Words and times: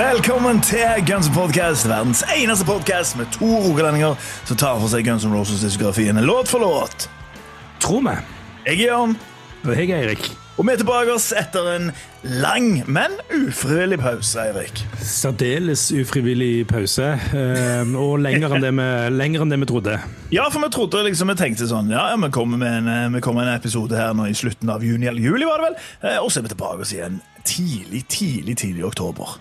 Velkommen 0.00 0.60
til 0.64 0.80
Guns 1.04 1.26
N' 1.28 1.34
Podcast, 1.34 1.84
verdens 1.90 2.22
eneste 2.32 2.64
podcast 2.64 3.18
med 3.20 3.26
to 3.34 3.44
rogalendinger 3.66 4.14
som 4.48 4.56
tar 4.56 4.78
for 4.80 4.88
seg 4.88 5.04
Guns 5.04 5.26
N' 5.28 5.34
Roses-diskografien 5.36 6.16
låt 6.24 6.48
for 6.48 6.62
låt. 6.64 7.04
Tror 7.84 8.00
vi. 8.06 8.14
Jeg 8.64 8.78
er 8.78 8.86
Jørn, 8.86 9.16
Og 9.66 9.74
jeg 9.76 9.90
er 9.90 9.98
Eirik. 10.06 10.30
og 10.56 10.64
vi 10.66 10.72
er 10.72 10.80
tilbake 10.80 11.12
oss 11.12 11.26
etter 11.36 11.68
en 11.74 11.90
lang, 12.22 12.70
men 12.88 13.18
ufrivillig 13.42 13.98
pause, 14.00 14.40
Eirik. 14.40 14.80
Særdeles 15.04 15.90
ufrivillig 15.92 16.66
pause. 16.70 17.10
eh, 17.34 17.92
Og 17.96 18.18
lenger 18.24 18.54
enn, 18.56 18.62
det 18.64 18.72
vi, 18.72 18.88
lenger 19.20 19.44
enn 19.44 19.52
det 19.52 19.60
vi 19.60 19.66
trodde. 19.74 19.98
Ja, 20.32 20.48
for 20.48 20.64
vi 20.64 20.70
trodde 20.72 21.04
liksom, 21.10 21.28
vi 21.28 21.36
tenkte 21.42 21.68
sånn, 21.68 21.92
ja, 21.92 22.06
ja, 22.14 22.16
vi 22.16 22.30
kommer 22.32 22.56
med 22.56 22.78
en, 22.78 22.88
eh, 22.88 23.08
vi 23.18 23.20
kommer 23.20 23.44
med 23.44 23.52
en 23.52 23.60
episode 23.60 24.00
her 24.00 24.16
nå 24.16 24.30
i 24.30 24.34
slutten 24.38 24.70
av 24.72 24.80
juni 24.84 25.12
eller 25.12 25.20
juli, 25.20 25.44
var 25.44 25.60
det 25.60 25.68
vel? 25.68 25.78
Eh, 26.08 26.18
Og 26.24 26.30
så 26.32 26.40
er 26.40 26.48
vi 26.48 26.54
tilbake 26.56 26.88
oss 26.88 26.92
igjen 26.96 27.20
tidlig, 27.44 28.06
tidlig, 28.08 28.56
tidlig 28.56 28.80
i 28.80 28.88
oktober. 28.88 29.36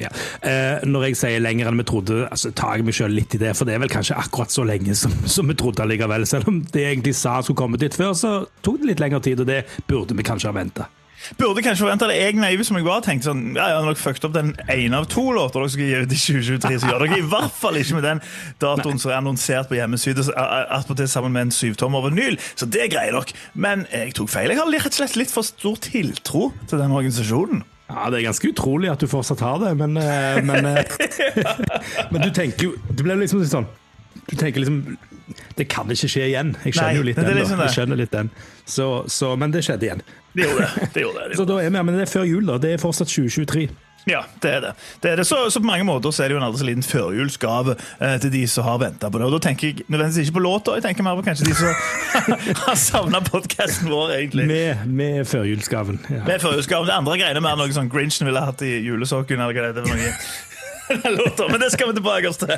Ja. 0.00 0.10
Eh, 0.42 0.82
når 0.88 1.08
jeg 1.08 1.20
sier 1.20 1.44
lenger 1.44 1.70
enn 1.70 1.78
vi 1.78 1.86
trodde, 1.88 2.24
altså, 2.26 2.50
tar 2.56 2.78
jeg 2.78 2.88
meg 2.88 2.96
selv 2.96 3.14
litt 3.14 3.36
i 3.36 3.40
det. 3.42 3.54
For 3.58 3.68
det 3.68 3.76
er 3.76 3.84
vel 3.84 3.92
kanskje 3.92 4.18
akkurat 4.18 4.54
så 4.54 4.66
lenge 4.66 4.96
som, 4.98 5.14
som 5.30 5.48
vi 5.50 5.56
trodde 5.58 5.84
allikevel. 5.84 6.26
Selv 6.28 6.50
om 6.50 6.60
det 6.64 6.82
jeg 6.82 6.98
egentlig 6.98 7.16
sa 7.18 7.38
skulle 7.42 7.60
komme 7.62 7.80
dit 7.80 7.94
før, 7.94 8.12
så 8.18 8.34
tok 8.66 8.82
det 8.82 8.94
litt 8.94 9.04
lengre 9.04 9.22
tid, 9.24 9.44
og 9.44 9.50
det 9.50 9.64
burde 9.90 10.16
vi 10.18 10.26
kanskje 10.26 10.50
ha 10.50 10.56
venta. 10.56 10.90
Burde 11.38 11.62
kanskje 11.64 11.84
forventa 11.86 12.08
det. 12.10 12.18
Jeg 12.20 12.36
naiv 12.36 12.62
som 12.66 12.76
jeg 12.76 12.86
var, 12.86 13.00
tenkte 13.04 13.30
sånn 13.30 13.44
Ja, 13.56 13.70
ja, 13.72 13.80
når 13.80 13.94
dere 13.94 14.02
fucket 14.02 14.26
opp 14.28 14.34
den 14.36 14.52
ene 14.68 15.00
av 15.00 15.08
to 15.08 15.24
låter 15.32 15.62
dere 15.62 15.72
skal 15.72 15.86
gi 15.86 16.00
ut 16.04 16.12
i 16.12 16.20
2023, 16.20 16.80
så 16.82 16.90
gjør 16.90 17.04
dere 17.06 17.20
i 17.20 17.28
hvert 17.32 17.58
fall 17.60 17.78
ikke 17.80 17.98
med 17.98 18.06
den 18.08 18.22
datoen 18.62 19.00
som 19.00 19.12
er 19.12 19.20
annonsert 19.22 19.70
på 19.70 19.78
hjemmesiden, 19.78 20.32
attpåtil 20.34 21.08
sammen 21.10 21.32
med 21.36 21.48
en 21.48 21.54
syvtommer 21.54 22.04
vinyl. 22.10 22.36
Så 22.54 22.68
det 22.68 22.90
greier 22.92 23.16
dere. 23.16 23.38
Men 23.54 23.86
jeg 23.92 24.16
tok 24.18 24.32
feil. 24.32 24.52
Jeg 24.52 24.60
har 24.60 24.72
rett 24.74 24.90
og 24.92 25.00
slett 25.00 25.16
litt 25.20 25.32
for 25.32 25.46
stor 25.46 25.80
tiltro 25.88 26.50
til 26.68 26.82
den 26.82 26.92
organisasjonen. 26.92 27.64
Ja, 27.88 28.08
Det 28.10 28.20
er 28.20 28.24
ganske 28.30 28.48
utrolig 28.48 28.88
at 28.90 29.00
du 29.02 29.06
fortsatt 29.10 29.40
har 29.44 29.58
det, 29.60 29.74
men, 29.76 29.96
eh, 30.00 30.38
men, 30.42 30.66
eh, 30.66 30.84
men 32.12 32.22
du 32.24 32.30
tenker 32.32 32.70
jo 32.70 32.74
Det 32.88 33.04
blir 33.04 33.18
liksom 33.20 33.44
sånn 33.44 33.66
Du 34.30 34.36
tenker 34.40 34.62
liksom 34.64 34.96
Det 35.58 35.66
kan 35.68 35.90
ikke 35.92 36.08
skje 36.08 36.28
igjen. 36.30 36.54
Jeg 36.64 36.74
skjønner 36.78 36.90
Nei, 36.92 36.96
jo 37.00 37.06
litt 37.10 37.18
er 37.20 37.28
den. 37.28 37.38
liksom 37.42 37.60
Jeg 37.64 37.74
skjønner 37.76 38.00
litt 38.00 38.12
den. 38.14 38.30
Så, 38.64 38.86
så, 39.12 39.34
men 39.40 39.52
det 39.54 39.62
skjedde 39.66 39.88
igjen. 39.88 40.02
Det 40.34 40.48
gjorde 40.48 40.66
det. 40.66 40.88
det, 40.94 41.02
gjorde 41.06 41.24
det, 41.24 41.30
det 41.30 41.40
Så 41.40 41.48
da 41.48 41.58
er 41.62 41.70
vi, 41.70 41.80
men 41.80 41.94
det 41.94 42.06
er 42.08 42.10
før 42.10 42.28
jul, 42.28 42.46
da. 42.48 42.58
Det 42.62 42.74
er 42.74 42.82
fortsatt 42.82 43.10
2023. 43.10 43.68
Ja, 44.04 44.20
det 44.42 44.50
er 44.50 44.60
det. 44.60 44.70
det, 45.00 45.10
er 45.10 45.16
det. 45.16 45.24
Så, 45.26 45.50
så 45.50 45.60
på 45.60 45.66
mange 45.66 45.84
måter 45.88 46.12
så 46.12 46.24
er 46.24 46.28
det 46.28 46.36
jo 46.36 46.40
en 46.42 46.44
aldri 46.44 46.60
så 46.60 46.66
liten 46.68 46.84
førjulsgave 46.84 47.76
eh, 48.04 48.16
til 48.20 48.32
de 48.34 48.42
som 48.50 48.66
har 48.66 48.80
venta 48.82 49.08
på 49.08 49.20
det. 49.20 49.28
Og 49.30 49.32
da 49.32 49.40
tenker 49.46 49.70
jeg 49.70 49.86
nødvendigvis 49.88 50.28
ikke 50.28 50.36
på 50.36 50.44
låta, 50.44 50.74
jeg 50.76 50.84
tenker 50.84 51.06
mer 51.06 51.16
på 51.16 51.24
kanskje 51.24 51.48
de 51.48 51.54
som 51.56 51.72
har 52.66 52.76
savna 52.80 53.22
podkasten 53.24 53.88
vår, 53.88 54.12
egentlig. 54.18 54.48
Med, 54.50 54.84
med 54.86 55.24
førjulsgaven. 55.30 56.02
Ja. 56.10 56.24
Med 56.26 56.44
førjulsgaven. 56.44 56.90
Det 56.90 56.98
andre 56.98 57.16
greiene 57.22 57.44
mer 57.44 57.56
noe 57.60 57.72
sånn 57.72 57.88
Grinchen 57.92 58.28
ville 58.28 58.44
hatt 58.44 58.66
i 58.66 58.74
julesokken. 58.84 59.40
eller 59.40 59.56
hva 59.56 59.72
det 59.72 59.88
er. 59.88 60.20
Den 61.02 61.16
låta, 61.18 61.48
Men 61.50 61.60
det 61.60 61.70
skal 61.72 61.88
vi 61.90 61.94
tilbake 61.98 62.32
til. 62.38 62.52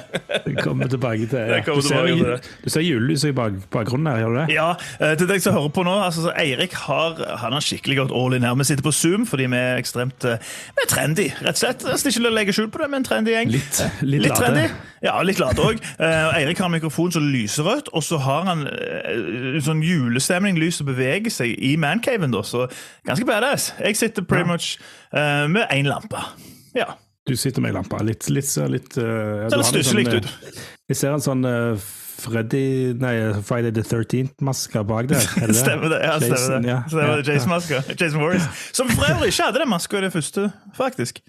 Det 0.46 0.54
kommer 0.62 0.90
tilbake 0.92 1.26
til. 1.30 1.38
Ja. 1.38 1.60
kommer 1.64 1.82
Du, 1.82 1.88
ser, 1.88 2.06
tilbake 2.06 2.40
til 2.42 2.64
du 2.64 2.70
ser 2.70 2.84
julelyset 2.84 3.30
i 3.30 3.36
bak, 3.36 3.58
bakgrunnen 3.72 4.10
her, 4.12 4.22
gjør 4.24 4.34
du 4.34 4.38
det? 4.40 4.46
Ja, 4.56 4.68
eh, 5.00 5.14
til 5.20 5.30
deg 5.30 5.44
som 5.44 5.56
hører 5.56 5.72
på 5.76 5.84
nå, 5.86 5.94
altså, 6.06 6.26
så 6.26 6.34
Eirik 6.40 6.74
har, 6.86 7.22
han 7.42 7.56
har 7.56 7.64
skikkelig 7.64 7.96
godt 8.02 8.16
all 8.16 8.36
in 8.36 8.46
her. 8.46 8.56
Vi 8.60 8.68
sitter 8.68 8.86
på 8.86 8.94
Zoom 8.94 9.26
fordi 9.26 9.48
vi 9.52 9.60
er 9.60 9.80
ekstremt 9.80 10.26
eh, 10.28 10.52
vi 10.76 10.84
er 10.84 10.90
trendy, 10.90 11.28
rett 11.40 11.56
og 11.56 11.62
slett. 11.62 11.86
Er 11.86 12.10
ikke 12.12 12.34
legge 12.36 12.56
skjul 12.56 12.68
på 12.72 12.82
det, 12.82 12.90
men 12.92 13.02
en 13.02 13.08
trendy 13.08 13.34
gjeng. 13.34 13.54
Litt, 13.54 13.80
litt, 14.02 14.26
Litt 14.26 14.36
trendy. 14.38 14.66
Ja, 15.04 15.18
litt 15.22 15.38
late 15.38 15.62
òg. 15.62 15.80
Eirik 16.00 16.58
har 16.58 16.70
en 16.70 16.74
mikrofon 16.74 17.12
som 17.14 17.26
lyser 17.30 17.66
rødt, 17.68 17.90
og 17.92 18.02
så 18.02 18.18
har 18.24 18.46
han 18.48 18.64
en 18.66 19.60
sånn 19.62 19.82
julestemning, 19.84 20.58
lys 20.60 20.80
og 20.82 20.90
beveger 20.90 21.32
seg 21.32 21.52
i 21.62 21.74
mancaven, 21.80 22.32
da, 22.34 22.42
så 22.46 22.66
ganske 23.06 23.28
badass. 23.28 23.72
Jeg 23.80 23.96
sitter 23.96 24.26
pretty 24.26 24.48
much 24.48 24.76
uh, 25.12 25.46
med 25.48 25.66
én 25.70 25.88
lampe. 25.88 26.20
Ja. 26.76 26.96
Du 27.26 27.34
sitter 27.36 27.62
med 27.64 27.72
ei 27.72 27.74
lampe. 27.74 27.98
Litt, 28.06 28.28
litt, 28.30 28.50
litt 28.70 28.96
uh, 28.98 29.48
Ser 29.50 29.56
litt 29.58 29.66
stusslig 29.72 30.04
sånn, 30.06 30.20
ut. 30.22 30.26
eh, 30.46 30.60
Jeg 30.92 30.98
ser 31.00 31.14
en 31.16 31.24
sånn 31.24 31.42
uh, 31.48 31.86
Freddy 32.16 32.94
Nei, 33.02 33.14
Friday 33.44 33.72
the 33.74 33.82
13th-maske 33.82 34.84
bak 34.86 35.08
der. 35.10 35.26
Er 35.42 35.50
det? 35.50 35.56
Stemmer 35.64 35.90
det. 35.92 35.98
ja, 36.06 36.14
stemmer 36.22 36.62
det. 36.62 36.70
ja. 36.70 36.78
Stemmer 36.86 37.20
det. 37.20 37.26
Ja, 37.26 37.34
Jason. 37.34 37.98
Jason 37.98 38.22
Warris. 38.22 38.46
Som 38.78 38.88
for 38.94 39.10
øvrig 39.10 39.32
ikke 39.34 39.48
hadde 39.50 39.64
den 39.64 39.72
maska 39.74 39.98
i 39.98 40.04
det 40.06 40.12
første, 40.14 40.46
faktisk. 40.78 41.20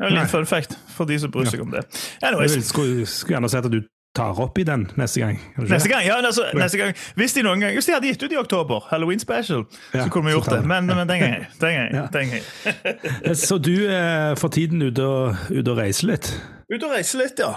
Det 0.00 0.08
er 0.08 0.20
en 0.22 0.28
fun 0.32 0.46
fact 0.48 0.74
for 0.96 1.04
de 1.08 1.18
som 1.20 1.30
bryr 1.32 1.48
seg 1.52 1.60
om 1.62 1.70
det. 1.74 1.82
Anyways, 2.24 2.54
Jeg 2.56 2.64
skulle, 2.64 3.06
skulle 3.06 3.36
gjerne 3.36 3.50
sett 3.52 3.66
at 3.68 3.72
du 3.74 3.80
tar 4.14 4.40
opp 4.42 4.58
i 4.58 4.64
den 4.66 4.88
neste 4.98 5.20
gang. 5.22 5.38
Neste 5.70 5.88
gang, 5.88 6.02
ja, 6.06 6.16
altså, 6.18 6.48
neste 6.58 6.78
gang 6.80 6.94
Hvis 7.14 7.32
de 7.36 7.44
noen 7.46 7.60
gang 7.62 7.76
Hvis 7.78 7.86
de 7.86 7.92
hadde 7.94 8.08
gitt 8.10 8.22
ut 8.26 8.32
i 8.34 8.38
oktober, 8.40 8.82
Halloween 8.90 9.20
special, 9.22 9.64
Ja, 9.94 10.04
så 10.04 10.10
kunne 10.10 10.26
vi 10.26 10.32
gjort 10.34 10.50
det. 10.50 10.64
Men, 10.66 10.86
men 10.90 11.06
den 11.08 11.20
gangen. 11.22 11.46
Den 11.62 11.74
gangen, 11.76 11.94
Ja. 11.94 12.06
den 12.12 12.30
gangen. 12.34 13.34
Så 13.38 13.58
du 13.62 13.74
er 13.86 14.34
for 14.40 14.48
tiden 14.48 14.82
ute 14.82 15.04
og, 15.06 15.36
ute 15.50 15.70
og 15.70 15.78
reiser 15.78 16.10
litt? 16.10 16.30
Ute 16.72 16.86
og 16.86 16.96
reise 16.96 17.18
litt, 17.22 17.38
ja. 17.38 17.52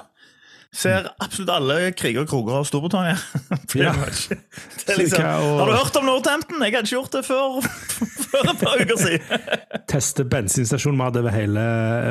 Ser 0.73 1.05
absolutt 1.21 1.51
alle 1.53 1.75
kriger 1.93 2.23
og 2.23 2.29
kroger 2.31 2.55
av 2.61 2.69
Storbritannia. 2.69 3.17
Ja. 3.77 3.93
liksom, 5.01 5.23
har 5.25 5.65
du 5.69 5.73
hørt 5.73 5.95
om 5.97 6.05
Northampton? 6.05 6.61
Jeg 6.61 6.73
hadde 6.75 6.85
ikke 6.85 6.95
gjort 6.99 7.13
det 7.17 7.23
før, 7.25 7.61
før 8.29 8.49
et 8.53 8.59
par 8.61 8.81
uker 8.81 8.99
siden. 9.01 9.47
Teste 9.89 10.25
bensinstasjonmat 10.29 11.17
over 11.17 11.33
hele, 11.33 11.63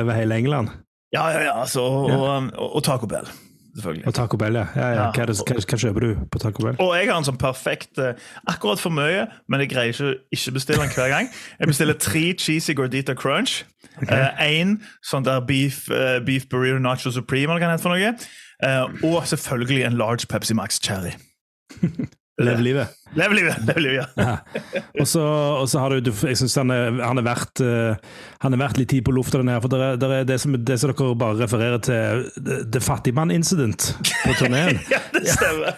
over 0.03 0.15
hele 0.19 0.35
England? 0.43 0.71
Ja, 1.15 1.27
ja, 1.31 1.43
ja. 1.45 1.53
Altså, 1.61 1.81
og, 1.81 2.11
og, 2.11 2.75
og 2.75 2.83
Taco 2.83 3.07
Bell, 3.07 3.27
selvfølgelig. 3.75 4.05
Og 4.07 4.13
Taco 4.13 4.37
Bell, 4.37 4.55
ja. 4.55 4.65
ja, 4.75 4.87
ja. 4.93 5.09
Hva, 5.15 5.25
det, 5.29 5.37
hva, 5.41 5.57
hva 5.59 5.79
kjøper 5.83 6.05
du 6.05 6.23
på 6.31 6.41
Taco 6.43 6.65
Bell? 6.65 6.79
Og 6.83 6.93
jeg 6.97 7.09
har 7.09 7.19
en 7.19 7.27
sånn 7.27 7.39
perfekt 7.41 8.01
eh, 8.01 8.13
Akkurat 8.49 8.81
for 8.81 8.93
mye, 8.93 9.27
men 9.49 9.63
jeg 9.63 9.73
greier 9.73 9.93
ikke 9.93 10.13
ikke 10.33 10.55
bestille 10.57 10.85
den 10.85 10.95
hver 10.95 11.11
gang. 11.11 11.29
Jeg 11.59 11.71
bestiller 11.71 11.99
tre 11.99 12.25
cheesy 12.39 12.75
gordita 12.77 13.15
crunch. 13.17 13.63
Én 14.41 14.79
sånn 15.05 15.25
der 15.25 15.43
beef, 15.45 15.85
uh, 15.91 16.17
beef 16.25 16.47
burrito 16.49 16.81
nacho 16.81 17.13
supreme, 17.13 17.53
eller 17.53 17.61
hva 17.61 17.69
det 17.69 17.77
heter 17.77 17.85
for 17.85 17.93
noe. 17.93 18.15
Eh, 18.63 19.05
og 19.09 19.27
selvfølgelig 19.27 19.83
en 19.83 19.97
large 19.99 20.27
Pepsi 20.29 20.53
Max 20.53 20.79
cherry. 20.81 21.13
Lev 22.41 22.61
livet. 22.65 22.89
Lev 23.13 23.33
livet! 23.37 23.57
Lev 23.67 23.77
livet, 23.77 24.07
ja. 24.17 24.31
Og 24.97 25.05
så, 25.05 25.77
har 25.77 25.93
du, 26.01 26.09
Jeg 26.25 26.37
syns 26.39 26.55
han, 26.57 26.71
han, 26.73 27.19
er 27.21 27.25
verdt, 27.27 27.61
eh, 27.61 28.15
han 28.41 28.55
er 28.55 28.61
verdt 28.63 28.79
litt 28.81 28.89
tid 28.89 29.03
på 29.05 29.13
lufta, 29.13 29.37
den 29.37 29.51
her. 29.53 29.59
For 29.61 29.69
det 29.69 29.81
er, 29.85 29.99
det 30.01 30.07
er 30.09 30.25
det, 30.31 30.37
som, 30.41 30.55
det 30.57 30.77
som 30.81 30.89
dere 30.89 31.13
bare 31.21 31.37
refererer 31.43 31.83
til, 31.85 32.23
The, 32.39 32.57
the 32.73 32.81
Fattigmann 32.81 33.29
Incident 33.35 33.91
på 34.23 34.33
turneen. 34.39 34.79
ja, 34.93 35.01
det 35.13 35.27
stemmer. 35.29 35.77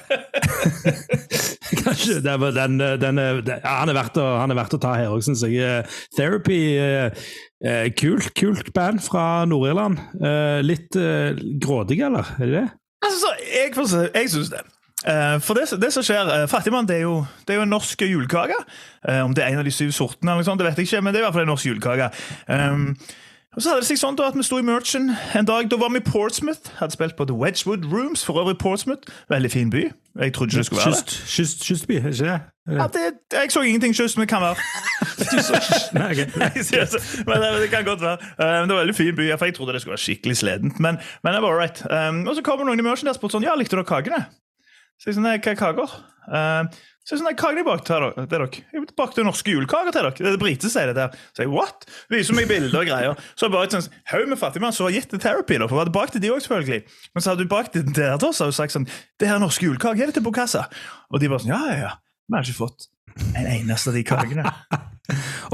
Kanskje 1.84 2.22
det 2.24 2.38
den, 2.56 2.80
den, 3.04 3.20
er- 3.20 3.42
han, 3.66 3.92
er 3.92 4.00
verdt 4.00 4.22
å, 4.24 4.30
han 4.40 4.56
er 4.56 4.60
verdt 4.62 4.78
å 4.78 4.82
ta 4.86 4.96
her 4.96 5.12
òg, 5.12 5.26
syns 5.28 5.44
jeg. 5.44 5.60
Eh, 5.60 6.00
Therapy, 6.16 6.62
eh, 6.80 7.92
kult, 8.00 8.32
kult 8.40 8.72
band 8.78 9.04
fra 9.04 9.44
Nord-Irland. 9.50 10.00
Eh, 10.24 10.64
litt 10.64 10.96
grådig, 11.60 12.00
eller? 12.08 12.32
Er 12.40 12.48
det 12.48 12.62
det? 12.62 12.66
Altså, 13.06 13.36
jeg, 13.44 13.76
jeg 14.16 14.32
syns 14.32 14.56
det. 14.56 14.64
Eh, 15.06 15.36
for 15.46 15.58
det, 15.58 15.68
det 15.82 15.92
som 15.94 16.06
skjer, 16.06 16.26
uh, 16.26 16.48
Fattigmann 16.50 16.88
det 16.90 16.98
er, 16.98 17.06
jo, 17.06 17.20
det 17.46 17.54
er 17.54 17.62
jo 17.62 17.68
en 17.68 17.76
norsk 17.76 18.02
julekake. 18.02 18.58
Eh, 19.08 19.22
om 19.26 19.36
det 19.36 19.44
er 19.44 19.54
en 19.54 19.62
av 19.62 19.68
de 19.68 19.74
syv 19.74 19.92
sortene, 19.94 20.32
eller 20.32 20.42
noe 20.42 20.48
sånt, 20.48 20.62
det 20.62 20.70
vet 20.70 20.82
jeg 20.82 20.90
ikke, 20.90 21.04
men 21.06 21.14
det 21.14 21.22
er 21.22 21.26
i 21.26 21.28
hvert 21.28 21.38
fall 21.38 21.46
en 21.46 21.54
norsk 21.54 21.70
julekake. 21.70 22.10
Um, 22.50 22.88
og 23.56 23.62
så 23.62 23.70
hadde 23.70 23.86
det 23.86 23.88
seg 23.88 24.00
sånn 24.02 24.18
da 24.20 24.26
at 24.28 24.36
Vi 24.36 24.44
sto 24.44 24.58
i 24.60 24.66
Merchant 24.68 25.14
en 25.38 25.48
dag. 25.48 25.70
Da 25.72 25.78
var 25.80 25.94
vi 25.94 26.02
i 26.02 26.04
Portsmouth. 26.04 26.74
Hadde 26.82 26.92
spilt 26.92 27.16
på 27.16 27.28
The 27.30 27.38
Wedgwood 27.40 27.86
Rooms. 27.88 28.26
For 28.28 28.42
øvrig 28.42 28.58
Portsmouth. 28.60 29.08
Veldig 29.32 29.52
fin 29.52 29.72
by. 29.72 29.86
Jeg 30.20 30.34
trodde 30.36 30.52
ikke 30.52 30.58
det 30.58 30.66
skulle 30.66 30.82
være 30.84 30.92
det. 30.92 31.06
Kyst, 31.06 31.32
kyst, 31.36 31.64
kystby, 31.64 31.96
er 31.96 32.12
ikke 32.12 32.28
det? 32.28 32.40
Ja, 32.76 32.88
det 32.92 33.02
jeg 33.32 33.52
så 33.52 33.62
ingenting 33.62 33.96
kyst, 33.96 34.18
men 34.18 34.28
kan 34.28 34.42
være. 34.44 34.60
Nei, 36.00 36.12
okay. 36.12 36.28
Men 37.30 37.44
det, 37.62 37.70
kan 37.70 37.86
godt 37.86 38.02
være. 38.02 38.18
Um, 38.40 38.68
det 38.68 38.76
var 38.76 38.82
en 38.82 38.84
veldig 38.84 38.96
fin 38.96 39.16
by, 39.16 39.32
for 39.38 39.46
jeg 39.46 39.56
trodde 39.56 39.74
det 39.74 39.82
skulle 39.82 39.96
være 39.96 40.06
skikkelig 40.08 40.38
sledent. 40.38 40.80
Men, 40.80 40.98
men 41.24 41.34
det 41.34 41.42
var 41.42 41.52
all 41.52 41.60
right. 41.60 42.10
Um, 42.10 42.28
og 42.28 42.36
så 42.36 42.42
kommer 42.42 42.66
noen 42.66 42.80
i 42.80 42.84
Merchant 42.84 43.12
og 43.12 43.16
spurte 43.16 43.38
sånn 43.38 43.48
Ja, 43.48 43.56
likte 43.56 43.76
dere 43.76 43.88
kakene? 43.88 44.26
Så 45.00 45.10
jeg 45.12 45.18
sånn, 45.18 45.26
nei, 45.28 45.38
hva 45.40 45.54
er 45.54 45.60
kaker? 45.60 45.96
Um, 46.26 46.70
Så 47.06 47.14
jeg 47.14 47.20
sånn, 47.20 47.28
nei, 47.28 47.36
kaken 47.38 47.60
jeg 47.60 47.68
bakte 47.68 47.98
til 47.98 48.30
dere. 48.32 48.48
Jeg 48.74 48.86
bakte 48.98 49.26
norske 49.28 49.54
julekaker 49.54 49.94
til 49.94 50.08
dere. 50.08 50.14
Det 50.18 50.32
er 50.32 50.40
briter 50.42 50.72
sier 50.74 50.90
det 50.90 50.96
der. 50.98 51.20
Så 51.38 51.44
jeg, 51.44 51.52
what? 51.54 51.86
Viser 52.10 52.38
meg 52.38 52.48
bilder 52.50 52.80
og 52.82 52.90
greier. 52.90 53.20
Så 53.38 53.52
bare 53.54 53.68
et 53.70 53.76
sånn 53.76 53.86
haug 54.10 54.32
med 54.32 54.42
fattigmann 54.42 54.74
som 54.74 54.88
har 54.88 54.96
gitt 54.96 55.14
det 55.14 55.22
therapy. 55.22 55.60
da, 55.62 55.68
for 55.70 55.78
vi 55.78 55.84
hadde 55.84 55.94
bakt 55.94 56.18
de 56.18 56.32
også, 56.34 56.48
selvfølgelig. 56.48 56.82
Men 57.14 57.26
så 57.26 57.34
hadde 57.36 57.46
du 57.46 57.52
bakt 57.52 57.78
det 57.78 57.86
der 57.94 58.18
til 58.18 58.32
oss 58.32 58.42
og 58.42 58.56
sagt 58.58 58.74
sånn 58.74 58.90
Det 58.90 59.30
her 59.30 59.38
er 59.38 59.44
norske 59.46 59.68
julekaker, 59.68 60.02
er 60.02 60.10
det 60.10 60.18
til 60.18 60.26
Bokassa? 60.26 60.66
Og 61.14 61.22
de 61.22 61.30
bare 61.30 61.46
sånn, 61.46 61.54
ja, 61.54 61.62
ja, 61.70 61.78
ja. 61.84 61.94
Vi 62.26 62.40
har 62.40 62.50
ikke 62.50 62.58
fått 62.64 62.90
en 63.38 63.46
eneste 63.48 63.94
av 63.94 64.00
de 64.00 64.04
kakene. 64.08 64.50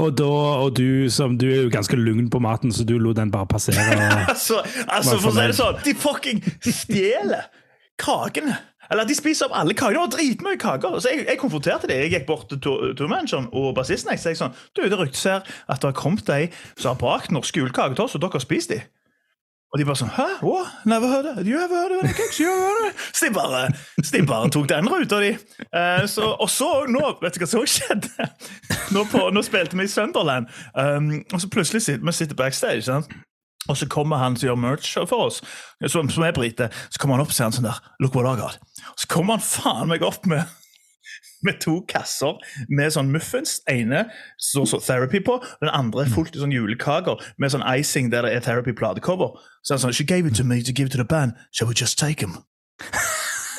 Og, 0.00 0.14
da, 0.16 0.24
og 0.64 0.70
du, 0.78 1.10
som, 1.12 1.34
du 1.36 1.44
er 1.44 1.66
jo 1.66 1.72
ganske 1.72 1.96
lugn 1.98 2.30
på 2.32 2.40
maten, 2.40 2.72
så 2.72 2.86
du 2.88 2.94
lot 2.96 3.18
den 3.18 3.28
bare 3.30 3.44
passere. 3.50 3.82
altså, 4.32 4.62
altså, 4.86 5.18
for 5.18 5.28
å 5.28 5.34
si 5.36 5.44
det 5.50 5.56
sånn, 5.58 5.82
de 5.84 5.92
fucking 6.00 6.40
stjeler 6.64 7.50
kakene. 8.00 8.56
Eller 8.92 9.08
de 9.08 9.14
spiser 9.16 9.48
opp 9.48 9.56
alle 9.56 9.72
kakene. 9.74 9.96
Det 9.96 10.04
var 10.04 10.14
dritmye 10.18 10.58
kaker. 10.60 10.98
Så 11.00 11.08
jeg, 11.14 11.24
jeg 11.30 11.40
konfronterte 11.40 11.88
dem. 11.88 12.02
Jeg 12.04 12.12
gikk 12.12 12.26
bort 12.28 12.48
til 12.52 12.60
to- 12.60 12.92
tourmanageren 12.98 13.48
og 13.56 13.70
bassisten. 13.78 14.12
Jeg 14.12 14.20
sa 14.20 14.34
sånn, 14.44 14.56
du, 14.76 14.82
det 14.84 14.98
ryktes 15.00 15.24
her 15.30 15.40
at 15.66 15.80
det 15.80 15.88
har 15.88 15.96
kommet 15.96 16.28
ei 16.34 16.50
som 16.76 16.92
har 16.92 16.98
bakt 17.00 17.32
norske 17.32 17.62
julekaker 17.62 17.96
til 17.96 18.04
oss, 18.04 18.18
og 18.18 18.22
dere 18.26 18.36
har 18.36 18.44
spist 18.44 18.74
de. 18.74 18.82
Og 19.72 19.80
de 19.80 19.86
bare 19.88 19.96
sånn 19.96 20.10
Hæ? 20.12 20.26
What? 20.44 20.68
Never 20.84 21.08
heard 21.08 21.30
it. 21.30 21.46
You 21.48 21.56
ever 21.56 21.78
heard 21.86 21.94
it? 22.04 22.10
cakes? 22.18 22.36
You 22.42 22.50
ever 22.52 22.66
heard 22.68 22.90
it? 22.90 22.98
Så 23.16 23.24
de 23.24 23.32
bare, 23.38 23.62
så 24.04 24.10
de 24.12 24.20
bare 24.28 24.50
tok 24.52 24.68
den 24.68 24.90
ruta, 24.92 25.20
de. 25.24 25.30
Uh, 25.72 26.04
så, 26.12 26.26
og 26.36 26.50
så, 26.52 26.68
nå, 26.92 27.00
vet 27.22 27.38
du 27.38 27.40
hva 27.40 27.48
som 27.48 27.64
skjedde? 27.64 28.28
Nå, 28.92 29.06
på, 29.08 29.30
nå 29.32 29.40
spilte 29.46 29.78
vi 29.80 29.88
i 29.88 29.88
Sunderland, 29.88 30.52
um, 30.76 31.08
og 31.32 31.40
så 31.40 31.48
plutselig 31.48 31.80
sitter 31.86 32.04
vi 32.04 32.12
sitter 32.18 32.36
backstage. 32.36 32.84
sant? 32.84 33.08
Og 33.70 33.76
så 33.78 33.86
kommer 33.86 34.18
han 34.18 34.36
som 34.36 34.48
gjør 34.48 34.58
merch 34.58 34.96
for 35.06 35.28
oss, 35.28 35.42
som, 35.86 36.10
som 36.10 36.24
er 36.26 36.34
brite. 36.34 36.68
Så 36.90 36.98
kommer 36.98 37.16
han 37.16 37.22
opp 37.22 37.30
og 37.30 37.36
sier 37.36 37.46
han 37.46 37.54
sånn 37.54 37.68
der 37.68 37.78
Look 38.02 38.16
what 38.18 38.26
I 38.26 38.34
got. 38.40 38.58
Så 38.98 39.06
kommer 39.10 39.38
han 39.38 39.44
faen 39.44 39.92
meg 39.92 40.02
opp 40.06 40.26
med 40.26 40.42
med 41.46 41.58
to 41.62 41.80
kasser 41.90 42.38
med 42.70 42.92
sånn 42.94 43.10
muffins. 43.14 43.60
ene 43.70 44.04
står 44.38 44.68
så 44.70 44.82
therapy 44.82 45.22
på, 45.24 45.38
den 45.60 45.72
andre 45.74 46.04
er 46.04 46.12
fullt 46.14 46.36
i 46.36 46.42
sånn 46.42 46.54
julekaker 46.54 47.22
med 47.38 47.54
sånn 47.54 47.66
icing 47.66 48.12
der 48.12 48.26
det 48.26 48.36
er 48.36 48.46
therapy-platecover. 48.46 49.38
Så 49.62 49.74
han 49.74 49.82
sånn 49.86 49.96
She 49.96 50.06
gave 50.06 50.26
it 50.26 50.38
to 50.38 50.44
me 50.44 50.62
to 50.62 50.72
give 50.74 50.90
to 50.90 50.98
the 50.98 51.08
band. 51.08 51.34
Shall 51.50 51.68
we 51.68 51.74
just 51.74 51.98
take 51.98 52.20
them? 52.20 52.38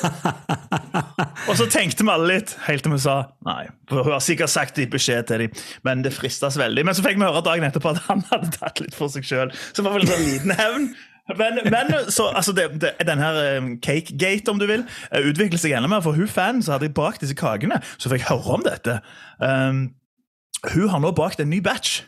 Og 1.48 1.56
så 1.58 1.66
tenkte 1.70 2.04
vi 2.04 2.12
alle 2.12 2.28
litt, 2.30 2.54
helt 2.66 2.84
til 2.84 2.94
vi 2.94 3.00
sa 3.04 3.16
nei. 3.46 3.64
Hun 3.90 4.12
har 4.12 4.22
sikkert 4.24 4.52
sagt 4.52 4.78
litt 4.80 4.92
beskjed 4.92 5.28
til 5.30 5.46
dem, 5.46 5.64
men 5.86 6.04
det 6.04 6.14
fristes 6.16 6.58
veldig. 6.60 6.86
Men 6.86 6.96
så 6.96 7.04
fikk 7.04 7.18
vi 7.20 7.26
høre 7.26 7.44
dagen 7.46 7.66
etterpå 7.68 7.94
at 7.94 8.04
han 8.08 8.24
hadde 8.30 8.52
tatt 8.58 8.82
litt 8.82 8.96
for 8.96 9.12
seg 9.12 9.26
sjøl. 9.28 9.52
Så 9.72 9.84
var 9.84 9.96
vel 9.96 10.06
en 10.06 10.14
sånn 10.14 10.24
liten 10.28 10.54
hevn. 10.58 10.88
Men, 11.38 11.60
men 11.72 11.92
så, 12.12 12.28
altså 12.36 12.52
det, 12.52 12.66
det, 12.82 12.90
den 13.08 13.20
her 13.22 13.38
um, 13.56 13.68
Cakegate, 13.80 14.50
om 14.52 14.58
du 14.60 14.66
vil, 14.68 14.84
uh, 15.08 15.20
utviklet 15.24 15.62
seg 15.62 15.76
enda 15.76 15.88
mer. 15.88 16.04
For 16.04 16.16
hun 16.16 16.28
fan 16.28 16.60
som 16.64 16.76
hadde 16.76 16.92
bakt 16.94 17.24
disse 17.24 17.36
kakene, 17.38 17.80
så 17.96 18.12
fikk 18.12 18.26
jeg 18.26 18.32
høre 18.32 18.58
om 18.58 18.66
dette. 18.66 18.98
Um, 19.40 19.86
hun 20.72 20.90
har 20.92 21.00
nå 21.00 21.12
bakt 21.16 21.40
en 21.40 21.50
ny 21.52 21.60
batch 21.64 22.02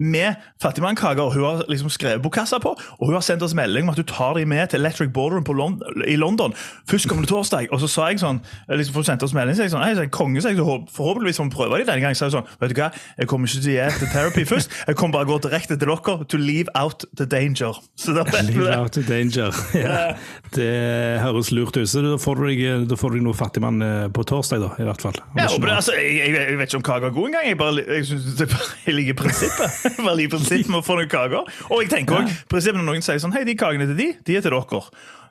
med 0.00 0.34
fattigmannkaker. 0.62 1.32
Hun 1.32 1.44
har 1.44 1.64
liksom 1.68 1.90
skrevet 1.90 2.22
på 2.22 2.32
kassa 2.34 2.58
på, 2.62 2.74
og 2.76 3.06
hun 3.06 3.16
har 3.16 3.24
sendt 3.24 3.42
oss 3.42 3.54
melding 3.56 3.86
om 3.86 3.94
at 3.94 4.00
hun 4.00 4.08
tar 4.10 4.34
dem 4.38 4.48
med 4.52 4.68
til 4.70 4.80
Electric 4.80 5.12
Boardroom 5.14 5.44
på 5.44 5.56
Lon 5.56 5.80
i 6.06 6.16
London 6.16 6.54
først 6.90 7.08
kommer 7.08 7.24
det 7.24 7.30
torsdag. 7.30 7.68
Og 7.72 7.80
så 7.80 7.88
sa 7.90 8.08
jeg 8.10 8.20
sånn, 8.22 8.40
liksom 8.70 8.96
for 8.96 9.04
å 9.04 9.08
sende 9.08 9.26
oss 9.26 9.34
melding, 9.36 9.56
så 9.58 9.66
jeg 9.66 9.74
sånn, 9.74 9.84
jeg, 9.88 9.98
så 9.98 10.06
jeg 10.06 10.12
konge, 10.14 10.42
så 10.42 10.52
jeg, 10.52 10.60
så 10.60 10.78
forhåpentligvis 10.96 11.40
får 11.40 11.48
vi 11.48 11.54
prøve 11.56 11.80
dem 11.80 11.88
denne 11.90 12.04
gangen. 12.04 12.18
Så 12.18 12.28
jeg 12.28 12.36
sånn, 12.36 12.50
vet 12.60 12.72
du 12.72 12.80
hva, 12.80 12.90
jeg 13.20 13.30
kommer 13.30 13.50
ikke 13.50 13.64
til 13.66 13.80
å 13.82 13.88
til 13.96 14.12
therapy 14.12 14.46
først, 14.48 14.76
jeg 14.86 14.98
kommer 14.98 15.18
bare 15.18 15.30
gå 15.30 15.38
direkte 15.46 15.76
til 15.76 15.90
dere 15.90 16.18
to 16.30 16.40
leave 16.40 16.72
out 16.78 17.06
the 17.18 17.26
danger. 17.26 17.80
Så 17.98 18.14
da 18.16 18.24
vet 18.26 18.50
det. 18.50 18.54
Leave 18.54 18.70
det. 18.70 18.78
out 18.78 18.96
the 18.96 19.06
danger. 19.06 19.54
Ja, 19.86 20.14
det 20.56 21.20
høres 21.20 21.50
lurt 21.54 21.76
ut. 21.76 21.88
Så 21.88 22.00
da 22.02 22.16
får 22.20 22.40
du 22.40 22.46
deg, 22.48 22.62
da 22.90 22.96
får 22.98 23.12
du 23.12 23.18
deg 23.18 23.26
noe 23.26 23.36
fattigmann 23.36 23.82
eh, 23.84 24.06
på 24.12 24.24
torsdag, 24.26 24.62
da, 24.62 24.70
i 24.82 24.86
hvert 24.86 25.02
fall. 25.04 25.18
Ja, 25.36 25.46
men 25.60 25.72
altså, 25.74 25.94
jeg, 25.98 26.32
jeg, 26.32 26.34
jeg 26.34 26.58
vet 26.58 26.72
ikke 26.72 26.80
om 26.80 26.86
kaka 26.86 27.10
er 27.10 27.14
god 27.16 27.28
engang. 27.30 27.48
Jeg, 27.50 27.58
bare, 27.60 27.84
jeg, 27.84 28.06
synes 28.08 28.40
bare, 28.40 28.70
jeg 28.86 28.96
liker 28.96 29.18
prinsippet. 29.20 29.85
Liker 30.16 30.36
prinsippet 30.36 30.72
med 30.72 30.80
å 30.80 30.86
få 30.86 30.98
noen 30.98 31.12
kaker. 31.12 31.54
Og 31.70 31.84
jeg 31.84 31.92
tenker 31.92 32.20
også, 32.22 32.48
prinsippet 32.50 32.80
når 32.80 32.90
noen 32.90 33.06
sier 33.06 33.22
sånn 33.22 33.34
Hei, 33.36 33.44
de 33.48 33.56
kakene 33.58 33.88
til 33.90 33.98
de, 33.98 34.10
de 34.26 34.38
er 34.38 34.44
til 34.44 34.54
dere. 34.54 34.82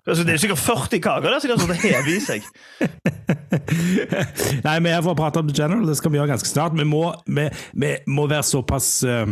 Altså, 0.05 0.21
det 0.21 0.35
er 0.35 0.41
sikkert 0.43 0.61
40 0.61 1.01
kaker 1.01 1.31
der, 1.31 1.39
så 1.41 1.49
de 1.49 1.55
har 1.55 1.61
sånn 1.63 1.79
hevet 1.81 2.11
i 2.13 2.19
seg. 2.21 2.43
Nei, 4.67 4.75
vi 4.85 4.91
er 4.93 5.01
for 5.01 5.15
å 5.15 5.17
prate 5.17 5.41
om 5.41 5.49
The 5.49 5.55
General, 5.57 5.81
det 5.89 5.97
skal 5.97 6.13
vi 6.13 6.19
gjøre 6.19 6.35
ganske 6.35 6.51
snart. 6.51 6.75
Vi 6.77 6.85
må, 6.85 7.07
vi, 7.25 7.47
vi 7.73 7.95
må 8.13 8.27
være 8.29 8.45
såpass 8.45 8.89
eh, 9.09 9.25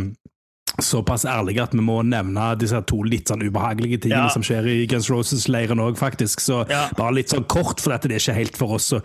Såpass 0.82 1.22
ærlige 1.24 1.62
at 1.62 1.72
vi 1.72 1.78
må 1.86 2.00
nevne 2.02 2.48
disse 2.58 2.80
to 2.90 2.96
litt 3.06 3.28
sånn 3.30 3.44
ubehagelige 3.46 4.00
tingene 4.02 4.24
Ja. 4.26 4.28
som 4.34 4.42
skjer 4.42 4.66
i 4.66 4.86
Guns 4.90 5.06
Roses-leiren 5.10 5.78
òg, 5.78 5.96
faktisk. 5.96 6.40
Så 6.40 6.64
Ja. 6.68 6.88
bare 6.96 7.14
litt 7.14 7.28
sånn 7.30 7.46
kort, 7.46 7.80
for 7.80 7.90
dette 7.94 8.08
det 8.08 8.16
er 8.16 8.32
ikke 8.32 8.34
helt 8.38 8.56
for 8.56 8.74
oss. 8.74 8.88
Så 8.90 9.00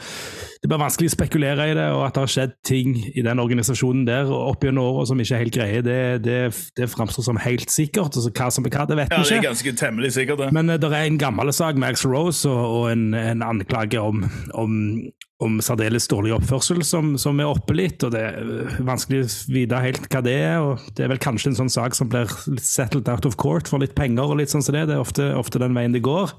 det 0.61 0.67
blir 0.67 0.79
vanskelig 0.81 1.11
å 1.11 1.15
spekulere 1.15 1.69
i 1.69 1.73
det, 1.75 1.85
og 1.93 2.07
at 2.07 2.13
det 2.15 2.21
har 2.21 2.27
skjedd 2.27 2.53
ting 2.63 2.95
i 3.15 3.21
den 3.21 3.37
organisasjonen 3.37 4.05
der 4.05 4.25
opp 4.25 4.61
gjennom 4.65 4.83
åra 4.97 5.05
som 5.07 5.19
ikke 5.19 5.35
er 5.35 5.43
helt 5.43 5.53
greie, 5.53 5.81
det, 5.83 6.23
det, 6.23 6.39
det 6.75 6.89
framstår 6.89 7.23
som 7.23 7.37
helt 7.37 7.69
sikkert. 7.69 8.15
Altså, 8.17 8.31
hva 8.33 8.49
som 8.51 8.65
er 8.65 8.69
hva, 8.71 8.87
det 8.87 8.97
vet 8.97 9.09
vi 9.09 9.15
Ja, 9.15 9.21
ikke. 9.21 9.29
det 9.29 9.45
er 9.45 9.49
ganske 9.53 9.77
temmelig 9.77 10.11
sikkert, 10.13 10.37
det. 10.39 10.51
Men 10.53 10.69
uh, 10.69 10.77
det 10.77 10.89
er 10.91 11.05
en 11.05 11.17
gammel 11.19 11.53
sak 11.53 11.75
med 11.75 11.89
Axel 11.89 12.11
Rose 12.11 12.45
og, 12.49 12.57
og 12.57 12.91
en, 12.91 13.13
en 13.13 13.41
anklage 13.43 14.01
om, 14.01 14.25
om, 14.53 15.03
om 15.39 15.59
særdeles 15.63 16.07
dårlig 16.11 16.33
oppførsel 16.35 16.81
som, 16.83 17.13
som 17.21 17.39
er 17.39 17.47
oppe 17.47 17.75
litt, 17.77 18.03
og 18.03 18.11
det 18.11 18.23
er 18.27 18.39
øh, 18.43 18.73
vanskelig 18.87 19.21
å 19.23 19.29
vite 19.55 19.79
helt 19.85 20.09
hva 20.11 20.21
det 20.25 20.35
er. 20.35 20.57
og 20.59 20.83
Det 20.97 21.05
er 21.05 21.13
vel 21.13 21.21
kanskje 21.23 21.53
en 21.53 21.59
sånn 21.61 21.71
sak 21.71 21.95
som 21.95 22.11
blir 22.11 22.27
litt 22.51 22.67
settled 22.67 23.07
out 23.11 23.27
of 23.29 23.39
court 23.39 23.71
for 23.71 23.79
litt 23.79 23.95
penger 23.95 24.27
og 24.27 24.41
litt 24.41 24.51
sånn 24.51 24.65
som 24.65 24.75
det. 24.75 24.87
Det 24.89 24.97
er 24.97 25.03
ofte, 25.03 25.29
ofte 25.39 25.61
den 25.63 25.77
veien 25.77 25.95
det 25.95 26.03
går. 26.03 26.35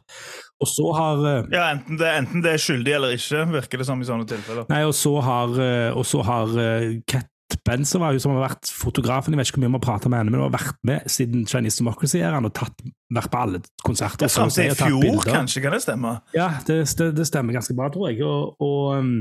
Og 0.61 0.69
så 0.69 0.93
har 0.99 1.25
øh, 1.25 1.49
Ja, 1.49 1.71
enten 1.73 2.01
det, 2.01 2.13
enten 2.21 2.45
det 2.45 2.55
er 2.55 2.65
skyldig 2.67 2.97
eller 2.99 3.17
ikke, 3.17 3.47
virker 3.57 3.81
det 3.81 3.89
som 3.89 4.05
i 4.05 4.09
sånne 4.09 4.29
tilfeller. 4.29 4.69
Nei, 4.69 4.85
og 4.85 4.97
så 4.97 5.17
har, 5.25 5.57
øh, 5.57 5.89
og 5.97 6.09
så 6.09 6.25
har 6.29 6.57
Cat 7.09 7.31
Benzer, 7.67 8.01
var 8.03 8.15
hun 8.15 8.23
som 8.23 8.33
har 8.35 8.47
vært 8.49 8.71
fotografen, 8.73 9.35
jeg 9.35 9.41
vet 9.41 9.51
ikke 9.51 9.59
hvor 9.59 9.65
mye 9.67 9.73
vi 9.73 9.79
har 9.79 9.85
prata 9.85 10.13
med 10.13 10.23
henne, 10.23 10.33
men 10.33 10.41
hun 10.41 10.47
har 10.49 10.55
vært 10.57 10.79
med 10.87 11.11
siden 11.11 11.43
Chinese 11.51 11.83
Democracy-æraen 11.83 12.49
og 12.49 12.55
tatt, 12.57 12.85
vært 13.13 13.33
på 13.33 13.43
alle 13.43 13.61
konserter. 13.85 14.25
Det 14.25 14.31
er 14.31 14.37
fram 14.37 14.55
til 14.55 14.71
i 14.71 14.79
fjor, 14.79 15.03
bilder. 15.05 15.35
kanskje, 15.41 15.65
kan 15.65 15.77
det 15.77 15.83
stemme? 15.85 16.15
Ja, 16.37 16.49
det, 16.67 16.81
det, 16.99 17.11
det 17.19 17.27
stemmer 17.29 17.57
ganske 17.57 17.77
bra, 17.77 17.91
tror 17.93 18.11
jeg. 18.11 18.23
Og, 18.25 18.57
og, 18.63 18.99
um, 18.99 19.13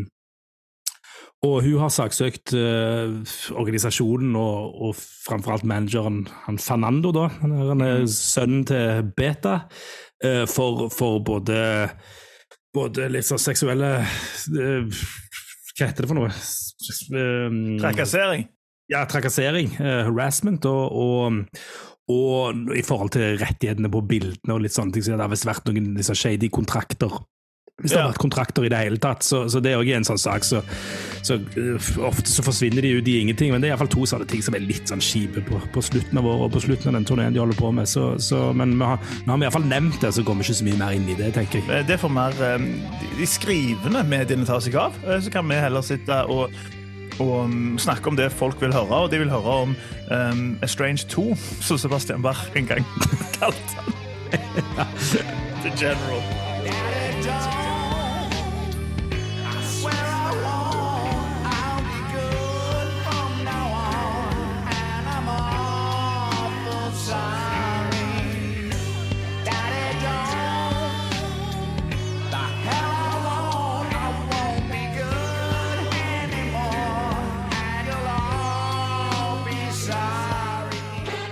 og 1.47 1.61
hun 1.63 1.79
har 1.79 1.91
saksøkt 1.95 2.53
uh, 2.57 3.15
organisasjonen 3.55 4.35
og, 4.35 4.79
og 4.89 4.95
framfor 4.99 5.55
alt 5.55 5.67
manageren 5.67 6.25
han 6.45 6.59
Fernando, 6.59 7.13
da. 7.15 7.29
Han 7.43 7.55
er, 7.55 8.01
er 8.01 8.07
sønnen 8.11 8.65
til 8.67 9.13
Beta. 9.15 9.61
uh, 10.25 10.45
for, 10.51 10.89
for 10.91 11.21
både, 11.23 11.61
både 12.75 13.07
litt 13.13 13.27
sånn 13.27 13.41
seksuelle 13.41 13.93
eh, 14.03 14.99
Hva 15.79 15.87
heter 15.87 16.03
det 16.05 16.11
for 16.11 16.19
noe? 16.19 16.31
Um, 17.15 17.77
Trakassering? 17.79 18.49
ja, 18.89 19.05
trakassering, 19.05 19.75
eh, 19.79 20.03
harassment, 20.07 20.65
og, 20.65 20.91
og, 20.91 21.59
og 22.09 22.71
i 22.75 22.83
forhold 22.85 23.13
til 23.13 23.37
rettighetene 23.41 23.91
på 23.93 24.01
bildene 24.09 24.55
og 24.55 24.63
litt 24.65 24.75
sånne 24.75 24.95
ting, 24.95 25.05
så 25.05 25.13
det 25.13 25.25
har 25.25 25.33
visst 25.33 25.47
vært 25.49 25.69
noen 25.69 25.91
liksom, 25.97 26.17
shady 26.17 26.49
kontrakter. 26.53 27.19
Hvis 27.79 27.91
det 27.91 27.97
Ja. 27.97 28.03
har 28.03 28.11
vært 28.11 28.19
kontrakter 28.21 28.65
i 28.65 28.69
det 28.69 28.77
hele 28.77 28.97
tatt, 28.99 29.23
så, 29.23 29.45
så 29.49 29.61
det 29.63 29.71
er 29.71 29.77
også 29.79 29.95
en 29.95 30.03
sånn 30.09 30.17
sak. 30.19 30.43
Så, 30.43 30.61
så 31.23 31.33
eh, 31.35 31.89
ofte 32.03 32.27
så 32.27 32.43
forsvinner 32.43 32.81
de 32.83 32.91
ut 32.99 33.07
i 33.07 33.19
ingenting, 33.21 33.51
men 33.53 33.61
det 33.61 33.69
er 33.69 33.73
iallfall 33.75 33.87
to 33.93 34.03
sånne 34.09 34.27
ting 34.27 34.41
som 34.43 34.55
er 34.57 34.63
litt 34.65 34.87
sånn 34.91 34.99
kjipe 35.03 35.43
på, 35.47 35.61
på 35.71 35.83
slutten 35.83 36.19
av 36.19 36.25
året 36.27 36.49
og 36.49 36.51
på 36.57 36.63
slutten 36.67 36.91
av 36.91 36.97
den 36.99 37.05
turneen 37.07 37.33
de 37.33 37.39
holder 37.39 37.55
på 37.59 37.71
med. 37.75 37.87
Så, 37.87 38.09
så, 38.19 38.41
men 38.53 38.75
vi 38.79 38.83
har, 38.89 38.99
vi 39.23 39.29
har 39.31 39.45
iallfall 39.47 39.67
nevnt 39.71 40.01
det, 40.03 40.11
så 40.17 40.23
går 40.27 40.35
vi 40.41 40.47
ikke 40.49 40.57
så 40.59 40.67
mye 40.67 40.79
mer 40.81 40.97
inn 40.99 41.07
i 41.07 41.15
det, 41.19 41.31
tenker 41.37 41.61
jeg. 41.61 41.69
Eh, 41.79 41.85
Det 41.87 41.99
får 42.03 42.11
mer 42.17 42.35
eh, 42.49 42.57
de- 42.99 43.13
de 43.21 43.27
skrivende 43.27 44.03
mediene 44.07 44.45
ta 44.45 44.59
seg 44.59 44.75
av. 44.75 44.99
Så 45.23 45.31
kan 45.31 45.47
vi 45.47 45.55
heller 45.59 45.81
sitte 45.85 46.19
og, 46.31 46.51
og 47.19 47.33
um, 47.45 47.77
snakke 47.79 48.07
om 48.11 48.15
det 48.19 48.29
folk 48.31 48.61
vil 48.61 48.71
høre, 48.75 49.05
og 49.05 49.09
de 49.11 49.19
vil 49.23 49.31
høre 49.31 49.55
om 49.63 49.73
um, 50.11 50.43
Strange 50.67 51.07
2, 51.11 51.25
som 51.67 51.77
Sebastian 51.79 52.21
Bach 52.23 52.45
en 52.55 52.67
gang 52.69 52.83
kalte 53.39 53.79
den. 53.79 53.95
The 55.63 55.71
General. 55.79 56.23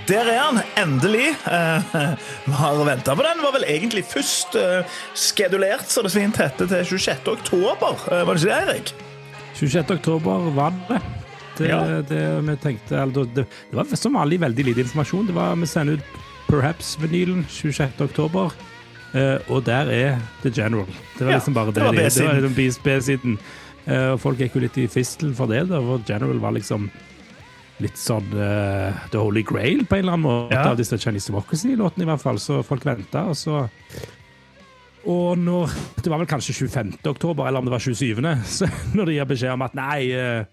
Der 0.07 0.29
er 0.31 0.37
han, 0.39 0.59
endelig. 0.79 1.33
Eh, 1.51 1.95
Vi 2.47 2.53
har 2.55 2.77
venta 2.87 3.15
på 3.15 3.25
den. 3.25 3.41
Var 3.43 3.55
vel 3.57 3.65
egentlig 3.67 4.05
først 4.07 4.55
eh, 4.55 4.85
skedulert, 5.19 5.89
så 5.91 6.03
det 6.05 6.13
fint 6.13 6.37
hette, 6.39 6.67
til 6.71 6.85
26. 6.93 7.27
oktober. 7.33 7.97
Eh, 8.11 8.21
Var 8.27 8.37
det 8.37 8.43
ikke 8.43 8.53
det, 8.53 8.59
Eirik? 8.61 8.93
26. 9.57 9.91
oktober 9.97 10.47
var 10.55 10.71
det. 10.87 11.01
Det, 11.57 11.67
Ja. 11.71 11.79
det 12.05 12.21
vi 12.45 12.55
tenkte 12.61 12.99
eller, 13.01 13.25
det, 13.33 13.47
det 13.71 13.75
var 13.79 13.87
som 13.97 14.13
vanlig 14.13 14.37
veldig 14.43 14.65
lite 14.69 14.83
informasjon. 14.85 15.27
Det 15.31 15.35
var, 15.35 15.55
vi 15.57 15.65
sender 15.67 15.97
ut 15.97 16.17
Perhaps-vinylen 16.47 17.41
26. 17.49 17.97
oktober, 18.05 18.53
eh, 19.17 19.41
og 19.51 19.65
der 19.67 19.89
er 19.91 20.19
The 20.43 20.51
General. 20.53 20.85
Det 21.17 21.25
var 21.25 21.31
Ja, 21.33 21.39
liksom 21.41 21.57
bare 21.57 21.73
det 21.73 21.81
det. 21.81 21.83
var 21.89 21.97
B-siden. 21.97 22.41
liksom 22.45 22.83
B-siden. 22.85 23.39
Og 23.87 24.19
folk 24.19 24.37
gikk 24.43 24.55
jo 24.57 24.59
litt 24.65 24.77
i 24.83 24.87
fistel 24.91 25.29
for 25.35 25.47
det, 25.47 25.61
da, 25.69 25.77
for 25.79 26.01
General 26.07 26.39
var 26.43 26.51
liksom 26.51 26.89
litt 27.83 27.97
sånn 28.01 28.31
uh, 28.33 28.95
The 29.13 29.19
Holy 29.21 29.43
Grail 29.45 29.83
på 29.85 29.97
en 29.99 30.05
eller 30.05 30.15
annen 30.17 30.25
måte 30.25 30.55
Ja. 30.55 30.63
av 30.71 30.77
disse 30.79 30.97
Chinese 30.97 31.29
Democracy-låtene, 31.31 32.07
i 32.07 32.09
hvert 32.09 32.23
fall. 32.23 32.39
Så 32.41 32.63
folk 32.65 32.85
venta, 32.87 33.27
og 33.29 33.37
så 33.37 33.67
Og 35.07 35.37
når 35.39 35.69
Det 36.03 36.09
var 36.11 36.17
vel 36.19 36.27
kanskje 36.27 36.53
25. 36.67 36.97
oktober, 37.07 37.45
eller 37.47 37.59
om 37.59 37.65
det 37.65 37.71
var 37.71 37.79
27., 37.79 38.17
så 38.57 38.67
når 38.95 39.05
de 39.05 39.13
gir 39.19 39.29
beskjed 39.29 39.53
om 39.53 39.61
at 39.61 39.75
nei 39.77 40.09
uh, 40.17 40.43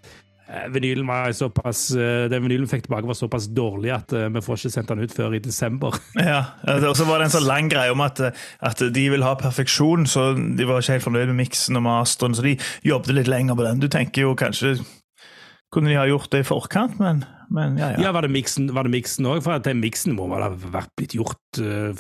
Vinylen 0.70 1.06
var 1.08 1.32
såpass 1.32 1.86
Den 1.96 2.42
vinylen 2.44 2.68
fikk 2.68 2.82
tilbake, 2.84 3.06
var 3.08 3.16
såpass 3.16 3.46
dårlig 3.48 3.90
at 3.94 4.12
vi 4.12 4.42
får 4.44 4.58
ikke 4.60 4.70
sendt 4.74 4.90
den 4.92 5.00
ut 5.00 5.14
før 5.16 5.32
i 5.34 5.40
desember. 5.40 5.96
Ja, 6.20 6.42
og 6.84 6.92
så 6.98 7.06
var 7.08 7.18
det 7.18 7.30
en 7.30 7.32
sånn 7.38 7.48
lang 7.48 7.70
greie 7.72 7.90
om 7.90 8.02
at, 8.04 8.20
at 8.60 8.82
de 8.92 9.04
vil 9.10 9.24
ha 9.24 9.32
perfeksjon, 9.40 10.04
så 10.06 10.34
de 10.36 10.66
var 10.68 10.84
ikke 10.84 10.98
helt 10.98 11.06
fornøyd 11.06 11.32
med 11.32 11.40
miksen 11.46 11.80
og 11.80 11.86
masteren, 11.88 12.36
så 12.36 12.44
de 12.44 12.58
jobbet 12.84 13.16
litt 13.16 13.32
lenger 13.32 13.56
på 13.56 13.64
den. 13.64 13.80
Du 13.80 13.88
tenker 13.88 14.26
jo 14.28 14.34
kanskje 14.36 14.76
kunne 15.74 15.90
de 15.90 15.98
ha 15.98 16.06
gjort 16.06 16.30
det 16.32 16.44
i 16.44 16.46
forkant, 16.46 17.00
men, 17.02 17.24
men 17.50 17.78
ja, 17.78 17.90
ja. 17.94 18.02
Ja, 18.06 18.12
Var 18.14 18.22
det 18.26 18.30
miksen 18.30 19.26
òg? 19.28 19.42
For 19.44 19.52
at 19.56 19.64
den 19.66 19.80
miksen 19.82 20.14
må 20.16 20.28
vel 20.30 20.42
ha 20.44 20.50
vært 20.50 20.90
blitt 20.98 21.14
gjort 21.16 21.60
uh, 21.60 21.92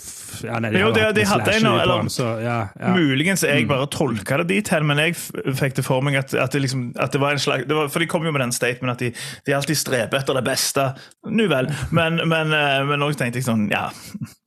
ja, 0.44 0.58
nei, 0.62 0.70
Jo, 0.78 0.88
har 0.90 0.96
det- 0.96 1.14
de 1.20 1.24
hadde 1.28 1.54
en, 1.56 1.66
eller- 1.66 2.02
den, 2.04 2.10
så, 2.12 2.28
ja, 2.42 2.56
ja. 2.80 2.94
Muligens 2.96 3.42
jeg 3.46 3.66
bare 3.68 3.86
tolka 3.92 4.38
det 4.42 4.48
dit 4.50 4.68
hen, 4.72 4.86
men 4.86 4.98
jeg 5.02 5.14
fikk 5.58 5.76
det 5.78 5.84
for 5.86 6.00
meg 6.04 6.16
at, 6.20 6.34
at, 6.34 6.52
det, 6.54 6.62
liksom, 6.64 6.86
at 7.00 7.12
det 7.14 7.20
var 7.22 7.36
en 7.36 7.42
slags 7.42 7.66
det 7.68 7.76
var, 7.76 7.88
For 7.92 8.00
de 8.02 8.08
kom 8.10 8.24
jo 8.26 8.32
med 8.34 8.40
den 8.44 8.52
statement 8.56 8.94
at 8.94 9.04
de, 9.04 9.12
de 9.46 9.54
alltid 9.56 9.76
streber 9.78 10.18
etter 10.20 10.34
det 10.38 10.44
beste. 10.46 10.86
Nu 11.28 11.46
vel. 11.50 11.68
Men, 11.94 12.20
men, 12.28 12.52
eh, 12.54 12.80
men 12.88 13.02
også 13.04 13.20
tenkte 13.24 13.40
jeg 13.42 13.46
sånn 13.48 13.66
Ja, 13.72 13.88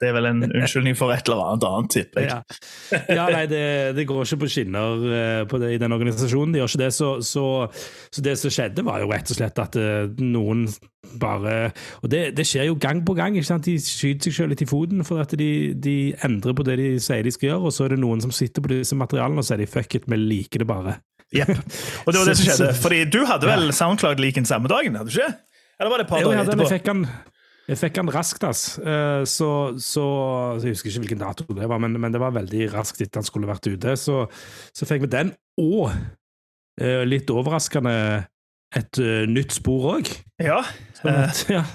det 0.02 0.10
er 0.10 0.18
vel 0.18 0.28
en 0.30 0.44
unnskyldning 0.48 0.98
for 0.98 1.14
et 1.16 1.28
eller 1.28 1.44
annet 1.52 1.68
annet, 1.68 1.92
tipper 1.94 2.26
jeg. 2.26 2.34
Ja. 2.34 3.00
ja, 3.22 3.26
nei, 3.34 3.46
det, 3.50 3.64
det 3.98 4.06
går 4.10 4.26
ikke 4.28 4.42
på 4.44 4.52
skinner 4.52 5.08
eh, 5.22 5.42
på 5.50 5.60
det, 5.62 5.74
i 5.76 5.80
den 5.82 5.96
organisasjonen. 5.96 6.54
De 6.56 6.62
gjør 6.62 6.72
ikke 6.74 6.84
det. 6.84 6.92
Så, 6.98 7.10
så, 7.26 7.46
så 8.14 8.24
det 8.26 8.38
som 8.42 8.54
skjedde, 8.54 8.86
var 8.88 9.02
jo 9.04 9.10
rett 9.12 9.32
og 9.34 9.40
slett 9.40 9.60
at 9.64 9.76
eh, 9.80 10.08
noen 10.24 10.68
bare 11.22 11.72
Og 12.04 12.10
det, 12.12 12.22
det 12.38 12.46
skjer 12.48 12.68
jo 12.70 12.76
gang 12.82 13.00
på 13.08 13.16
gang. 13.18 13.36
ikke 13.40 13.48
sant? 13.50 13.66
De 13.68 13.78
skyter 13.82 14.28
seg 14.32 14.36
selv 14.42 14.54
litt 14.54 14.64
i 14.66 14.70
foten 14.70 15.04
for 15.08 15.22
at 15.24 15.32
de, 15.40 15.50
de 15.74 15.96
endrer 16.28 16.56
på 16.58 16.66
det 16.68 16.78
de 16.82 16.90
sier 17.04 17.24
de 17.26 17.32
skal 17.36 17.52
gjøre, 17.54 17.70
og 17.70 17.76
så 17.76 17.86
er 17.88 17.96
det 17.96 18.02
noen 18.04 18.22
som 18.24 18.34
sitter 18.36 18.64
på 18.66 18.74
disse 18.76 18.98
materialene 19.00 19.44
og 19.44 19.48
sier 19.48 19.62
de 19.64 19.70
fuck 19.72 19.96
it, 20.00 20.08
vi 20.12 20.20
liker 20.20 20.64
det 20.66 20.70
bare. 20.70 20.98
Jepp. 21.36 21.56
Og 22.06 22.12
det 22.14 22.20
var 22.22 22.28
det 22.32 22.38
som 22.40 22.46
skjedde. 22.50 22.70
Fordi 22.84 23.02
du 23.12 23.22
hadde 23.28 23.50
vel 23.50 23.72
SoundCloud-leaken 23.76 24.46
samme 24.48 24.70
dagen, 24.72 24.96
hadde 25.00 25.12
du 25.12 25.18
ikke? 25.20 25.34
Eller 25.78 25.92
var 25.94 26.02
det 26.02 26.06
et 26.08 26.14
par 26.14 26.22
Jo, 26.24 26.30
dager 26.32 26.38
ja, 26.40 26.44
jeg 26.46 26.54
etterpå? 26.54 26.70
fikk 26.78 26.94
han 26.94 27.08
jeg 27.68 27.76
fikk 27.82 27.98
han 28.00 28.10
raskt, 28.16 28.44
ass. 28.48 28.62
Eh, 28.80 29.26
Så, 29.28 29.48
så, 29.84 30.04
så 30.56 30.64
Jeg 30.70 30.78
husker 30.78 30.88
ikke 30.94 31.02
hvilken 31.04 31.20
dato 31.20 31.44
det 31.52 31.68
var, 31.68 31.82
men, 31.84 31.98
men 32.00 32.14
det 32.16 32.22
var 32.24 32.32
veldig 32.32 32.70
raskt 32.72 33.02
etter 33.04 33.20
han 33.20 33.28
skulle 33.28 33.50
vært 33.50 33.68
ute. 33.68 33.98
Så, 34.00 34.22
så 34.72 34.88
fikk 34.88 35.04
vi 35.04 35.10
den, 35.12 35.34
og 35.60 35.90
eh, 36.80 37.04
litt 37.04 37.28
overraskende 37.34 37.96
et 38.78 39.02
uh, 39.02 39.26
nytt 39.30 39.58
spor 39.58 39.92
òg. 39.98 40.14
Ja. 40.44 40.62
Ja. 41.06 41.66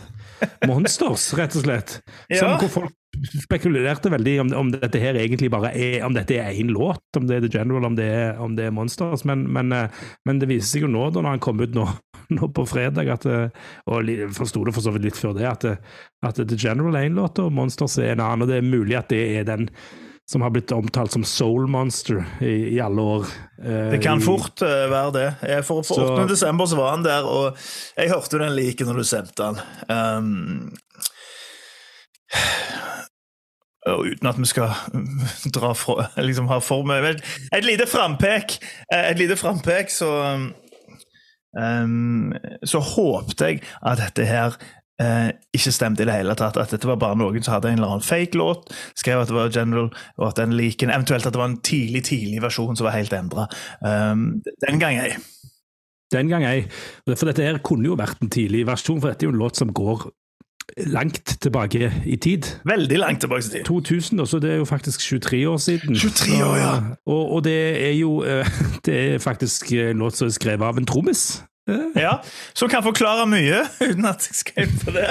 Monsters, 0.66 1.28
rett 1.38 1.54
og 1.58 1.64
slett. 1.66 2.00
Som 2.30 2.54
Ja. 2.54 2.58
hvor 2.58 2.70
folk 2.70 2.98
spekulerte 3.38 4.10
veldig 4.10 4.40
om, 4.40 4.52
om 4.56 4.70
dette 4.72 4.98
her 5.00 5.14
egentlig 5.20 5.50
bare 5.52 5.72
er 5.76 6.04
Om 6.06 6.14
dette 6.16 6.38
er 6.40 6.56
én 6.56 6.72
låt, 6.72 7.02
om 7.16 7.26
det 7.28 7.36
er 7.36 7.44
The 7.44 7.58
General, 7.58 7.84
om 7.84 7.96
det 7.96 8.06
er, 8.08 8.38
om 8.40 8.56
det 8.56 8.66
er 8.66 8.74
Monsters. 8.74 9.24
Men, 9.28 9.44
men, 9.52 9.72
eh, 9.72 9.88
men 10.26 10.40
det 10.40 10.48
viser 10.48 10.78
seg 10.78 10.86
jo 10.86 10.92
nå, 10.92 11.10
da 11.10 11.22
når 11.22 11.36
han 11.36 11.44
kom 11.44 11.60
ut 11.60 11.76
nå, 11.76 11.86
nå 12.36 12.48
på 12.56 12.66
fredag, 12.66 13.10
at, 13.12 13.26
eh, 13.26 13.66
og 13.86 14.12
forsto 14.34 14.64
det 14.64 14.74
for 14.74 14.84
så 14.84 14.94
vidt 14.94 15.10
litt 15.10 15.20
før 15.20 15.36
det, 15.38 15.46
at, 15.48 15.64
eh, 15.68 15.98
at 16.26 16.40
The 16.40 16.58
General 16.58 16.96
er 16.96 17.10
én 17.10 17.18
låt, 17.18 17.38
og 17.42 17.52
Monsters 17.54 17.98
er 18.00 18.14
en 18.16 18.24
annen. 18.24 18.46
Og 18.46 18.50
det 18.50 18.58
er 18.58 18.72
mulig 18.72 18.98
at 18.98 19.12
det 19.12 19.22
er 19.38 19.48
den 19.48 19.68
som 20.32 20.40
har 20.44 20.50
blitt 20.54 20.72
omtalt 20.72 21.12
som 21.12 21.24
Soul 21.28 21.66
Monster 21.68 22.22
i, 22.40 22.52
i 22.76 22.78
alle 22.80 23.02
år. 23.04 23.26
eh, 23.60 23.90
Det 23.92 24.00
kan 24.04 24.20
fort 24.24 24.62
uh, 24.64 24.88
være 24.90 25.12
det. 25.18 25.26
Jeg- 25.50 25.64
For, 25.68 25.82
8. 25.84 25.94
Så- 25.94 26.06
8. 26.14 26.28
desember 26.30 26.66
så 26.70 26.76
var 26.80 26.94
han 26.96 27.04
der, 27.04 27.22
og 27.28 27.56
jeg 27.98 28.08
hørte 28.10 28.38
den 28.40 28.56
like 28.56 28.84
når 28.88 29.02
du 29.02 29.04
sendte 29.04 29.42
den. 29.42 29.60
Um, 29.92 30.72
uten 33.88 34.28
at 34.30 34.38
vi 34.38 34.46
skal 34.46 34.70
dra 35.56 35.72
fra 35.74 36.06
liksom 36.22 36.48
ha 36.48 36.58
for 36.62 36.84
mye 36.86 37.16
Et 37.52 37.64
lite 37.66 37.86
frampek, 37.90 38.58
eh, 38.92 39.10
et 39.10 39.18
lite 39.18 39.36
frampek, 39.36 39.90
så 39.90 40.08
um, 41.58 42.32
Så 42.64 42.78
håpte 42.80 43.44
jeg 43.50 43.62
at 43.84 43.98
dette 43.98 44.24
her 44.26 44.56
eh, 45.02 45.28
ikke 45.56 45.74
stemte 45.74 46.04
i 46.04 46.08
det 46.08 46.16
hele 46.16 46.36
tatt. 46.38 46.58
At 46.60 46.72
dette 46.74 46.88
var 46.88 47.00
bare 47.02 47.18
noen 47.18 47.42
som 47.42 47.56
hadde 47.56 47.72
en 47.72 47.80
eller 47.80 47.96
annen 47.96 48.06
fake 48.06 48.38
låt, 48.38 48.72
skrev 48.98 49.22
at 49.22 49.30
det 49.30 49.36
var 49.36 49.52
General, 49.54 49.90
og 50.20 50.26
at 50.30 50.40
den 50.40 50.56
liken 50.58 50.92
Eventuelt 50.92 51.26
at 51.26 51.34
det 51.34 51.42
var 51.42 51.50
en 51.50 51.60
tidlig 51.64 52.04
tidlig 52.08 52.42
versjon 52.44 52.78
som 52.78 52.88
var 52.88 52.96
helt 52.96 53.14
endra. 53.16 53.48
Um, 53.80 54.42
den 54.66 54.80
gang 54.82 54.98
ei. 55.02 55.14
Den 56.12 56.28
gang 56.28 56.44
ei. 56.44 56.66
For 57.08 57.28
dette 57.28 57.44
her 57.44 57.60
kunne 57.64 57.88
jo 57.88 57.98
vært 57.98 58.20
en 58.22 58.32
tidlig 58.32 58.66
versjon, 58.68 59.00
for 59.00 59.12
dette 59.12 59.24
er 59.24 59.30
jo 59.30 59.36
en 59.36 59.42
låt 59.42 59.60
som 59.60 59.72
går 59.72 60.10
langt 60.76 61.36
tilbake 61.40 61.92
i 62.06 62.16
tid. 62.16 62.46
Veldig 62.64 62.98
langt 62.98 63.20
tilbake 63.20 63.46
i 63.46 63.50
tid. 63.50 63.64
2000, 63.64 64.20
og 64.20 64.28
så 64.28 64.38
det 64.38 64.50
er 64.50 64.56
jo 64.56 64.64
faktisk 64.64 65.00
23 65.00 65.48
år 65.48 65.56
siden. 65.56 65.96
23 65.96 66.44
år, 66.44 66.56
ja. 66.56 66.74
Og, 67.06 67.32
og 67.32 67.44
det 67.44 67.88
er 67.88 67.92
jo 67.92 68.22
eh, 68.22 68.46
Det 68.86 69.14
er 69.14 69.18
faktisk 69.18 69.72
en 69.72 69.98
låt 69.98 70.16
som 70.16 70.26
er 70.26 70.36
skrevet 70.36 70.66
av 70.66 70.78
en 70.78 70.86
trommis. 70.86 71.42
Ja, 71.94 72.16
Som 72.58 72.66
kan 72.72 72.82
forklare 72.82 73.22
mye, 73.30 73.60
uten 73.78 74.06
at 74.08 74.24
jeg 74.26 74.34
skal 74.34 74.64
inn 74.64 74.78
på 74.82 74.94
det. 74.96 75.04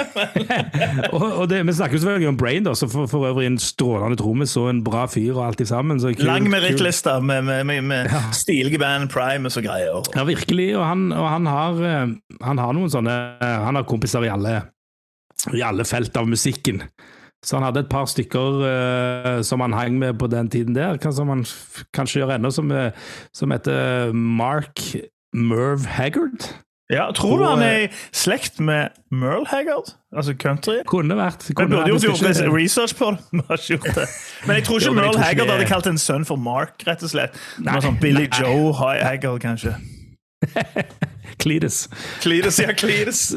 Og, 1.16 1.24
og 1.24 1.46
det, 1.48 1.62
Vi 1.64 1.74
snakker 1.78 1.96
jo 1.96 2.02
selvfølgelig 2.02 2.28
om 2.28 2.36
Brain, 2.40 2.66
da, 2.66 2.74
som 2.76 2.90
for, 2.92 3.08
for 3.08 3.24
øvrig 3.30 3.46
en 3.48 3.56
strålende 3.62 4.18
trommis 4.20 4.52
og 4.60 4.68
en 4.68 4.82
bra 4.84 5.06
fyr 5.08 5.32
og 5.32 5.46
alt 5.46 5.62
sammen. 5.68 6.00
Så 6.00 6.12
kul- 6.12 6.28
lang 6.28 6.50
merittliste 6.52 7.14
med, 7.24 7.46
med, 7.48 7.64
med, 7.64 7.80
med 7.88 8.12
stilige 8.36 8.80
band, 8.82 9.08
Primus 9.12 9.56
og 9.56 9.64
greier. 9.64 10.02
Ja, 10.16 10.26
virkelig. 10.28 10.68
Og 10.76 10.84
han, 10.84 11.06
og 11.16 11.24
han, 11.28 11.48
har, 11.48 11.80
eh, 11.88 12.12
han 12.44 12.60
har 12.60 12.76
noen 12.76 12.92
sånne 12.92 13.16
eh, 13.40 13.58
Han 13.64 13.80
har 13.80 13.88
kompiser 13.88 14.28
i 14.28 14.32
alle, 14.32 14.58
i 15.56 15.64
alle 15.64 15.88
felt 15.88 16.16
av 16.20 16.28
musikken. 16.28 16.84
Så 17.42 17.56
han 17.56 17.64
hadde 17.66 17.82
et 17.82 17.90
par 17.90 18.04
stykker 18.06 18.60
uh, 18.62 19.40
som 19.42 19.64
han 19.64 19.72
hang 19.74 19.96
med 19.98 20.14
på 20.20 20.28
den 20.30 20.46
tiden 20.52 20.76
der, 20.76 21.00
som 21.10 21.32
han 21.32 21.40
kanskje 21.90 22.20
gjør 22.20 22.36
ennå, 22.36 22.52
som, 22.54 22.70
som 23.34 23.50
heter 23.50 24.12
Mark 24.14 24.78
Merv 25.32 25.86
Haggard. 25.86 26.54
Ja, 26.92 27.06
Tror 27.16 27.38
du 27.38 27.44
han 27.46 27.62
er 27.64 27.76
i 27.86 27.88
slekt 28.12 28.58
med 28.60 28.88
Merle 29.10 29.46
Haggard? 29.48 29.94
Altså 30.12 30.34
country? 30.36 30.82
Kunne 30.86 31.16
vært. 31.16 31.46
Vi 31.48 31.54
Kunne 31.54 31.68
burde 31.70 31.92
vært, 31.94 32.02
gjort, 32.04 32.20
ikke- 32.36 32.52
research 32.52 32.96
på 32.98 33.10
det. 33.14 33.18
Vi. 33.32 34.04
Men 34.46 34.56
jeg 34.58 34.64
tror 34.66 34.76
ikke 34.78 34.86
Jo, 34.90 34.92
Merle 34.98 35.18
Haggard 35.22 35.48
hadde 35.54 35.66
kalt 35.70 35.86
en 35.88 35.98
sønn 35.98 36.26
for 36.28 36.36
Mark, 36.36 36.82
rett 36.86 37.02
og 37.02 37.08
slett. 37.14 37.38
Nei, 37.64 37.80
sånn 37.80 37.96
Billy 38.02 38.26
nei. 38.28 38.42
Joe 38.42 38.72
Haggard, 38.76 39.40
kanskje. 39.40 39.72
Cletus. 41.42 41.88
Cletus, 42.20 42.58
ja, 42.60 42.72
Cletus. 42.78 43.32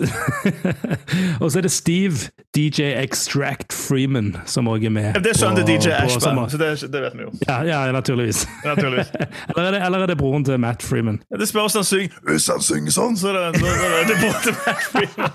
og 1.41 1.51
så 1.51 1.57
er 1.57 1.61
det 1.65 1.71
Steve 1.71 2.15
DJ 2.55 2.83
Extract 3.01 3.73
Freeman 3.73 4.35
som 4.45 4.67
òg 4.69 4.85
er 4.85 4.93
med. 4.93 5.17
Det 5.25 5.31
er 5.33 5.39
sønnen 5.39 5.57
til 5.65 5.79
DJ 5.79 5.95
på- 6.03 6.19
så 6.51 6.57
det, 6.61 6.69
det 6.93 7.01
vet 7.01 7.15
vi 7.17 7.25
jo. 7.25 7.31
Ja, 7.47 7.61
ja, 7.65 7.79
naturligvis. 7.95 8.43
Naturligvis. 8.65 9.09
eller, 9.49 9.63
er 9.63 9.71
det, 9.71 9.81
eller 9.85 9.99
er 10.05 10.11
det 10.11 10.17
broren 10.21 10.45
til 10.45 10.59
Matt 10.61 10.83
Freeman? 10.85 11.17
Det 11.39 11.47
spørs 11.49 11.73
han 11.79 11.83
synger 11.87 12.13
Hvis 12.29 12.47
han 12.51 12.61
synger 12.61 12.91
sånn, 12.99 13.17
så 13.17 13.31
er 13.31 13.39
det, 13.39 13.63
det 13.63 13.71
er 13.71 14.21
Matt 14.27 14.85
Freeman. 14.91 15.31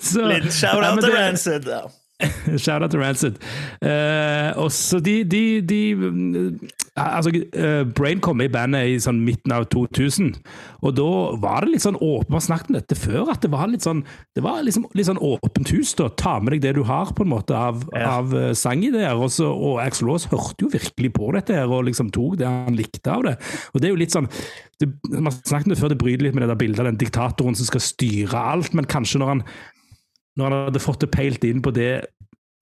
Så- 0.00 0.24
Liten 0.30 0.50
shout-out 0.54 1.04
til 1.04 1.12
Rancid. 1.18 1.68
Ja. 1.68 1.82
Shout 2.62 2.82
out 2.82 2.92
til 2.94 3.00
Rancid. 3.02 3.38
Uh, 3.82 4.54
og 4.62 4.68
så 4.72 5.00
de, 5.02 5.24
de, 5.26 5.60
de 5.66 5.80
mm, 5.98 6.58
Altså, 6.94 7.32
uh, 7.58 7.82
Brain 7.90 8.20
kom 8.22 8.38
i 8.44 8.46
bandet 8.48 8.86
i 8.92 9.00
sånn 9.02 9.18
midten 9.26 9.50
av 9.50 9.64
2000, 9.72 10.28
og 10.86 10.94
da 10.94 11.08
var 11.42 11.64
det 11.66 11.72
litt 11.72 11.82
sånn 11.82 11.98
åpent 11.98 12.30
Vi 12.30 12.36
har 12.38 12.44
snakket 12.46 12.70
om 12.70 12.76
dette 12.78 12.98
før, 12.98 13.32
at 13.32 13.42
det 13.42 13.50
var 13.50 13.66
litt 13.72 13.82
sånn 13.82 14.04
Det 14.36 14.44
var 14.46 14.62
liksom 14.62 14.86
litt 14.94 15.08
sånn 15.10 15.18
åpent 15.26 15.72
hus. 15.74 15.90
da, 15.98 16.06
Ta 16.22 16.36
med 16.38 16.54
deg 16.54 16.62
det 16.68 16.76
du 16.78 16.84
har, 16.86 17.10
på 17.10 17.26
en 17.26 17.32
måte, 17.34 17.50
av, 17.58 17.82
Ja. 17.92 18.20
av 18.20 18.30
eh, 18.38 18.52
sangideer. 18.54 19.18
Og, 19.18 19.30
så- 19.34 19.50
og 19.50 19.80
Axel 19.82 20.10
Aas 20.14 20.28
hørte 20.30 20.62
jo 20.62 20.70
virkelig 20.70 21.12
på 21.18 21.32
dette 21.34 21.58
her, 21.58 21.66
og 21.66 21.84
liksom 21.90 22.12
tok 22.14 22.38
det 22.38 22.46
han 22.46 22.76
likte 22.78 23.10
av 23.10 23.24
det. 23.26 23.36
Og 23.74 23.80
det 23.80 23.88
er 23.90 23.94
jo 23.96 24.00
litt 24.04 24.14
sånn 24.14 24.30
det, 24.80 24.88
Man 25.10 25.32
snakket 25.32 25.66
om 25.66 25.74
det 25.74 25.78
før, 25.82 25.88
det 25.90 25.98
bryter 25.98 26.22
litt 26.28 26.34
med 26.34 26.42
det 26.46 26.52
der 26.54 26.62
bildet 26.62 26.80
av 26.80 26.86
den 26.92 26.98
diktatoren 27.02 27.56
som 27.58 27.66
skal 27.66 27.80
styre 27.82 28.34
alt, 28.54 28.72
men 28.74 28.86
kanskje 28.86 29.18
når 29.18 29.26
han 29.34 29.44
når 30.36 30.44
han 30.50 30.64
hadde 30.68 30.82
fått 30.82 31.00
det 31.04 31.10
peilt 31.14 31.44
inn 31.46 31.62
på 31.62 31.70
det, 31.74 31.90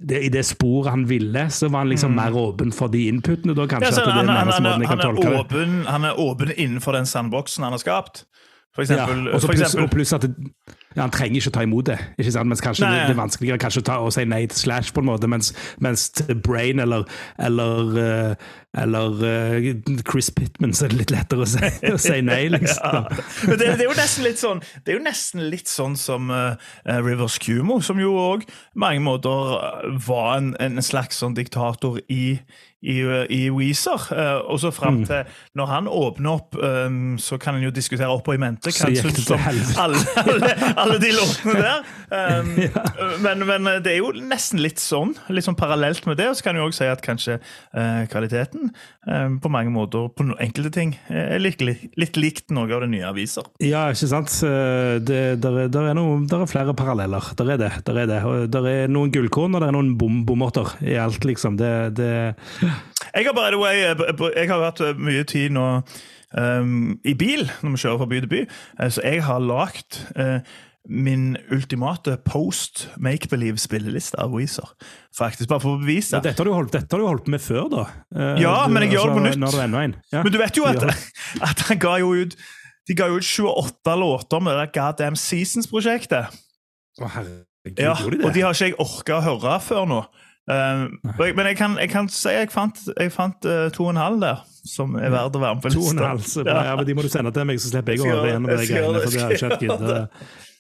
det 0.03 0.19
i 0.27 0.29
det 0.35 0.43
sporet 0.49 0.91
han 0.91 1.07
ville, 1.09 1.47
så 1.51 1.69
var 1.71 1.85
han 1.85 1.93
liksom 1.93 2.15
mer 2.17 2.35
åpen 2.37 2.73
for 2.75 2.91
de 2.93 3.07
inputene, 3.09 3.55
da 3.55 3.63
Ja, 3.63 3.71
kanskje? 3.77 3.93
så 3.95 4.03
at 4.03 4.11
det 4.11 4.13
er 4.13 4.27
han, 4.27 4.29
han, 4.51 4.85
han, 4.85 5.01
er 5.01 5.39
åpen, 5.41 5.75
han 5.87 6.05
er 6.05 6.19
åpen 6.21 6.53
innenfor 6.57 6.93
den 6.99 7.07
sandboksen 7.07 7.65
han 7.65 7.73
har 7.77 7.83
skapt. 7.83 8.25
For 8.75 8.83
Ja, 8.89 9.05
eksempel, 9.05 9.41
så 9.41 9.47
for 9.47 9.53
pluss, 9.53 9.91
pluss 9.93 10.13
at 10.17 10.23
det, 10.23 10.35
Ja, 10.97 11.03
Han 11.03 11.11
trenger 11.13 11.37
ikke 11.41 11.51
å 11.53 11.55
ta 11.57 11.63
imot 11.65 11.87
det, 11.89 11.99
ikke 12.19 12.33
sant? 12.33 12.49
mens 12.49 12.61
kanskje 12.65 12.85
Nei. 12.85 12.93
det, 12.93 13.03
det 13.09 13.15
er 13.15 13.21
vanskeligere 13.21 13.61
kanskje 13.61 13.81
å, 13.81 13.85
ta, 13.85 13.95
og 14.01 14.13
si 14.13 14.25
nei 14.29 14.43
til 14.47 14.59
Slash, 14.59 14.93
på 14.93 15.01
en 15.01 15.09
måte, 15.09 15.29
mens, 15.29 15.53
mens 15.81 16.07
Brain 16.45 16.81
eller, 16.81 17.05
eller, 17.41 17.93
eh, 18.01 18.35
eller 18.79 19.19
uh, 19.21 19.67
Chris 20.11 20.31
Pittman 20.33 20.73
så 20.73 20.87
er 20.87 20.95
det 20.95 21.01
litt 21.03 21.11
lettere 21.13 21.45
å 21.45 21.49
si, 21.49 21.61
å 21.93 21.99
si 22.01 22.23
nei, 22.25 22.47
liksom. 22.55 23.05
Men 23.51 23.59
det, 23.61 23.69
det 23.77 23.85
er 23.85 23.91
jo 23.91 23.99
nesten 23.99 24.25
litt 24.25 24.41
sånn 24.41 24.63
Det 24.81 24.95
er 24.95 24.97
jo 24.97 25.05
nesten 25.05 25.45
litt 25.53 25.69
sånn 25.69 25.97
som 26.01 26.33
uh, 26.33 26.55
Rivers 27.05 27.37
Cumo, 27.43 27.83
som 27.85 28.01
jo 28.01 28.15
òg 28.17 28.47
mange 28.79 29.03
måter 29.05 29.57
eh, 29.59 29.89
var 30.07 30.39
en, 30.39 30.53
en 30.63 30.81
slags 30.83 31.19
sånn 31.21 31.35
diktator 31.37 31.99
i, 32.09 32.39
i, 32.81 32.95
i 33.29 33.41
Weezer. 33.53 34.07
Uh, 34.09 34.41
og 34.49 34.63
så 34.63 34.73
fram 34.75 35.03
Mm. 35.03 35.05
til 35.09 35.37
Når 35.57 35.69
han 35.71 35.87
åpner 35.89 36.31
opp, 36.33 36.57
um, 36.61 37.15
så 37.21 37.39
kan 37.41 37.57
en 37.57 37.63
jo 37.65 37.71
diskutere 37.73 38.09
opp 38.13 38.27
og 38.29 38.37
i 38.37 38.41
mente 38.43 38.73
Så 38.73 38.85
hva 38.85 38.91
en 38.93 38.99
syns 39.13 39.31
om 39.33 39.47
alle, 39.83 40.03
alle, 40.25 40.73
alle 40.83 40.99
de 41.03 41.13
låtene 41.17 41.59
der. 41.61 41.85
Um, 42.13 42.51
men, 43.25 43.41
men 43.49 43.69
det 43.81 43.95
er 43.95 44.03
jo 44.03 44.11
nesten 44.13 44.61
litt 44.61 44.77
sånn, 44.83 45.15
litt 45.33 45.47
sånn 45.47 45.57
parallelt 45.57 46.05
med 46.05 46.19
det. 46.21 46.27
Og 46.29 46.37
så 46.37 46.45
kan 46.45 46.59
jeg 46.59 46.67
også 46.67 46.83
si 46.83 46.89
at 46.93 47.01
kanskje 47.07 47.39
kvaliteten 48.13 48.62
eh, 49.07 49.29
på 49.43 49.51
mange 49.53 49.73
måter 49.75 50.09
på 50.15 50.27
enkelte 50.43 50.73
ting 50.75 50.95
er 51.09 51.41
litt, 51.43 51.61
litt 51.63 52.17
likt 52.21 52.53
noe 52.55 52.71
av 52.73 52.85
det 52.85 52.91
nye 52.93 53.09
aviser. 53.09 53.49
Ja, 53.63 53.89
ikke 53.93 54.11
sant. 54.13 54.35
Eh, 54.47 54.99
Det, 55.03 55.21
der, 55.43 55.59
er, 55.65 55.69
der, 55.73 55.91
er 55.91 55.97
noe, 55.99 56.21
der 56.29 56.45
er 56.45 56.51
flere 56.51 56.75
paralleller. 56.77 57.33
Der 57.39 57.53
er 57.55 57.61
det. 57.61 57.73
Der 57.87 57.99
er, 58.03 58.07
det. 58.11 58.21
Der 58.53 58.67
er 58.71 58.89
noen 58.93 59.13
gullkorn 59.15 59.55
og 59.57 59.63
der 59.63 59.71
er 59.73 59.77
noen 59.77 59.95
bom, 59.99 60.23
bommerter 60.29 60.75
i 60.85 60.95
alt, 61.01 61.25
liksom. 61.29 61.57
Det, 61.61 61.73
det 61.99 62.11
Jeg 63.13 63.27
har 63.27 63.35
by 63.37 63.51
the 63.51 63.61
way, 63.61 63.83
eh, 63.89 64.27
jeg 64.37 64.51
har 64.51 64.67
hatt 64.69 64.81
eh, 64.85 64.95
mye 64.99 65.25
tid 65.29 65.53
nå 65.57 65.67
um, 66.39 66.99
i 67.05 67.15
bil 67.19 67.47
når 67.63 67.75
vi 67.75 67.81
kjører 67.83 68.03
fra 68.03 68.11
by 68.13 68.21
til 68.25 68.31
by, 68.33 68.43
Eh, 68.81 68.91
så 68.93 69.03
jeg 69.05 69.23
har 69.27 69.41
lagd 69.45 69.99
eh, 70.17 70.39
min 70.89 71.37
ultimate 71.55 72.17
post 72.27 72.89
make-believe-spilleliste 72.99 74.19
av 74.19 74.33
Weezer. 74.35 74.67
Faktisk, 75.17 75.49
bare 75.49 75.61
for 75.63 75.77
å 75.77 75.81
bevise. 75.83 76.17
ja, 76.17 76.21
dette, 76.25 76.41
har 76.43 76.49
du 76.49 76.53
holdt, 76.57 76.73
dette 76.75 76.97
har 76.97 77.03
du 77.03 77.07
holdt 77.07 77.29
med 77.31 77.41
før, 77.41 77.69
da. 77.71 77.85
Eh, 78.17 78.41
Ja, 78.43 78.67
du- 78.67 78.73
men 78.73 78.83
jeg 78.83 78.93
gjør 78.97 79.07
det 79.07 79.15
på 79.15 79.23
altså, 79.45 79.69
nytt. 79.69 79.97
Ja. 80.13 80.23
Men 80.23 80.33
du 80.33 80.39
vet 80.39 80.57
jo 80.57 80.65
at, 80.65 80.83
at 81.51 81.61
han 81.69 81.79
ga 81.79 81.97
jo 82.03 82.13
ut 82.15 82.37
de 82.89 82.95
ga 82.99 83.07
jo 83.07 83.21
ut 83.21 83.23
28 83.23 83.95
låter 83.97 84.41
med 84.43 84.59
det 84.59 84.73
God 84.75 84.83
Goddamn 84.99 85.15
Seasons-prosjektet. 85.17 86.35
Å, 87.01 87.09
herregud, 87.15 87.79
Ja, 87.79 87.95
gjorde 87.95 88.11
de 88.11 88.19
det? 88.19 88.27
og 88.27 88.35
de 88.35 88.41
har 88.43 88.53
ikke 88.57 88.67
jeg 88.73 88.75
orka 88.83 89.21
å 89.21 89.23
høre 89.23 89.61
før 89.63 89.87
nå. 89.87 90.01
Um, 90.51 90.99
men 91.17 91.47
jeg 91.47 91.57
kan, 91.57 91.77
jeg 91.79 91.89
kan 91.93 92.09
si 92.11 92.29
jeg 92.35 92.49
fant, 92.51 92.75
jeg 92.99 93.13
fant 93.15 93.47
eh, 93.47 93.69
to 93.71 93.85
og 93.87 93.93
en 93.95 94.01
halv 94.03 94.19
der, 94.25 94.41
som 94.67 94.97
er 94.99 95.13
verdt 95.15 95.37
å 95.39 95.43
være 95.45 95.55
med 95.55 95.63
på 95.63 95.71
To 95.71 95.79
og 95.79 95.93
en 95.93 96.01
lista. 96.01 96.09
halv, 96.09 96.25
så 96.27 96.43
bra. 96.43 96.57
Ja, 96.67 96.73
men 96.81 96.89
de 96.89 96.97
må 96.99 97.05
du 97.07 97.09
sende 97.13 97.31
til 97.37 97.47
meg, 97.47 97.61
så 97.63 97.71
slipper 97.71 97.95
jeg 97.95 98.03
å 98.03 98.09
høre 98.09 98.17
gjøre 98.17 98.33
gjennom 98.33 98.51
det, 98.51 98.57
de 98.59 98.67
greiene. 98.67 99.05
For 99.05 99.15
det 99.15 99.23
har 99.23 99.31
jeg 99.31 99.39
ikke 99.39 99.77
hatt 99.79 100.11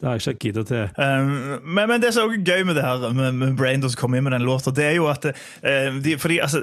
det, 0.02 0.08
har 0.08 0.18
jeg 0.18 0.34
ikke 0.34 0.48
giddet 0.48 0.66
til. 0.66 0.88
Um, 0.98 1.28
men, 1.62 1.86
men 1.86 2.02
det 2.02 2.10
som 2.16 2.26
er 2.26 2.42
gøy 2.42 2.64
med 2.66 2.74
det 2.74 2.82
her 2.82 3.04
med, 3.14 3.36
med 3.38 3.56
Brain 3.56 3.84
som 3.84 3.94
kom 4.00 4.16
inn 4.18 4.24
med 4.26 4.34
den 4.34 4.42
låta, 4.42 4.72
det 4.74 4.88
er 4.88 4.96
jo 4.98 5.06
at 5.06 5.28
uh, 5.30 6.00
de, 6.02 6.16
Fordi 6.18 6.40
altså, 6.42 6.58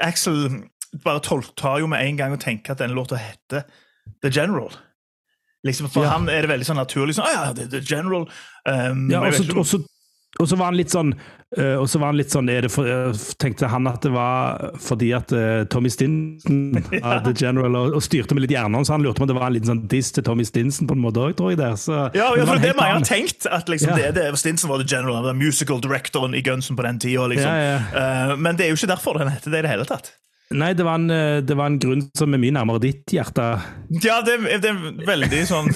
Axel 0.00 0.62
bare 1.04 1.20
tolktar 1.20 1.82
jo 1.82 1.90
med 1.92 2.00
en 2.00 2.16
gang 2.16 2.32
og 2.32 2.40
tenker 2.40 2.72
at 2.72 2.80
den 2.80 2.96
låta 2.96 3.20
heter 3.20 3.68
The 4.24 4.32
General. 4.32 4.72
Liksom, 5.66 5.90
for 5.92 6.06
Ja. 6.06 6.14
han 6.16 6.30
er 6.32 6.46
det 6.46 6.48
veldig 6.54 6.64
sånn 6.64 6.80
naturlig 6.80 7.18
sånn, 7.18 7.28
ah, 7.28 7.52
ja, 7.52 7.64
er 7.66 7.68
The 7.68 7.82
General. 7.84 8.24
Um, 8.64 9.10
Ja, 9.12 9.20
også, 9.20 9.82
og 10.38 10.46
så- 10.48 10.56
var 10.58 10.66
han 10.72 10.76
litt 10.78 10.90
sånn 10.92 11.12
eh, 11.56 11.74
og 11.80 11.86
så 11.88 11.98
var 11.98 12.10
han 12.12 12.16
litt 12.18 12.30
sånn 12.30 12.48
for, 12.70 12.86
eh, 12.86 13.12
Tenkte 13.40 13.68
han 13.68 13.86
at 13.88 14.02
det 14.02 14.10
var 14.12 14.72
fordi 14.78 15.12
at 15.16 15.32
eh, 15.32 15.64
Tommy 15.64 15.88
Stinson 15.88 16.76
av 17.02 17.22
The 17.26 17.32
General 17.32 17.74
og, 17.76 17.94
og 17.96 18.02
styrte 18.04 18.34
med 18.36 18.42
litt 18.44 18.52
hjernen, 18.52 18.84
så 18.84 18.92
han 18.96 19.02
lurte 19.02 19.18
på 19.22 19.26
om 19.26 19.28
det 19.32 19.36
var 19.38 19.46
en 19.48 19.56
liten 19.56 19.70
sånn 19.72 19.88
diss 19.88 20.12
til 20.12 20.22
Tommy 20.26 20.44
Stinson 20.44 20.86
på 20.86 20.94
en 20.96 21.02
måte 21.02 21.22
òg, 21.24 21.34
tror 21.38 21.50
jeg. 21.54 21.58
der. 21.62 21.74
Så, 21.80 21.96
Ja, 22.14 22.28
ja, 22.36 22.44
for 22.44 22.54
det 22.60 22.68
helt 22.68 22.76
mange 22.80 22.98
har 22.98 23.08
tenkt. 23.08 23.46
At 23.50 23.68
liksom, 23.68 23.96
Ja. 23.96 24.10
det, 24.12 24.14
det, 24.20 24.38
Stinson 24.38 24.70
var 24.70 24.78
the 24.78 24.88
general, 24.88 25.22
var 25.24 25.34
musical 25.34 25.80
directoren 25.80 26.34
i 26.34 26.42
Gunsen 26.42 26.76
på 26.76 26.82
den 26.86 26.98
tida. 26.98 27.26
Liksom. 27.26 27.48
Ja, 27.48 27.78
Eh, 27.98 28.36
men 28.36 28.56
det 28.56 28.66
er 28.66 28.70
jo 28.74 28.76
ikke 28.78 28.92
derfor 28.94 29.18
den 29.18 29.28
heter 29.32 29.50
det 29.50 29.58
i 29.58 29.62
det 29.62 29.70
hele 29.70 29.84
tatt. 29.88 30.12
Nei, 30.50 30.72
det 30.72 30.84
var, 30.84 30.94
en, 30.96 31.08
det 31.44 31.54
var 31.56 31.66
en 31.68 31.78
grunn 31.78 32.06
som 32.16 32.32
er 32.32 32.38
mye 32.40 32.54
nærmere 32.56 32.80
ditt 32.80 33.04
hjerte. 33.12 33.44
Ja, 34.00 34.22
det, 34.24 34.38
det 34.62 34.70
er 34.70 34.78
veldig 35.04 35.42
sånn 35.48 35.68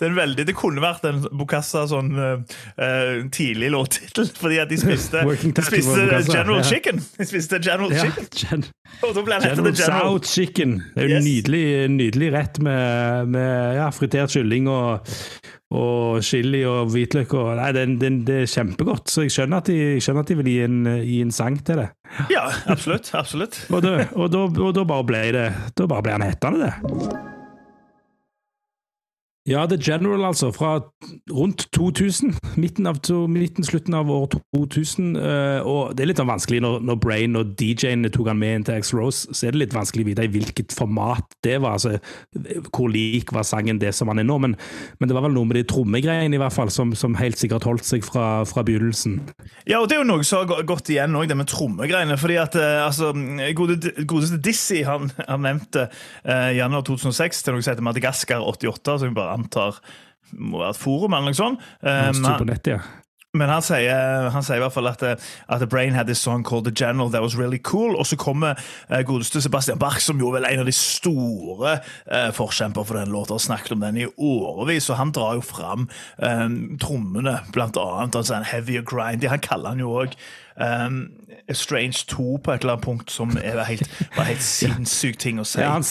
det, 0.00 0.10
veldig, 0.16 0.46
det 0.48 0.54
kunne 0.58 0.82
vært 0.82 1.04
en 1.08 1.22
Bocassa 1.38 1.84
sånn 1.90 2.10
eh, 2.18 3.22
tidlig 3.32 3.70
låttittel, 3.74 4.28
fordi 4.36 4.58
at 4.62 4.70
de 4.72 4.78
spiste, 4.80 5.22
de 5.58 5.64
spiste 5.66 6.06
General. 6.28 6.62
Chicken. 6.66 7.00
De 7.18 7.26
spiste 7.28 7.60
General 7.62 7.92
Ja, 7.94 8.04
Chicken, 8.06 8.28
Gen 8.42 8.66
Og 9.06 9.14
da 9.16 9.24
ble 9.26 9.38
det 9.42 9.50
General 9.52 9.72
General. 9.72 10.12
South 10.18 10.30
Chicken. 10.32 10.76
Det 10.94 11.02
er 11.04 11.08
jo 11.08 11.16
Yes. 11.18 11.24
nydelig, 11.26 11.64
nydelig 11.92 12.28
rett 12.34 12.58
med, 12.64 13.28
med 13.34 13.76
ja, 13.78 13.88
fritert 13.92 14.32
kylling 14.32 14.68
og, 14.70 15.10
og 15.72 16.22
chili 16.24 16.62
og 16.68 16.90
hvitløk. 16.92 17.34
Og, 17.36 17.50
nei, 17.58 17.70
det, 17.76 17.86
det, 18.00 18.10
det 18.28 18.36
er 18.44 18.50
kjempegodt, 18.52 19.10
så 19.12 19.26
jeg 19.26 19.34
skjønner 19.34 19.62
at 19.62 19.68
de, 19.72 19.78
skjønner 20.04 20.24
at 20.26 20.32
de 20.32 20.38
vil 20.40 20.50
gi 20.52 20.56
en, 20.66 20.78
gi 21.02 21.18
en 21.24 21.34
sang 21.34 21.58
til 21.66 21.82
det. 21.82 21.88
Ja, 22.32 22.46
absolutt. 22.72 23.08
absolutt. 23.16 23.60
Og 23.72 23.80
da, 23.84 23.94
og 24.12 24.32
da, 24.34 24.46
og 24.48 24.74
da 24.76 24.82
bare 24.84 25.06
ble 25.08 25.20
det 25.32 25.46
Da 25.78 25.86
bare 25.88 26.04
ble 26.04 26.12
han 26.18 26.26
hettende, 26.26 26.68
det. 26.68 27.41
Ja, 29.48 29.66
The 29.66 29.76
General, 29.92 30.24
altså. 30.24 30.52
Fra 30.54 30.80
rundt 31.30 31.66
2000. 31.74 32.34
Midten, 32.56 32.86
av 32.86 33.00
midten 33.28 33.64
slutten 33.64 33.94
av 33.94 34.10
år 34.10 34.28
2000. 34.54 35.16
eh, 35.16 35.66
og 35.66 35.96
det 35.96 36.04
er 36.04 36.10
litt 36.12 36.20
sånn 36.20 36.30
vanskelig 36.30 36.60
når, 36.62 36.76
når 36.86 37.00
Brain 37.02 37.34
og 37.36 37.56
DJ-ene 37.58 38.10
tok 38.14 38.30
han 38.30 38.38
med 38.38 38.54
inn 38.54 38.66
til 38.68 38.78
X-Rose, 38.78 39.34
så 39.34 39.48
er 39.48 39.56
det 39.56 39.64
litt 39.64 39.74
vanskelig 39.74 40.04
å 40.04 40.10
vite 40.12 40.26
i 40.28 40.30
hvilket 40.30 40.74
format 40.76 41.26
det 41.42 41.56
var. 41.58 41.74
altså 41.74 41.98
Hvor 42.70 42.86
lik 42.92 43.32
var 43.34 43.42
sangen 43.42 43.80
det 43.82 43.90
som 43.98 44.12
han 44.12 44.22
er 44.22 44.28
nå. 44.28 44.36
Men, 44.44 44.54
men 45.00 45.10
det 45.10 45.18
var 45.18 45.26
vel 45.26 45.34
noe 45.34 45.50
med 45.50 45.58
de 45.58 45.64
trommegreiene 45.66 46.38
i 46.38 46.42
hvert 46.42 46.54
fall 46.54 46.70
som, 46.70 46.94
som 46.94 47.18
helt 47.18 47.40
sikkert 47.40 47.66
holdt 47.66 47.88
seg 47.88 48.06
fra, 48.06 48.44
fra 48.46 48.62
begynnelsen. 48.62 49.18
Ja, 49.66 49.82
og 49.82 49.90
det 49.90 49.98
er 49.98 50.04
jo 50.04 50.10
noe 50.12 50.28
som 50.28 50.46
har 50.46 50.62
gått 50.70 50.92
igjen 50.94 51.18
òg, 51.18 51.26
det 51.26 51.40
med 51.40 51.50
trommegreiene. 51.50 52.14
fordi 52.20 52.38
at 52.38 52.54
eh, 52.62 52.78
altså, 52.84 53.10
gode, 53.58 53.80
Godeste 54.06 54.38
Dizzie 54.38 54.86
han, 54.86 55.10
han 55.26 55.42
nevnte 55.48 55.88
eh, 56.22 56.54
januar 56.60 56.86
2006 56.86 57.42
til 57.42 57.58
noe 57.58 57.66
som 57.66 57.74
heter 57.74 57.90
Madagaskar 57.90 58.46
88, 58.54 58.98
som 59.02 59.18
bare 59.18 59.31
antar 59.32 59.82
må 60.32 60.62
være 60.62 60.74
et 60.74 60.80
forum 60.80 61.14
eller 61.14 61.32
noe 61.32 61.38
sånt. 61.38 61.70
Eh, 61.82 62.10
på 62.12 62.24
nett, 62.24 62.44
nettet, 62.48 62.72
ja. 62.76 62.80
men 63.36 63.50
han 63.52 63.64
sier, 63.64 64.28
han 64.32 64.44
sier 64.44 64.60
i 64.60 64.62
hvert 64.62 64.74
fall 64.74 64.88
at, 64.90 65.02
eh, 65.06 65.30
at 65.48 65.62
The 65.62 65.68
Brain 65.68 65.96
had 65.96 66.08
this 66.08 66.22
song 66.24 66.44
called 66.44 66.64
The 66.68 66.72
General 66.72 67.10
that 67.12 67.22
was 67.24 67.36
really 67.36 67.58
cool. 67.58 67.96
Og 67.96 68.06
så 68.08 68.16
kommer 68.20 68.60
eh, 68.88 69.02
godeste 69.08 69.42
Sebastian 69.44 69.80
Bach, 69.80 70.00
som 70.00 70.20
jo 70.20 70.32
vel 70.34 70.46
er 70.48 70.56
en 70.56 70.64
av 70.64 70.70
de 70.70 70.76
store 70.76 71.78
eh, 72.06 72.30
forkjemper 72.36 72.88
for 72.88 73.00
den 73.00 73.12
låta, 73.12 73.36
og 73.36 73.44
snakket 73.44 73.76
om 73.76 73.84
den 73.84 74.02
i 74.04 74.06
årevis. 74.16 74.90
Og 74.90 75.00
han 75.00 75.12
drar 75.16 75.36
jo 75.40 75.44
fram 75.46 75.88
eh, 76.22 76.46
trommene, 76.80 77.38
blant 77.52 77.80
annet. 77.80 78.16
Altså 78.16 78.38
en 78.38 78.48
heavier 78.48 78.86
grindy. 78.86 79.28
Han 79.32 79.44
kaller 79.44 79.76
han 79.76 79.84
jo 79.84 79.92
òg 80.02 80.16
um, 80.56 81.04
Strange 81.52 82.04
2 82.08 82.38
på 82.44 82.52
et 82.52 82.64
eller 82.64 82.76
annet 82.76 82.84
punkt, 82.84 83.12
som 83.12 83.36
er 83.36 83.64
helt, 83.68 83.88
var 84.16 84.28
helt 84.28 84.44
sinnssyk 84.56 85.20
ting 85.20 85.40
å 85.40 85.46
si. 85.48 85.60
Ja, 85.60 85.76
han, 85.76 85.86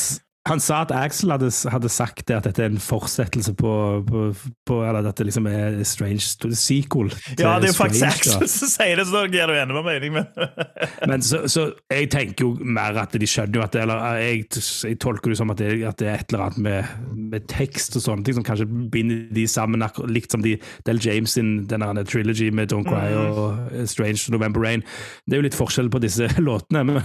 han 0.50 0.60
sa 0.64 0.82
at 0.82 0.92
Axel 0.96 1.30
hadde, 1.30 1.52
hadde 1.70 1.90
sagt 1.94 2.24
det, 2.28 2.36
at 2.40 2.48
dette 2.48 2.64
er 2.64 2.72
en 2.72 2.82
fortsettelse 2.82 3.54
på, 3.60 3.74
på, 4.08 4.22
på 4.66 4.78
Eller 4.88 5.06
at 5.12 5.20
det 5.20 5.28
liksom 5.28 5.46
er 5.52 5.78
Strange 5.86 6.56
sequel. 6.58 7.12
Ja, 7.38 7.60
det 7.62 7.70
er 7.70 7.74
jo 7.74 7.78
faktisk. 7.78 8.08
Axel 8.08 8.48
som 8.50 8.72
sier 8.72 8.98
det, 8.98 9.06
så 9.06 9.20
da 9.20 9.22
gir 9.30 9.52
det 9.52 9.60
jo 9.60 9.62
enda 9.62 9.78
mer 9.78 9.86
mening. 9.92 10.16
Men 10.18 10.26
Men 11.12 11.22
så, 11.26 11.44
så 11.52 11.68
jeg 11.92 12.10
tenker 12.14 12.48
jo 12.48 12.56
mer 12.66 12.98
at 13.04 13.14
de 13.14 13.28
skjønner 13.30 13.60
jo 13.60 13.66
at 13.66 13.76
det, 13.76 13.84
Eller 13.86 14.18
jeg, 14.24 14.48
jeg 14.90 15.00
tolker 15.04 15.30
det 15.34 15.38
som 15.38 15.54
at 15.54 15.62
det, 15.62 15.70
at 15.86 16.00
det 16.02 16.10
er 16.10 16.24
et 16.24 16.34
eller 16.34 16.48
annet 16.48 16.64
med, 16.66 16.96
med 17.36 17.46
tekst 17.52 18.00
og 18.00 18.06
sånne 18.08 18.26
ting 18.26 18.40
som 18.40 18.48
kanskje 18.48 18.66
binder 18.94 19.28
de 19.36 19.46
sammen, 19.50 19.86
likt 20.10 20.34
som 20.34 20.42
de 20.42 20.56
Del 20.88 21.02
James 21.06 21.38
sin 21.38 21.54
denne 21.70 22.06
trilogy 22.08 22.50
med 22.50 22.74
Don't 22.74 22.88
Cry 22.90 23.12
Mm. 23.12 23.38
og 23.38 23.76
eh, 23.76 23.86
Strange 23.90 24.32
November 24.32 24.62
Rain. 24.64 24.82
Det 25.28 25.36
er 25.36 25.42
jo 25.42 25.46
litt 25.46 25.58
forskjell 25.58 25.90
på 25.92 26.00
disse 26.04 26.30
låtene. 26.48 26.84
Men, 26.88 27.02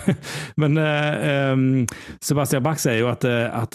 men 0.60 0.78
um, 0.78 1.64
Sebastian 2.22 2.62
Bach 2.64 2.78
sier 2.82 3.00
jo 3.00 3.10
at, 3.10 3.25
at 3.30 3.70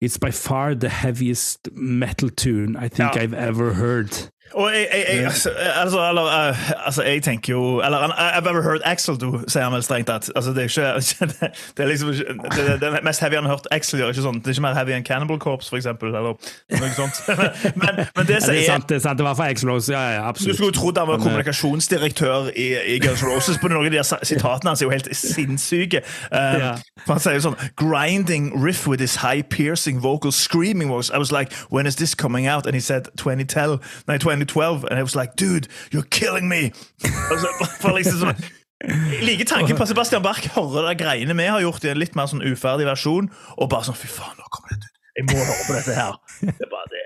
It's 0.00 0.18
by 0.18 0.30
far 0.30 0.74
the 0.74 0.88
heaviest 0.88 1.70
metal 1.72 2.30
tune 2.30 2.76
I 2.76 2.88
think. 2.88 3.16
I've 3.16 3.34
ever 3.34 3.74
heard. 3.74 4.10
Og 4.54 4.70
jeg, 4.72 4.86
jeg, 4.92 5.04
jeg, 5.16 5.24
altså, 5.24 5.50
altså, 5.74 6.08
eller, 6.08 6.48
eh, 6.48 6.86
altså, 6.86 7.02
jeg 7.02 7.22
tenker 7.22 7.52
jo 7.52 7.80
Eller 7.80 7.98
I've 7.98 8.48
ever 8.48 8.62
heard 8.62 8.80
Axel 8.84 9.20
do, 9.20 9.40
sier 9.48 9.62
han 9.62 9.72
vel 9.72 9.82
strengt 9.82 10.06
tatt. 10.06 10.30
Altså, 10.36 10.50
det 10.54 10.58
er 10.58 10.62
ikke 10.62 11.50
Det 11.76 11.84
er 11.84 11.88
liksom 11.88 12.08
det, 12.08 12.80
det, 12.80 12.98
mest 13.04 13.20
heavy 13.20 13.34
han 13.34 13.44
har 13.44 13.56
hørt 13.56 13.66
Axel 13.70 14.00
gjøre. 14.00 14.14
ikke 14.14 14.22
sånn 14.22 14.38
Det 14.40 14.52
er 14.52 14.56
ikke 14.56 14.66
mer 14.68 14.78
heavy 14.78 14.94
enn 14.96 15.04
Cannibal 15.04 15.38
Corpse, 15.42 15.68
for 15.68 15.76
eksempel. 15.80 16.14
Eller 16.14 16.36
noe 16.80 16.92
sånt. 16.96 17.22
Men, 17.82 18.06
men 18.16 18.26
det 18.26 18.36
Ja, 18.36 18.40
det 18.40 18.42
sier 18.44 18.60
er 18.60 18.68
sant, 18.70 18.88
det 18.88 18.96
er 18.96 19.02
sant. 19.04 19.18
Det 19.18 19.26
var 19.26 19.34
for 19.36 19.50
X-Rose, 19.50 19.92
ja, 19.92 20.02
ja, 20.14 20.32
Du 20.32 20.42
skulle 20.42 20.70
jo 20.70 20.76
trodd 20.76 20.98
han 20.98 21.08
var 21.08 21.18
eh, 21.18 21.22
kommunikasjonsdirektør 21.26 22.50
i, 22.56 22.66
i 22.94 22.98
Guns 23.02 23.22
N' 23.22 23.30
Roses. 23.30 23.58
På 23.60 23.68
noen 23.72 23.86
av 23.86 23.92
de 23.92 24.04
sitatene 24.26 24.72
hans 24.72 24.82
er 24.82 24.88
jo 24.88 24.94
helt 24.94 25.10
sinnssyke. 25.16 26.02
Um, 26.30 26.44
Ja. 26.56 26.72
Han 27.06 27.20
sier 27.20 27.36
jo 27.36 27.42
sånn 27.50 27.58
Grinding 27.78 28.48
riff 28.62 28.86
with 28.88 29.00
his 29.00 29.16
high 29.22 29.42
piercing 29.42 30.00
vocal 30.00 30.32
screaming 30.32 30.88
voice. 30.88 31.10
I 31.10 31.18
was 31.18 31.32
like, 31.32 31.52
when 31.70 31.86
is 31.86 31.96
this 31.96 32.14
coming 32.14 32.46
out? 32.46 32.66
And 32.66 32.74
he 32.74 32.80
said 32.80 33.10
2012. 33.16 33.78
Nei, 34.08 34.18
2012. 34.44 34.84
And 34.90 34.98
I 34.98 35.02
was 35.02 35.16
like, 35.16 35.36
dude, 35.36 35.68
you're 35.90 36.08
killing 36.10 36.48
me! 36.48 36.72
Altså, 37.30 37.48
for 37.80 37.96
liksom 37.96 38.20
sånn 38.22 38.46
jeg 38.86 39.24
liker 39.24 39.48
tanken 39.48 39.78
på 39.78 39.86
Sebastian 39.88 40.20
Bach 40.22 40.42
hører 40.52 40.90
de 40.90 40.98
greiene 41.00 41.34
vi 41.38 41.46
har 41.48 41.62
gjort 41.64 41.84
i 41.86 41.90
en 41.94 41.98
litt 41.98 42.14
mer 42.18 42.28
sånn 42.28 42.44
uferdig 42.44 42.84
versjon, 42.86 43.30
og 43.56 43.70
bare 43.72 43.88
sånn 43.88 43.96
Fy 43.96 44.10
faen, 44.12 44.36
nå 44.36 44.50
kommer 44.52 44.74
det 44.74 44.84
ut. 44.84 44.90
Jeg 45.16 45.28
må 45.30 45.38
høre 45.40 45.62
på 45.64 45.76
dette 45.78 45.96
her. 45.96 46.18
Det 46.42 46.66
er 46.66 46.70
bare 46.74 46.90
det 46.92 47.04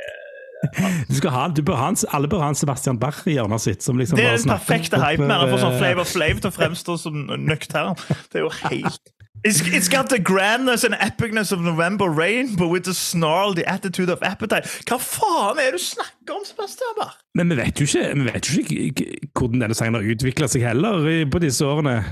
Du 1.08 1.14
skal 1.16 1.32
ha, 1.32 1.44
du 1.54 1.62
bør 1.64 1.78
ha 1.78 1.92
alle 2.16 2.28
bør 2.28 2.42
ha 2.42 2.50
en 2.52 2.58
Sebastian 2.58 2.98
Bach 3.00 3.22
i 3.30 3.36
hjørnet 3.38 3.62
sitt. 3.62 3.86
Som 3.86 4.02
liksom 4.02 4.18
Det 4.18 4.26
er 4.26 4.36
den 4.42 4.50
perfekte 4.50 5.00
hypen. 5.00 5.30
Han 5.30 5.46
får 5.52 5.62
sånn 5.62 5.76
eh, 5.76 5.80
Flavor 5.80 6.10
Flav 6.10 6.42
til 6.42 6.50
å 6.50 6.56
fremstå 6.58 6.98
som 7.06 7.22
nøktern. 7.46 7.96
Det 8.32 8.42
er 8.42 8.44
jo 8.48 8.52
helt 8.66 9.14
It's, 9.42 9.60
it's 9.62 9.88
got 9.88 10.10
the 10.10 10.18
grandness 10.18 10.84
and 10.84 10.94
epicness 10.94 11.50
of 11.50 11.60
November 11.60 12.10
rain, 12.10 12.56
but 12.56 12.68
with 12.68 12.84
the 12.84 12.92
snarl, 12.92 13.54
the 13.54 13.66
attitude 13.66 14.10
of 14.10 14.22
appetite. 14.22 14.68
Hva 14.84 14.98
faen 15.00 15.56
er 15.58 15.70
det 15.70 15.78
du 15.80 15.84
snakker 15.84 16.34
om, 16.34 16.42
Sebastian? 16.44 16.98
Men 17.34 17.48
vi 17.48 17.56
vet 17.56 17.80
jo 17.80 17.86
ikke, 17.88 18.24
vet 18.26 18.50
jo 18.50 18.60
ikke 18.60 19.06
hvordan 19.32 19.64
denne 19.64 19.78
sangen 19.78 19.96
har 19.96 20.04
utvikla 20.12 20.48
seg 20.50 20.66
heller 20.68 21.08
på 21.32 21.40
disse 21.40 21.64
årene. 21.64 22.02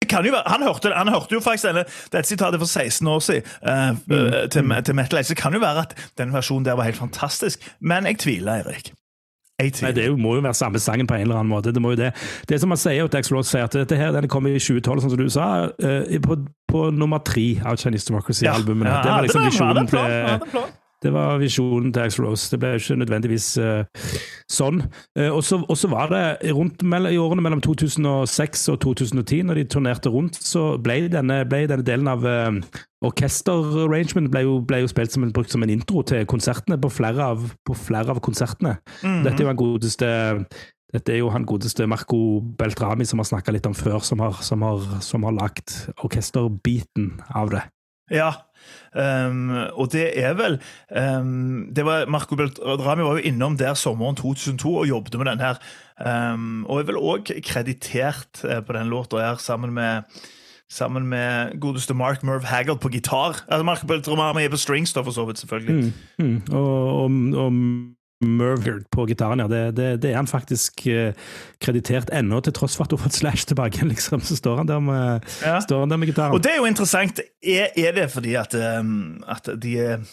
Det 0.00 0.08
kan 0.08 0.24
jo 0.24 0.32
han, 0.32 0.64
hørte, 0.64 0.94
han 0.96 1.12
hørte 1.12 1.36
jo 1.36 1.42
faktisk 1.44 1.68
denne, 1.68 1.84
dette 2.08 2.28
sitatet 2.28 2.62
for 2.62 2.66
16 2.72 3.12
år 3.12 3.20
siden 3.26 3.52
uh, 3.60 3.92
mm. 3.92 4.48
til, 4.50 4.72
til 4.86 4.96
Metal 4.96 5.20
Age. 5.20 5.28
Det 5.28 5.36
kan 5.42 5.52
jo 5.54 5.60
være 5.60 5.84
at 5.84 5.92
den 6.18 6.32
versjonen 6.32 6.64
der 6.64 6.80
var 6.80 6.88
helt 6.88 7.02
fantastisk, 7.02 7.68
men 7.80 8.08
jeg 8.08 8.18
tviler, 8.24 8.64
Erik. 8.64 8.94
Nei. 9.60 9.92
Det 9.96 10.08
må 10.18 10.34
jo 10.38 10.44
være 10.44 10.56
samme 10.56 10.82
sangen 10.82 11.08
på 11.10 11.16
en 11.18 11.26
eller 11.26 11.40
annen 11.40 11.52
måte. 11.52 11.74
Det 11.74 11.82
må 11.82 11.94
jo 11.94 12.00
det. 12.00 12.12
Det 12.48 12.56
er 12.56 12.62
som 12.62 12.72
man 12.72 12.80
sier, 12.80 13.04
og 13.04 13.12
Dax 13.12 13.32
Ross 13.34 13.52
sier 13.52 13.68
at 13.68 13.76
dette 13.76 13.98
her, 13.98 14.12
den 14.16 14.28
kom 14.32 14.48
i 14.50 14.56
2012, 14.58 15.04
sånn 15.04 15.14
som 15.14 15.20
du 15.20 15.30
sa, 15.32 15.48
eh, 15.82 16.18
på, 16.24 16.38
på 16.70 16.84
nummer 16.96 17.22
tre 17.26 17.48
av 17.64 17.80
Chinese 17.80 18.08
Democracy-albumene. 18.10 18.90
Ja, 18.90 19.02
det 19.04 19.16
var 19.16 19.28
liksom 19.28 19.48
visjonen 19.50 19.90
til. 19.90 20.70
Det 21.00 21.12
var 21.14 21.38
visjonen 21.40 21.94
til 21.94 22.02
Axl 22.04 22.26
Rose. 22.26 22.50
Det 22.52 22.58
ble 22.60 22.74
jo 22.74 22.80
ikke 22.82 22.98
nødvendigvis 23.00 23.46
uh, 23.62 24.08
sånn. 24.52 24.82
Uh, 25.16 25.30
og 25.32 25.44
så 25.46 25.88
var 25.88 26.12
det 26.12 26.52
rundt 26.52 26.84
i 26.84 27.20
årene 27.20 27.44
mellom 27.44 27.62
2006 27.64 28.66
og 28.74 28.80
2010, 28.84 29.46
når 29.48 29.60
de 29.60 29.64
turnerte 29.72 30.12
rundt, 30.12 30.36
så 30.36 30.74
ble 30.82 31.06
denne, 31.12 31.40
ble 31.48 31.64
denne 31.70 31.86
delen 31.86 32.10
av 32.10 32.26
uh, 32.26 32.82
orkester-arrangement 33.08 34.28
ble, 34.32 34.44
ble 34.68 34.82
jo 34.82 34.90
spilt 34.92 35.14
som 35.14 35.24
en, 35.24 35.32
brukt 35.32 35.52
som 35.52 35.64
en 35.64 35.72
intro 35.72 36.04
til 36.04 36.28
konsertene 36.28 36.76
på 36.80 36.92
flere 36.92 37.30
av, 37.32 37.48
på 37.64 37.76
flere 37.76 38.12
av 38.12 38.20
konsertene. 38.24 38.76
Mhm. 39.00 39.24
Dette 39.24 39.40
er 39.40 39.46
jo 39.46 39.52
han 39.52 39.62
godeste 39.64 40.12
dette 40.90 41.12
er 41.14 41.20
jo 41.20 41.30
han 41.30 41.44
godeste 41.46 41.86
Marco 41.86 42.40
Beltrami 42.58 43.04
som 43.06 43.20
har 43.22 43.28
snakka 43.28 43.52
litt 43.54 43.66
om 43.68 43.76
før, 43.78 44.00
som 44.02 44.18
har, 44.24 44.40
som 44.42 44.64
har, 44.66 44.82
som 45.06 45.22
har 45.22 45.36
lagt 45.36 45.76
orkesterbiten 46.02 47.12
av 47.30 47.52
det. 47.54 47.62
Ja, 48.10 48.32
ehm, 48.96 49.48
og 49.74 49.92
det 49.92 50.06
er 50.18 50.34
vel 50.38 50.58
um, 50.90 51.68
det 51.76 51.84
var, 51.86 52.08
Marco 52.10 52.36
Beltrami 52.36 53.06
var 53.06 53.18
jo 53.18 53.30
innom 53.30 53.56
der 53.60 53.74
sommeren 53.74 54.18
2002 54.18 54.74
og 54.74 54.88
jobbet 54.88 55.18
med 55.18 55.32
den 55.32 55.40
her. 55.46 55.62
Um, 56.00 56.66
og 56.66 56.80
er 56.80 56.90
vel 56.92 57.00
òg 57.00 57.32
kreditert 57.44 58.44
eh, 58.44 58.62
på 58.64 58.72
den 58.72 58.88
låta 58.88 59.20
her, 59.20 59.36
sammen 59.36 59.74
med 59.76 60.02
Sammen 60.70 61.08
med 61.10 61.58
godeste 61.58 61.94
Mark 61.98 62.22
Merv 62.22 62.44
Haggard 62.46 62.78
på 62.78 62.88
gitar. 62.88 63.40
Altså 63.48 63.64
Marco 63.66 63.86
Beltrami 63.86 64.44
er 64.44 64.52
på 64.52 64.56
strings, 64.56 64.92
da, 64.94 65.02
for 65.02 65.10
så 65.10 65.24
vidt, 65.26 65.38
selvfølgelig. 65.38 65.92
Mm, 66.18 66.42
og, 66.52 67.02
og, 67.02 67.10
og 67.34 67.52
Mervard 68.20 68.84
på 68.92 69.06
gitaren, 69.08 69.40
ja. 69.40 69.46
Det, 69.48 69.60
det, 69.76 69.88
det 70.02 70.10
er 70.12 70.18
han 70.20 70.28
faktisk 70.28 70.84
eh, 70.92 71.14
kreditert 71.62 72.10
ennå, 72.12 72.40
til 72.44 72.52
tross 72.56 72.76
for 72.76 72.84
at 72.84 72.92
hun 72.92 73.00
har 73.00 73.08
fått 73.08 73.20
Slash 73.20 73.46
tilbake. 73.48 73.86
liksom, 73.92 74.20
Så 74.20 74.36
står 74.36 74.60
han 74.62 74.68
der 74.68 74.80
med, 74.84 75.24
Ja. 75.44 75.58
står 75.64 75.80
han 75.86 75.90
der 75.94 75.96
med 76.02 76.12
gitaren. 76.12 76.36
Og 76.36 76.44
det 76.44 76.52
er 76.52 76.60
jo 76.60 76.68
interessant. 76.68 77.20
Er, 77.42 77.70
er 77.76 77.96
det 77.96 78.10
fordi 78.12 78.34
at, 78.40 78.54
um, 78.80 79.22
at 79.28 79.48
de 79.62 80.04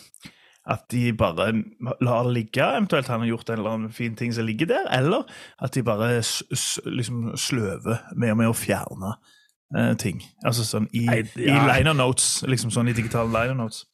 at 0.68 0.84
de 0.92 1.14
bare 1.16 1.54
lar 2.04 2.24
det 2.28 2.34
ligge, 2.34 2.64
eventuelt 2.76 3.08
han 3.08 3.22
har 3.24 3.28
gjort 3.30 3.50
en 3.50 3.60
eller 3.62 3.76
annen 3.78 3.92
fin 3.96 4.16
ting 4.20 4.34
som 4.36 4.44
ligger 4.46 4.68
der, 4.68 4.88
eller 4.92 5.24
at 5.64 5.72
de 5.76 5.84
bare 5.84 6.18
liksom 6.86 7.38
sløver 7.40 8.02
med, 8.16 8.36
med 8.36 8.50
å 8.52 8.56
fjerne 8.58 9.14
uh, 9.78 9.94
ting. 10.00 10.20
Altså 10.44 10.66
sånn 10.68 10.90
i, 10.92 11.06
Nei, 11.08 11.22
i 11.40 11.54
liner 11.56 11.96
notes, 11.96 12.42
liksom 12.48 12.74
sånn 12.76 12.92
i 12.92 12.96
digitale 12.98 13.32
liner 13.32 13.56
notes. 13.56 13.86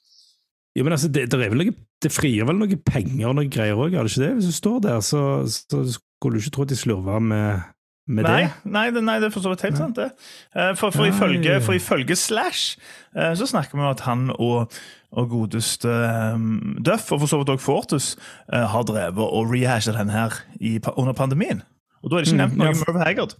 Jo, 0.76 0.84
men 0.84 0.96
altså, 0.96 1.08
det, 1.14 1.28
det, 1.32 1.38
vel 1.40 1.60
noe, 1.60 1.74
det 2.02 2.10
frigjør 2.12 2.48
vel 2.50 2.58
noe 2.64 2.78
penger 2.88 3.28
og 3.30 3.36
noe 3.38 3.50
greier 3.54 3.78
òg, 3.78 3.94
er 3.94 4.08
det 4.08 4.12
ikke 4.16 4.24
det? 4.26 4.32
Hvis 4.40 4.50
du 4.50 4.56
står 4.58 4.80
der, 4.88 5.00
så, 5.06 5.22
så 5.46 5.84
skulle 5.94 6.40
du 6.40 6.42
ikke 6.42 6.56
tro 6.56 6.66
at 6.66 6.72
de 6.74 6.78
slurver 6.80 7.20
med, 7.22 7.62
med 8.10 8.26
Nei, 8.26 8.40
det. 8.42 8.72
nei, 8.74 8.86
det, 8.96 9.04
nei, 9.06 9.20
det 9.22 9.28
er 9.30 9.36
for 9.36 9.46
så 9.46 9.52
vidt 9.54 9.62
helt 9.68 9.78
sant, 9.78 10.00
det. 10.02 10.10
Eh, 10.58 10.72
For, 10.80 10.90
for, 10.96 11.06
ifølge, 11.06 11.60
for 11.62 11.78
ifølge 11.78 12.18
Slash 12.18 12.80
eh, 13.16 13.36
så 13.38 13.46
snakker 13.54 13.78
vi 13.78 13.84
om 13.86 13.92
at 13.92 14.02
han 14.08 14.26
og, 14.34 14.74
og 15.14 15.30
godeste 15.30 15.94
um, 16.34 16.74
Duff, 16.82 17.12
og 17.14 17.22
for 17.22 17.30
så 17.30 17.38
vidt 17.44 17.54
også 17.54 17.66
Fortus, 17.70 18.10
har 18.50 18.84
drevet 18.90 19.22
og 19.30 19.54
rehashet 19.54 19.94
den 20.00 20.10
her 20.10 20.34
i, 20.60 20.80
under 20.98 21.14
pandemien. 21.14 21.62
Og 22.04 22.10
da 22.12 22.18
er 22.18 22.26
det 22.26 22.34
ikke 22.34 22.40
Mm, 22.42 22.42
nevnt 22.48 22.58
noe 22.60 22.72
ja. 22.72 22.74
om 22.74 22.82
Merv 22.82 23.04
Haggard. 23.06 23.38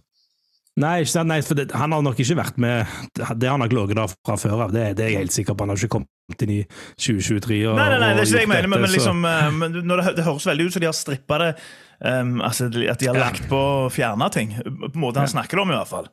Nei? 0.80 1.04
Nei 1.22 1.38
for 1.46 1.54
det, 1.54 1.68
han 1.70 1.94
har 1.94 2.02
nok 2.02 2.18
ikke 2.18 2.34
vært 2.34 2.56
med 2.58 2.88
Det 3.14 3.46
har 3.46 3.52
han 3.52 3.62
nok 3.62 3.74
ligget 3.76 3.98
der 4.00 4.14
fra 4.26 4.34
før 4.40 4.64
av, 4.64 4.72
det, 4.74 4.88
det 4.98 5.04
er 5.04 5.12
jeg 5.12 5.22
helt 5.22 5.36
sikker 5.36 5.54
på. 5.54 5.62
Han 5.62 5.70
har 5.70 5.78
ikke 5.78 5.92
kommet 6.00 6.42
inn 6.46 6.54
i 6.56 6.60
2023 6.98 7.60
og 7.70 7.78
Nei, 7.78 7.86
nei, 7.92 8.00
nei, 8.02 8.08
det 8.16 8.24
er 8.24 8.26
ikke 8.26 8.34
det 8.34 8.42
jeg 8.42 8.50
mener, 8.50 8.70
men, 8.72 8.82
men 8.82 8.94
liksom, 8.94 9.22
eh, 9.30 9.46
men 9.60 9.78
når 9.86 10.02
det, 10.02 10.14
det 10.18 10.26
høres 10.26 10.48
veldig 10.50 10.66
ut 10.66 10.74
som 10.74 10.82
de 10.82 10.90
har 10.90 10.96
strippa 10.98 11.38
det. 11.44 11.52
um, 12.00 12.34
altså 12.42 12.66
At 12.90 13.00
de 13.04 13.10
har 13.12 13.20
lagt 13.20 13.46
på 13.50 13.60
å 13.60 13.88
fjerne 13.94 14.30
ting. 14.34 14.56
På 14.58 14.90
en 14.90 15.04
måte 15.04 15.22
han 15.22 15.30
snakker 15.30 15.62
om, 15.62 15.70
i 15.70 15.78
hvert 15.78 15.92
fall. 15.92 16.10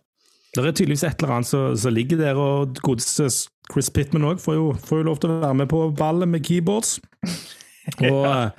Det 0.52 0.62
er 0.68 0.74
tydeligvis 0.76 1.06
et 1.08 1.22
eller 1.24 1.38
annet 1.38 1.48
som 1.48 1.78
som 1.80 1.94
ligger 1.96 2.20
der, 2.20 2.38
og 2.38 2.78
godeste 2.84 3.30
Chris 3.72 3.90
Pittman 3.90 4.28
òg 4.28 4.42
får, 4.44 4.60
får 4.84 5.02
jo 5.02 5.08
lov 5.08 5.22
til 5.24 5.32
å 5.32 5.40
være 5.46 5.58
med 5.64 5.72
på 5.72 5.86
ballet 5.96 6.28
med 6.30 6.44
keyboards. 6.46 7.00
Og, 8.12 8.26
eh, 8.30 8.50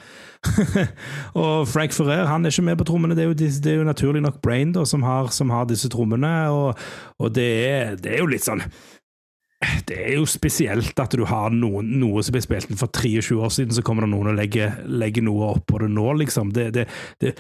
og 1.39 1.69
Frank 1.71 1.93
Ferrer 1.95 2.27
han 2.27 2.43
er 2.43 2.51
ikke 2.51 2.65
med 2.67 2.81
på 2.81 2.87
trommene. 2.89 3.15
Det 3.15 3.23
er 3.23 3.29
jo, 3.31 3.37
det 3.39 3.71
er 3.71 3.77
jo 3.79 3.87
naturlig 3.87 4.25
nok 4.25 4.41
Brain 4.43 4.73
da, 4.75 4.83
som, 4.89 5.05
har, 5.07 5.31
som 5.31 5.53
har 5.55 5.69
disse 5.71 5.91
trommene, 5.93 6.33
og, 6.51 6.81
og 7.23 7.31
det, 7.37 7.51
er, 7.69 7.95
det 8.03 8.17
er 8.17 8.25
jo 8.25 8.33
litt 8.33 8.49
sånn 8.49 8.65
det 9.87 9.95
er 9.95 10.17
jo 10.17 10.25
spesielt 10.27 10.99
at 10.99 11.15
du 11.15 11.23
har 11.29 11.53
noen, 11.55 11.93
noe 12.01 12.23
som 12.25 12.35
ble 12.35 12.43
spilt 12.43 12.71
inn 12.73 12.81
for 12.81 12.91
23 12.91 13.37
år 13.39 13.53
siden, 13.55 13.75
så 13.77 13.85
kommer 13.87 14.03
det 14.03 14.11
noen 14.11 14.33
og 14.33 14.39
legger, 14.39 14.81
legger 14.91 15.23
noe 15.27 15.53
oppå 15.53 15.79
det 15.85 15.91
nå, 15.93 16.09
liksom. 16.23 16.51
Det, 16.57 16.65
det, 16.75 16.87
det, 17.23 17.37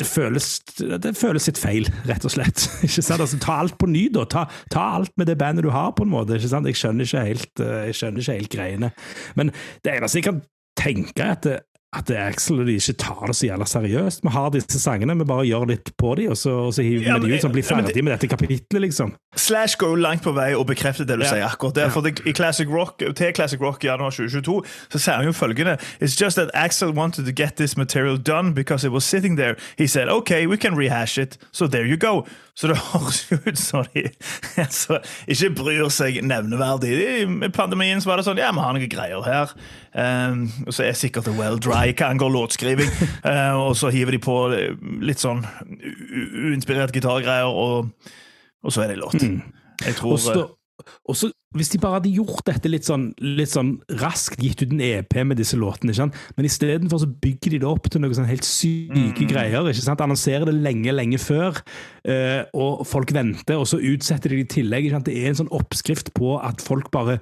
det, 0.00 0.06
føles, 0.08 0.46
det 0.78 1.12
føles 1.18 1.48
litt 1.50 1.60
feil, 1.60 1.88
rett 2.08 2.24
og 2.24 2.32
slett. 2.32 2.64
Ikke 2.86 3.04
sant? 3.04 3.20
Altså, 3.20 3.40
ta 3.42 3.58
alt 3.64 3.76
på 3.80 3.88
ny, 3.90 4.06
da. 4.14 4.24
Ta, 4.30 4.46
ta 4.72 4.86
alt 4.98 5.12
med 5.20 5.28
det 5.28 5.36
bandet 5.40 5.66
du 5.66 5.72
har, 5.74 5.92
på 5.96 6.06
en 6.06 6.14
måte. 6.14 6.38
Ikke 6.38 6.52
sant? 6.54 6.70
Jeg 6.70 6.80
skjønner 6.80 7.08
ikke 7.08 7.26
helt, 7.28 7.52
eh, 7.60 7.82
jeg 7.90 7.98
skjønner 7.98 8.24
ikke 8.24 8.38
helt 8.38 8.54
greiene. 8.56 8.92
Men 9.38 9.52
det 9.84 9.98
eneste 9.98 10.22
jeg 10.22 10.30
kan 10.30 10.40
tenke, 10.80 11.20
er 11.20 11.36
at 11.36 11.44
det, 11.46 11.58
at 11.92 12.08
det 12.08 12.16
Axel 12.16 12.62
og 12.62 12.68
de 12.70 12.78
ikke 12.80 12.94
tar 13.02 13.26
det 13.28 13.34
så 13.36 13.50
jævla 13.50 13.66
seriøst. 13.68 14.22
Vi 14.24 14.32
har 14.32 14.52
disse 14.54 14.80
sangene, 14.80 15.16
vi 15.20 15.26
bare 15.28 15.44
gjør 15.44 15.66
litt 15.74 15.90
på 16.00 16.14
dem, 16.16 16.30
og 16.32 16.38
så, 16.40 16.54
og 16.70 16.72
så 16.72 16.86
hiver 16.86 17.02
vi 17.02 17.10
Ja, 17.10 17.18
de 17.20 17.28
ut, 17.34 17.42
sånn 17.44 17.52
blir 17.52 17.66
ferdig 17.68 18.00
med 18.00 18.14
dette 18.14 18.30
kapitlet, 18.32 18.80
liksom. 18.86 19.12
Slash 19.36 19.78
går 19.80 19.88
jo 19.88 19.94
langt 19.96 20.22
på 20.26 20.32
vei 20.36 20.50
og 20.54 20.66
bekrefter 20.68 21.06
det 21.08 21.16
du 21.18 21.22
Ja. 21.24 21.30
sier 21.30 21.46
akkurat 21.48 21.74
der. 21.74 21.88
For 21.90 22.00
det, 22.04 22.20
i 22.28 22.32
Classic 22.36 22.68
Rock, 22.68 22.98
til 23.16 23.32
Classic 23.34 23.60
Rock 23.60 23.84
i 23.84 23.86
januar 23.88 24.10
2022 24.10 24.62
så 24.92 24.98
sier 25.00 25.14
han 25.16 25.24
jo 25.24 25.32
følgende 25.32 25.78
It's 26.02 26.18
just 26.20 26.36
that 26.36 26.50
Axel 26.54 26.92
wanted 26.92 27.24
to 27.24 27.32
get 27.32 27.56
this 27.56 27.76
material 27.76 28.18
done 28.18 28.52
because 28.54 28.84
it 28.86 28.92
was 28.92 29.04
sitting 29.04 29.38
there. 29.38 29.56
He 29.78 29.86
said 29.86 30.08
OK, 30.08 30.46
we 30.46 30.56
can 30.56 30.76
rehash 30.76 31.16
it. 31.18 31.38
So 31.52 31.66
there 31.66 31.86
you 31.86 31.96
go. 31.96 32.26
Så 32.54 32.66
det 32.68 32.76
høres 32.92 33.22
jo 33.32 33.38
ut 33.46 33.58
som 33.58 33.84
de 33.94 34.02
altså, 34.56 34.98
ikke 35.26 35.50
bryr 35.56 35.88
seg 35.88 36.20
nevneverdig. 36.22 36.92
I 37.22 37.48
pandemien 37.48 38.00
så 38.04 38.10
var 38.12 38.20
det 38.20 38.26
sånn 38.28 38.36
Ja, 38.38 38.52
vi 38.52 38.60
har 38.60 38.76
noen 38.76 38.88
greier 38.92 39.24
her. 39.24 39.54
Um, 39.96 40.50
og 40.66 40.74
så 40.76 40.84
er 40.84 40.92
sikkert 40.92 41.24
det 41.24 41.38
well 41.40 41.56
dry 41.56 41.94
hva 41.96 42.10
angår 42.12 42.30
låtskriving. 42.36 42.92
Uh, 43.24 43.56
og 43.64 43.76
så 43.80 43.88
hiver 43.88 44.12
de 44.12 44.18
på 44.20 44.36
litt 45.00 45.24
sånn 45.24 45.40
uinspirert 46.52 46.92
gitargreier, 46.92 47.48
og, 47.48 47.88
og 48.62 48.74
så 48.74 48.84
er 48.84 48.92
det 48.92 49.00
låt. 49.02 49.22
Mm. 49.22 49.40
Jeg 49.82 49.98
tror 49.98 50.16
Også, 50.16 50.42
og 51.04 51.16
så, 51.16 51.28
hvis 51.56 51.70
de 51.72 51.78
bare 51.82 51.98
hadde 51.98 52.12
gjort 52.14 52.44
dette 52.46 52.70
litt 52.70 52.86
sånn, 52.86 53.08
litt 53.22 53.52
sånn 53.52 53.74
raskt, 54.00 54.40
gitt 54.42 54.62
ut 54.64 54.72
en 54.74 54.82
EP 54.82 55.16
med 55.26 55.38
disse 55.40 55.58
låtene, 55.58 55.92
ikke 55.92 56.00
sant? 56.00 56.18
men 56.36 56.48
istedenfor 56.48 57.02
så 57.02 57.08
bygger 57.22 57.54
de 57.54 57.60
det 57.62 57.68
opp 57.68 57.88
til 57.92 58.02
noen 58.02 58.16
sånn 58.16 58.30
helt 58.30 58.46
syke 58.46 59.28
greier. 59.30 59.68
ikke 59.68 59.84
sant? 59.84 60.02
Annonserer 60.04 60.48
det 60.48 60.56
lenge, 60.58 60.94
lenge 60.94 61.20
før, 61.22 61.60
eh, 62.08 62.42
og 62.54 62.86
folk 62.88 63.14
venter, 63.14 63.60
og 63.60 63.68
så 63.70 63.78
utsetter 63.78 64.32
de 64.32 64.40
det 64.40 64.46
i 64.46 64.52
tillegg. 64.58 64.88
ikke 64.88 64.98
sant? 64.98 65.10
Det 65.10 65.18
er 65.18 65.32
en 65.32 65.40
sånn 65.44 65.54
oppskrift 65.54 66.12
på 66.18 66.38
at 66.40 66.64
folk 66.64 66.90
bare 66.94 67.20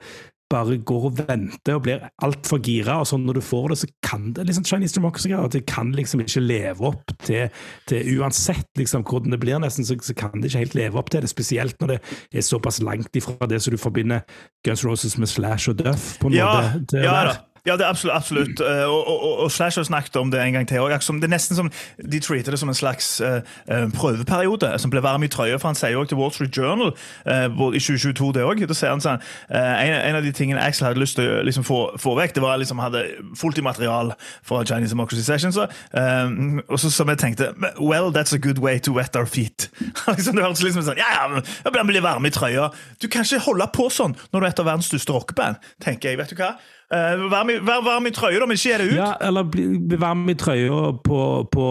bare 0.51 0.77
går 0.87 1.05
og 1.09 1.19
venter 1.21 1.77
og 1.79 1.85
blir 1.87 2.05
altfor 2.27 2.59
gira, 2.65 2.99
og 3.01 3.07
sånn 3.11 3.23
når 3.27 3.39
du 3.39 3.43
får 3.47 3.69
det, 3.73 3.79
så 3.83 3.91
kan 4.07 4.31
det 4.37 4.47
liksom 4.49 4.67
Chinese 4.67 4.97
Democracy-greier, 4.99 5.47
at 5.47 5.55
det 5.57 5.65
kan 5.71 5.93
liksom 5.97 6.25
ikke 6.25 6.43
leve 6.43 6.89
opp 6.91 7.15
til, 7.27 7.49
til 7.91 8.11
uansett 8.19 8.67
liksom 8.81 9.05
hvordan 9.07 9.37
det 9.37 9.41
blir, 9.43 9.61
nesten, 9.63 9.87
så, 9.87 9.97
så 10.03 10.17
kan 10.19 10.35
det 10.41 10.51
ikke 10.51 10.65
helt 10.65 10.79
leve 10.79 11.01
opp 11.01 11.13
til 11.15 11.23
det, 11.25 11.31
spesielt 11.33 11.79
når 11.81 11.95
det 11.97 12.01
er 12.43 12.47
såpass 12.47 12.83
langt 12.83 13.15
ifra 13.17 13.49
det 13.51 13.63
som 13.63 13.77
du 13.77 13.81
forbinder 13.81 14.27
Guns 14.67 14.83
Roses 14.87 15.17
med 15.19 15.31
Slash 15.31 15.71
og 15.73 15.79
Duff, 15.85 16.17
på 16.21 16.31
en 16.33 16.39
Ja, 16.41 16.51
måte. 16.75 17.05
Ja 17.05 17.21
da. 17.31 17.39
Ja, 17.66 17.77
det 17.77 17.85
er 17.85 17.90
absolutt. 17.90 18.16
absolutt. 18.16 18.61
Mm. 18.61 18.90
Og, 18.90 19.07
og, 19.07 19.23
og, 19.23 19.38
og 19.44 19.51
Slash 19.53 19.79
har 19.79 19.85
snakket 19.85 20.16
om 20.16 20.31
det 20.31 20.40
en 20.42 20.53
gang 20.53 20.68
til. 20.68 20.81
Det 20.81 21.25
er 21.25 21.35
nesten 21.35 21.57
som 21.57 21.70
De 22.12 22.20
treater 22.20 22.55
det 22.55 22.61
som 22.61 22.68
en 22.68 22.75
slags 22.75 23.20
eh, 23.20 23.42
eh, 23.68 23.87
prøveperiode 23.94 24.73
som 24.79 24.90
ble 24.90 25.03
varm 25.03 25.23
i 25.23 25.29
trøya. 25.29 25.59
For 25.61 25.70
han 25.70 25.79
sier 25.79 25.94
jo 25.94 26.05
til 26.05 26.18
Wall 26.20 26.33
Street 26.33 26.57
Journal 26.57 26.92
uh, 26.92 27.75
i 27.75 27.81
2022 27.81 28.33
det 28.35 28.44
også, 28.44 28.66
Da 28.66 28.77
sier 28.77 28.94
han 28.94 29.05
sånn 29.05 29.20
uh, 29.20 29.57
en, 29.57 29.94
en 29.94 30.18
av 30.18 30.25
de 30.25 30.33
tingene 30.33 30.62
Axel 30.62 30.88
hadde 30.88 31.03
lyst 31.03 31.18
til 31.18 31.29
å 31.29 31.42
liksom, 31.46 31.64
få, 31.66 31.81
få 32.01 32.14
vekk, 32.18 32.35
det 32.37 32.44
var 32.44 32.61
liksom 32.61 32.81
hadde 32.83 33.05
fullt 33.38 33.59
i 33.59 33.64
material 33.64 34.14
fra 34.46 34.62
Chinese 34.64 34.94
Democracy 34.94 35.23
Sessions. 35.23 35.55
Så, 35.55 35.66
eh, 35.99 36.61
og 36.68 36.81
så 36.81 36.90
som 36.90 37.09
jeg 37.11 37.20
tenkte 37.23 37.53
Well, 37.81 38.11
that's 38.12 38.33
a 38.33 38.38
good 38.38 38.59
way 38.59 38.79
to 38.79 38.94
wet 38.96 39.16
our 39.16 39.27
feet. 39.27 39.70
liksom, 40.09 40.37
det 40.37 40.44
høres 40.44 40.64
liksom 40.64 40.87
sånn 40.87 41.01
Ja, 41.01 41.11
ja, 41.16 41.44
jeg 41.64 41.87
blir 41.88 42.05
varm 42.05 42.27
i 42.27 42.35
trøya. 42.35 42.70
Du 43.01 43.09
kan 43.09 43.27
ikke 43.27 43.44
holde 43.51 43.70
på 43.75 43.88
sånn 43.92 44.16
når 44.31 44.40
du 44.40 44.44
er 44.44 44.53
et 44.53 44.62
av 44.62 44.68
verdens 44.68 44.90
største 44.90 45.16
rockeband, 45.16 45.61
tenker 45.83 46.12
jeg. 46.12 46.20
vet 46.20 46.33
du 46.33 46.38
hva? 46.40 46.55
Eh, 46.90 47.20
Vær 47.31 47.44
med, 47.46 47.61
vær 47.62 47.85
varm 47.87 48.07
i 48.07 48.11
trøya, 48.11 48.40
da, 48.42 48.46
men 48.50 48.59
gi 48.59 48.72
det 48.74 48.88
ut. 48.90 48.96
Ja, 48.98 49.12
eller 49.22 49.46
bli 49.46 49.66
vær 49.92 50.00
varm 50.03 50.24
i 50.31 50.35
trøya 50.35 50.81
på 51.07 51.20
På 51.53 51.68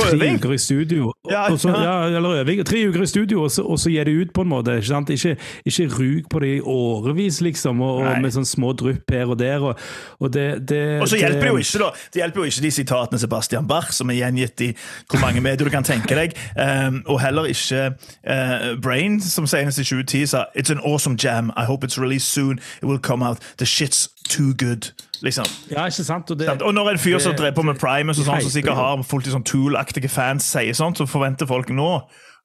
tre 0.00 0.34
uker 0.34 0.52
i 0.52 0.58
studio. 0.58 1.12
Ja, 1.30 1.56
så, 1.56 1.68
ja. 1.68 1.82
ja, 1.82 2.16
eller 2.16 2.40
øving. 2.40 2.66
Tre 2.66 2.88
uker 2.88 3.02
i 3.02 3.06
studio, 3.06 3.42
og 3.42 3.50
så, 3.50 3.62
og 3.62 3.78
så 3.78 3.90
gir 3.90 4.04
det 4.04 4.12
ut, 4.12 4.32
på 4.34 4.44
en 4.44 4.48
måte. 4.48 4.76
Ikke, 4.76 4.86
sant? 4.86 5.10
ikke, 5.10 5.36
ikke 5.64 5.88
ruk 5.94 6.30
på 6.30 6.38
det 6.38 6.56
i 6.56 6.60
årevis, 6.60 7.40
liksom, 7.40 7.80
og, 7.80 8.02
og 8.04 8.20
med 8.22 8.34
sånn 8.34 8.48
små 8.48 8.72
drypp 8.76 9.10
her 9.10 9.32
og 9.32 9.38
der. 9.40 9.64
Og, 9.64 9.80
og 10.20 10.32
det, 10.32 10.46
det 10.68 10.82
så 11.08 11.20
hjelper 11.20 11.40
det 11.40 11.52
jo 11.52 11.62
ikke 11.62 11.80
da 11.80 11.90
Det 12.12 12.20
hjelper 12.20 12.40
jo 12.40 12.50
ikke 12.50 12.62
de 12.64 12.70
sitatene 12.74 13.20
Sebastian 13.20 13.68
Bach 13.68 13.92
som 13.94 14.10
er 14.10 14.20
gjengitt 14.20 14.62
i 14.64 14.70
hvor 15.10 15.20
mange 15.22 15.40
medier 15.40 15.66
du 15.66 15.72
kan 15.72 15.86
tenke 15.86 16.16
deg, 16.18 16.34
um, 16.58 17.02
og 17.06 17.20
heller 17.22 17.48
ikke 17.50 17.92
uh, 17.92 18.74
Brain, 18.82 19.20
som 19.20 19.46
senest 19.46 19.80
i 19.80 19.86
2010 19.86 20.26
sa 20.32 20.46
It's 20.56 20.72
an 20.72 20.80
awesome 20.80 21.16
jam. 21.16 21.52
I 21.56 21.64
hope 21.64 21.84
it's 21.86 21.98
released 21.98 22.28
soon. 22.28 22.60
It 22.82 22.84
will 22.84 22.98
come 22.98 23.22
out. 23.22 23.38
The 23.58 23.66
shit's 23.66 24.08
too 24.28 24.54
good. 24.54 24.92
Liksom. 25.24 25.48
Ja, 25.70 25.86
ikke 25.88 26.04
sant? 26.04 26.30
Og 26.30 26.38
det, 26.38 26.48
Og 26.62 26.74
når 26.74 26.90
en 26.92 26.98
fyr 26.98 27.18
som 27.22 27.36
drev 27.36 27.54
på 27.56 27.64
med 27.66 27.78
Primus, 27.80 28.18
og 28.20 28.28
sånn, 28.28 28.42
som 28.44 28.52
sikkert 28.54 28.78
har 28.78 29.02
fullt 29.06 29.30
sånn 29.32 29.46
Tool-aktige 29.46 30.10
fans, 30.12 30.48
sier 30.52 30.76
sånt, 30.76 31.00
så 31.00 31.08
forventer 31.08 31.48
folk 31.48 31.72
nå 31.74 31.90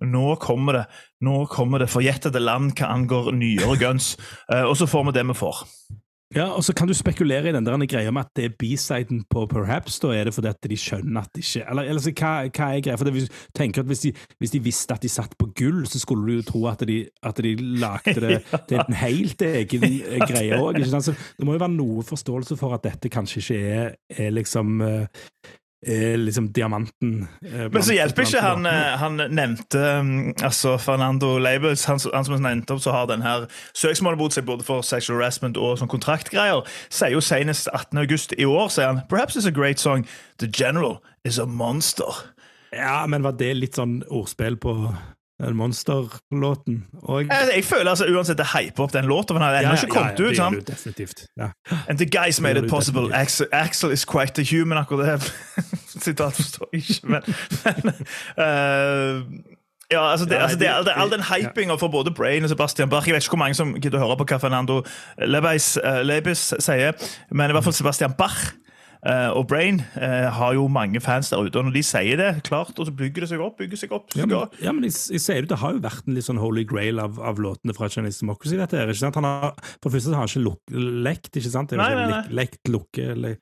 nå 0.01 0.36
kommer 0.41 0.73
det 0.73 0.86
nå 1.21 1.43
kommer 1.45 1.77
det 1.84 1.91
forjettede 1.93 2.41
land 2.41 2.71
hva 2.79 2.88
angår 2.89 3.31
nyere 3.38 3.75
guns. 3.77 4.15
Eh, 4.49 4.63
og 4.65 4.73
så 4.79 4.88
får 4.89 5.05
vi 5.05 5.12
det 5.19 5.27
vi 5.29 5.36
får. 5.38 5.60
Ja, 6.36 6.46
og 6.56 6.63
så 6.63 6.74
kan 6.74 6.88
du 6.88 6.94
spekulere 6.96 7.50
i 7.50 7.52
den 7.52 7.65
der 7.65 7.86
greia 7.86 8.12
med 8.12 8.22
at 8.22 8.36
det 8.36 8.46
er 8.46 8.54
B-siden 8.60 9.26
på 9.30 9.46
Perhaps. 9.52 10.00
Da 10.00 10.13
er 10.15 10.24
det 10.30 10.34
fordi 10.34 10.48
at 10.48 10.70
de 10.70 10.78
skjønner 10.78 11.22
at 11.22 11.36
de 11.36 11.41
ikke 11.44 11.65
Eller, 11.70 11.84
eller 11.84 12.02
så, 12.02 12.13
hva, 12.15 12.32
hva 12.48 12.70
er 12.72 12.84
greia? 12.86 12.96
For 12.96 13.06
det, 13.06 13.13
hvis, 13.13 13.30
tenker 13.56 13.84
at 13.84 13.88
hvis 13.88 14.06
de, 14.06 14.13
hvis 14.39 14.52
de 14.52 14.63
visste 14.63 14.94
at 14.94 15.04
de 15.04 15.10
satt 15.10 15.36
på 15.38 15.50
gull, 15.60 15.84
så 15.88 16.00
skulle 16.00 16.28
du 16.28 16.39
jo 16.39 16.48
tro 16.48 16.65
at 16.72 16.86
de, 16.88 17.06
at 17.24 17.38
de 17.44 17.56
lagde 17.56 18.15
det 18.24 18.41
til 18.70 18.80
en 18.80 19.00
helt 19.02 19.41
egen 19.41 19.84
eh, 19.84 20.24
greie 20.28 20.60
òg. 20.60 20.80
Det 20.80 21.46
må 21.46 21.58
jo 21.58 21.63
være 21.65 21.76
noe 21.76 22.04
forståelse 22.04 22.56
for 22.58 22.78
at 22.78 22.88
dette 22.88 23.12
kanskje 23.12 23.44
ikke 23.44 23.60
er, 23.76 23.96
er 24.10 24.32
liksom 24.32 24.82
er 24.82 25.08
liksom 26.17 26.52
diamanten. 26.54 27.28
eh, 27.46 27.67
Men 27.72 27.84
så 27.84 27.96
hjelper 27.96 28.28
ikke 28.28 28.41
han, 28.44 28.65
eh, 28.70 28.98
han 29.02 29.17
nevnte 29.34 29.80
um, 30.00 30.12
altså 30.44 30.76
Fernando 30.78 31.38
Labels, 31.41 31.86
han, 31.89 32.00
han 32.13 32.26
som 32.28 32.38
nevnte 32.41 32.76
opp, 32.76 32.84
så 32.84 32.94
har 32.94 33.08
den 33.10 33.26
her 33.26 33.48
søksmålet 33.74 34.22
mot 34.22 34.34
seg 34.36 34.46
både 34.46 34.63
for 34.67 34.86
sexual 34.86 35.17
harassment 35.17 35.58
og 35.58 35.80
sånn 35.82 35.89
kontraktgreier, 35.89 36.62
sier 36.94 37.15
jo 37.15 37.24
senest 37.26 37.72
18. 37.74 37.98
august 37.98 38.36
i 38.38 38.46
år, 38.46 38.70
sier 38.70 38.91
han 38.91 39.02
Perhaps 39.10 39.36
it's 39.38 39.50
a 39.50 39.52
great 39.52 39.80
song. 39.80 40.06
The 40.38 40.48
General 40.48 41.00
is 41.26 41.39
a 41.39 41.46
monster. 41.46 42.30
Ja, 42.72 43.06
men 43.08 43.26
var 43.26 43.34
det 43.39 43.56
litt 43.58 43.76
sånn 43.76 44.04
ordspill 44.08 44.56
på 44.62 44.76
den 45.41 45.58
monsterlåten 45.58 46.84
Og... 47.01 47.25
Jeg, 47.25 47.49
jeg 47.56 47.63
føler 47.65 47.89
altså 47.89 48.06
uansett 48.10 48.38
det 48.38 48.47
hyper 48.54 48.84
opp 48.86 48.93
den 48.93 49.06
låta, 49.10 49.34
for 49.34 49.39
den 49.39 49.47
har 49.47 49.58
ennå 49.62 49.73
ikke 49.77 49.88
kommet 49.95 50.19
ut. 50.19 50.30
det 50.30 50.38
sant? 50.38 50.56
gjør 50.56 50.65
du 50.65 50.71
definitivt. 50.71 51.23
Ja. 51.38 51.51
And 51.89 51.97
the 51.97 52.06
guys 52.06 52.41
made 52.41 52.60
it 52.63 52.69
possible. 52.69 53.10
Axel, 53.13 53.47
Axel 53.51 53.91
is 53.91 54.06
quite 54.06 54.41
a 54.41 54.45
human, 54.45 54.77
akkurat 54.77 55.21
det. 55.21 55.34
Sitat 56.06 56.34
forstår 56.34 56.69
jeg 56.73 56.84
ikke, 56.89 57.08
men, 57.08 57.21
men 57.65 57.93
uh, 58.45 59.21
ja, 59.91 60.12
altså, 60.12 60.25
det, 60.25 60.34
Ja, 60.36 60.41
altså 60.41 60.58
det, 60.58 60.67
det- 60.67 60.86
det, 60.86 60.93
All 60.95 61.12
den 61.12 61.23
hypinga 61.23 61.75
for 61.75 61.88
både 61.88 62.13
Brain 62.13 62.43
og 62.43 62.49
Sebastian 62.49 62.89
Bach 62.89 63.08
Jeg 63.08 63.13
vet 63.13 63.23
ikke 63.23 63.30
hvor 63.36 63.38
mange 63.43 63.56
som 63.56 63.73
gidder 63.75 63.99
å 63.99 64.06
høre 64.08 64.17
på 64.21 64.27
hva 64.32 64.38
Fernando 64.39 64.84
Lebeis, 65.19 65.73
uh, 65.84 65.99
Lebes 66.06 66.54
sier, 66.63 66.95
men 67.32 67.49
i 67.49 67.54
hvert 67.58 67.63
fall 67.67 67.75
Sebastian 67.75 68.13
Bach 68.17 68.38
eh, 68.47 68.70
og 69.33 69.47
Brain 69.49 69.79
eh, 69.97 70.27
har 70.29 70.53
jo 70.53 70.67
mange 70.69 70.99
fans 71.01 71.31
der 71.31 71.41
ute. 71.41 71.57
Og 71.57 71.65
når 71.69 71.73
de 71.73 71.81
sier 71.85 72.19
det, 72.19 72.27
klart, 72.45 72.73
og 72.77 72.85
så 72.85 72.93
bygger 72.93 73.25
det 73.25 73.29
seg 73.31 73.41
opp, 73.41 73.55
bygger 73.57 73.79
seg 73.81 73.95
opp 73.97 74.13
Ja, 74.17 74.27
men, 74.29 74.35
ja, 74.61 74.73
men 74.77 74.85
jeg, 74.85 74.93
jeg 75.15 75.23
sier 75.23 75.41
det, 75.41 75.49
det 75.49 75.57
har 75.63 75.73
jo 75.73 75.81
vært 75.81 76.05
en 76.05 76.17
litt 76.19 76.27
sånn 76.27 76.41
holy 76.41 76.65
grail 76.69 77.01
av, 77.01 77.17
av 77.17 77.41
låtene 77.41 77.73
fra 77.77 77.89
Chinese 77.89 78.21
Democracy. 78.21 78.59
dette 78.61 78.77
her, 78.77 78.91
ikke 78.93 79.01
sant? 79.01 79.17
Han 79.17 79.25
har, 79.29 79.55
det 79.57 79.93
første 79.95 80.13
har 80.13 80.21
han 80.25 80.29
ikke 80.29 80.45
luk, 80.45 80.75
lekt, 81.07 81.31
ikke 81.33 81.53
sant? 81.53 81.73
Det 81.73 81.79
er 81.79 81.81
jo 81.81 82.01
Nei, 82.01 82.07
ikke 82.07 82.17
nei, 82.19 82.37
Lekt, 82.41 82.61
lukke, 82.71 83.07
le, 83.17 83.35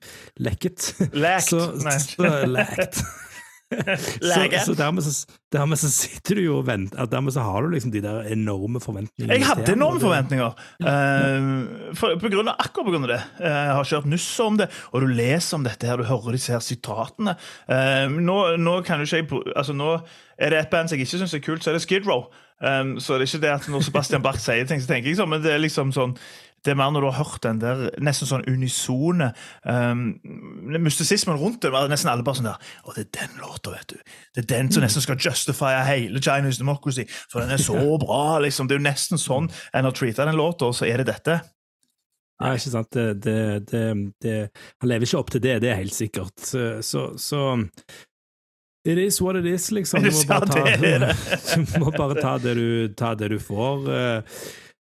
lekket. 0.47 0.91
Lekt, 1.13 1.49
Så, 1.51 1.65
nei. 1.83 1.97
så, 2.07 2.31
lekt. 2.55 3.03
Så, 3.99 4.65
så, 4.65 4.73
dermed 4.73 5.03
så 5.05 5.11
dermed 5.53 5.77
så 5.77 5.89
sitter 5.93 6.39
du 6.39 6.41
jo 6.41 6.55
og 6.57 6.65
venter 6.65 7.05
Dermed 7.09 7.33
så 7.35 7.43
har 7.45 7.61
du 7.61 7.69
liksom 7.73 7.91
de 7.93 8.01
der 8.01 8.25
enorme 8.33 8.81
forventningene. 8.81 9.37
Jeg 9.37 9.45
hadde 9.45 9.75
enorme 9.75 10.01
forventninger. 10.01 10.57
Eh, 10.81 11.93
for, 11.97 12.17
på 12.21 12.31
grunn 12.33 12.49
av, 12.49 12.57
akkurat 12.65 12.97
av 12.97 13.07
det. 13.11 13.19
Uh, 13.37 13.45
jeg 13.45 13.77
har 13.77 13.89
kjørt 13.91 14.09
nuss 14.09 14.27
om 14.43 14.57
det, 14.59 14.69
og 14.89 15.05
du 15.05 15.13
leser 15.13 15.59
om 15.59 15.65
dette 15.67 15.89
her, 15.89 16.01
du 16.01 16.09
hører 16.09 16.37
disse 16.37 16.53
her 16.53 16.65
sitatene. 16.65 17.37
Uh, 17.69 18.09
nå, 18.09 18.39
nå 18.57 18.79
kan 18.87 19.01
du 19.01 19.05
ikke 19.05 19.41
altså 19.55 19.77
nå 19.77 19.99
Er 20.39 20.53
det 20.53 20.59
et 20.63 20.69
band 20.71 20.89
som 20.89 20.97
jeg 20.97 21.05
ikke 21.05 21.19
syns 21.19 21.35
er 21.35 21.43
kult, 21.43 21.63
så 21.63 21.71
er 21.71 21.77
det 21.77 21.85
Skid 21.85 22.07
Row. 22.09 22.29
Um, 22.59 22.97
så 22.99 23.15
det 23.15 23.27
er 23.27 23.29
ikke 23.29 23.43
det 23.45 23.51
at 23.53 23.67
når 23.71 23.85
Sebastian 23.87 24.23
Bach 24.23 24.39
sier 24.41 24.65
ting, 24.67 24.81
så 24.81 24.89
tenker 24.89 25.11
jeg 25.11 25.19
sånn, 25.19 25.29
men 25.31 25.43
det 25.43 25.53
er 25.53 25.61
liksom 25.63 25.93
sånn 25.95 26.17
det 26.65 26.73
er 26.73 26.79
mer 26.79 26.91
når 26.93 27.05
du 27.05 27.09
har 27.09 27.19
hørt 27.23 27.43
den 27.45 27.61
der 27.61 27.85
nesten 28.03 28.29
sånn 28.29 28.45
unisone 28.49 29.31
um, 29.63 30.01
mystisismen 30.79 31.39
rundt 31.39 31.61
det. 31.63 31.71
Nesten 31.91 32.11
alle 32.11 32.25
bare 32.27 32.39
sånn 32.39 32.49
der 32.49 32.73
Å, 32.83 32.95
det 32.95 33.05
er 33.05 33.13
den 33.29 33.39
låta, 33.43 33.75
vet 33.75 33.93
du. 33.93 34.17
Det 34.35 34.43
er 34.43 34.49
den 34.55 34.73
som 34.73 34.83
nesten 34.83 35.05
skal 35.05 35.21
justify 35.21 35.77
hele 35.87 36.21
Chinese 36.23 36.61
Democracy. 36.61 37.07
For 37.31 37.43
den 37.43 37.55
er 37.55 37.63
så 37.63 37.79
bra, 38.05 38.39
liksom. 38.43 38.67
Det 38.67 38.77
er 38.77 38.83
jo 38.83 38.89
nesten 38.89 39.21
sånn 39.21 39.49
en 39.49 39.89
har 39.89 39.95
treata 39.95 40.27
den 40.27 40.39
låta, 40.39 40.69
og 40.69 40.77
så 40.77 40.89
er 40.89 41.03
det 41.03 41.09
dette. 41.13 41.39
Nei, 42.39 42.53
ikke 42.55 42.71
sant. 42.71 42.91
Det, 42.95 43.07
det, 43.23 43.39
det, 43.71 43.87
det, 44.23 44.37
han 44.79 44.91
lever 44.91 45.07
ikke 45.07 45.19
opp 45.19 45.33
til 45.33 45.43
det, 45.43 45.57
det 45.63 45.73
er 45.73 45.81
helt 45.81 45.95
sikkert. 45.95 46.37
Så, 46.39 47.09
så, 47.19 47.43
It 48.87 48.97
is 48.97 49.21
what 49.21 49.35
it 49.35 49.45
is, 49.45 49.71
liksom. 49.71 50.03
Du 50.03 50.11
må 50.11 50.23
bare 50.27 50.47
ta, 50.47 50.63
det 50.79 51.79
må 51.83 51.91
bare 51.91 52.15
ta 52.21 52.37
det 52.39 52.55
du, 52.55 52.67
ta 52.95 53.13
det 53.19 53.27
du 53.33 53.39
får. 53.43 53.89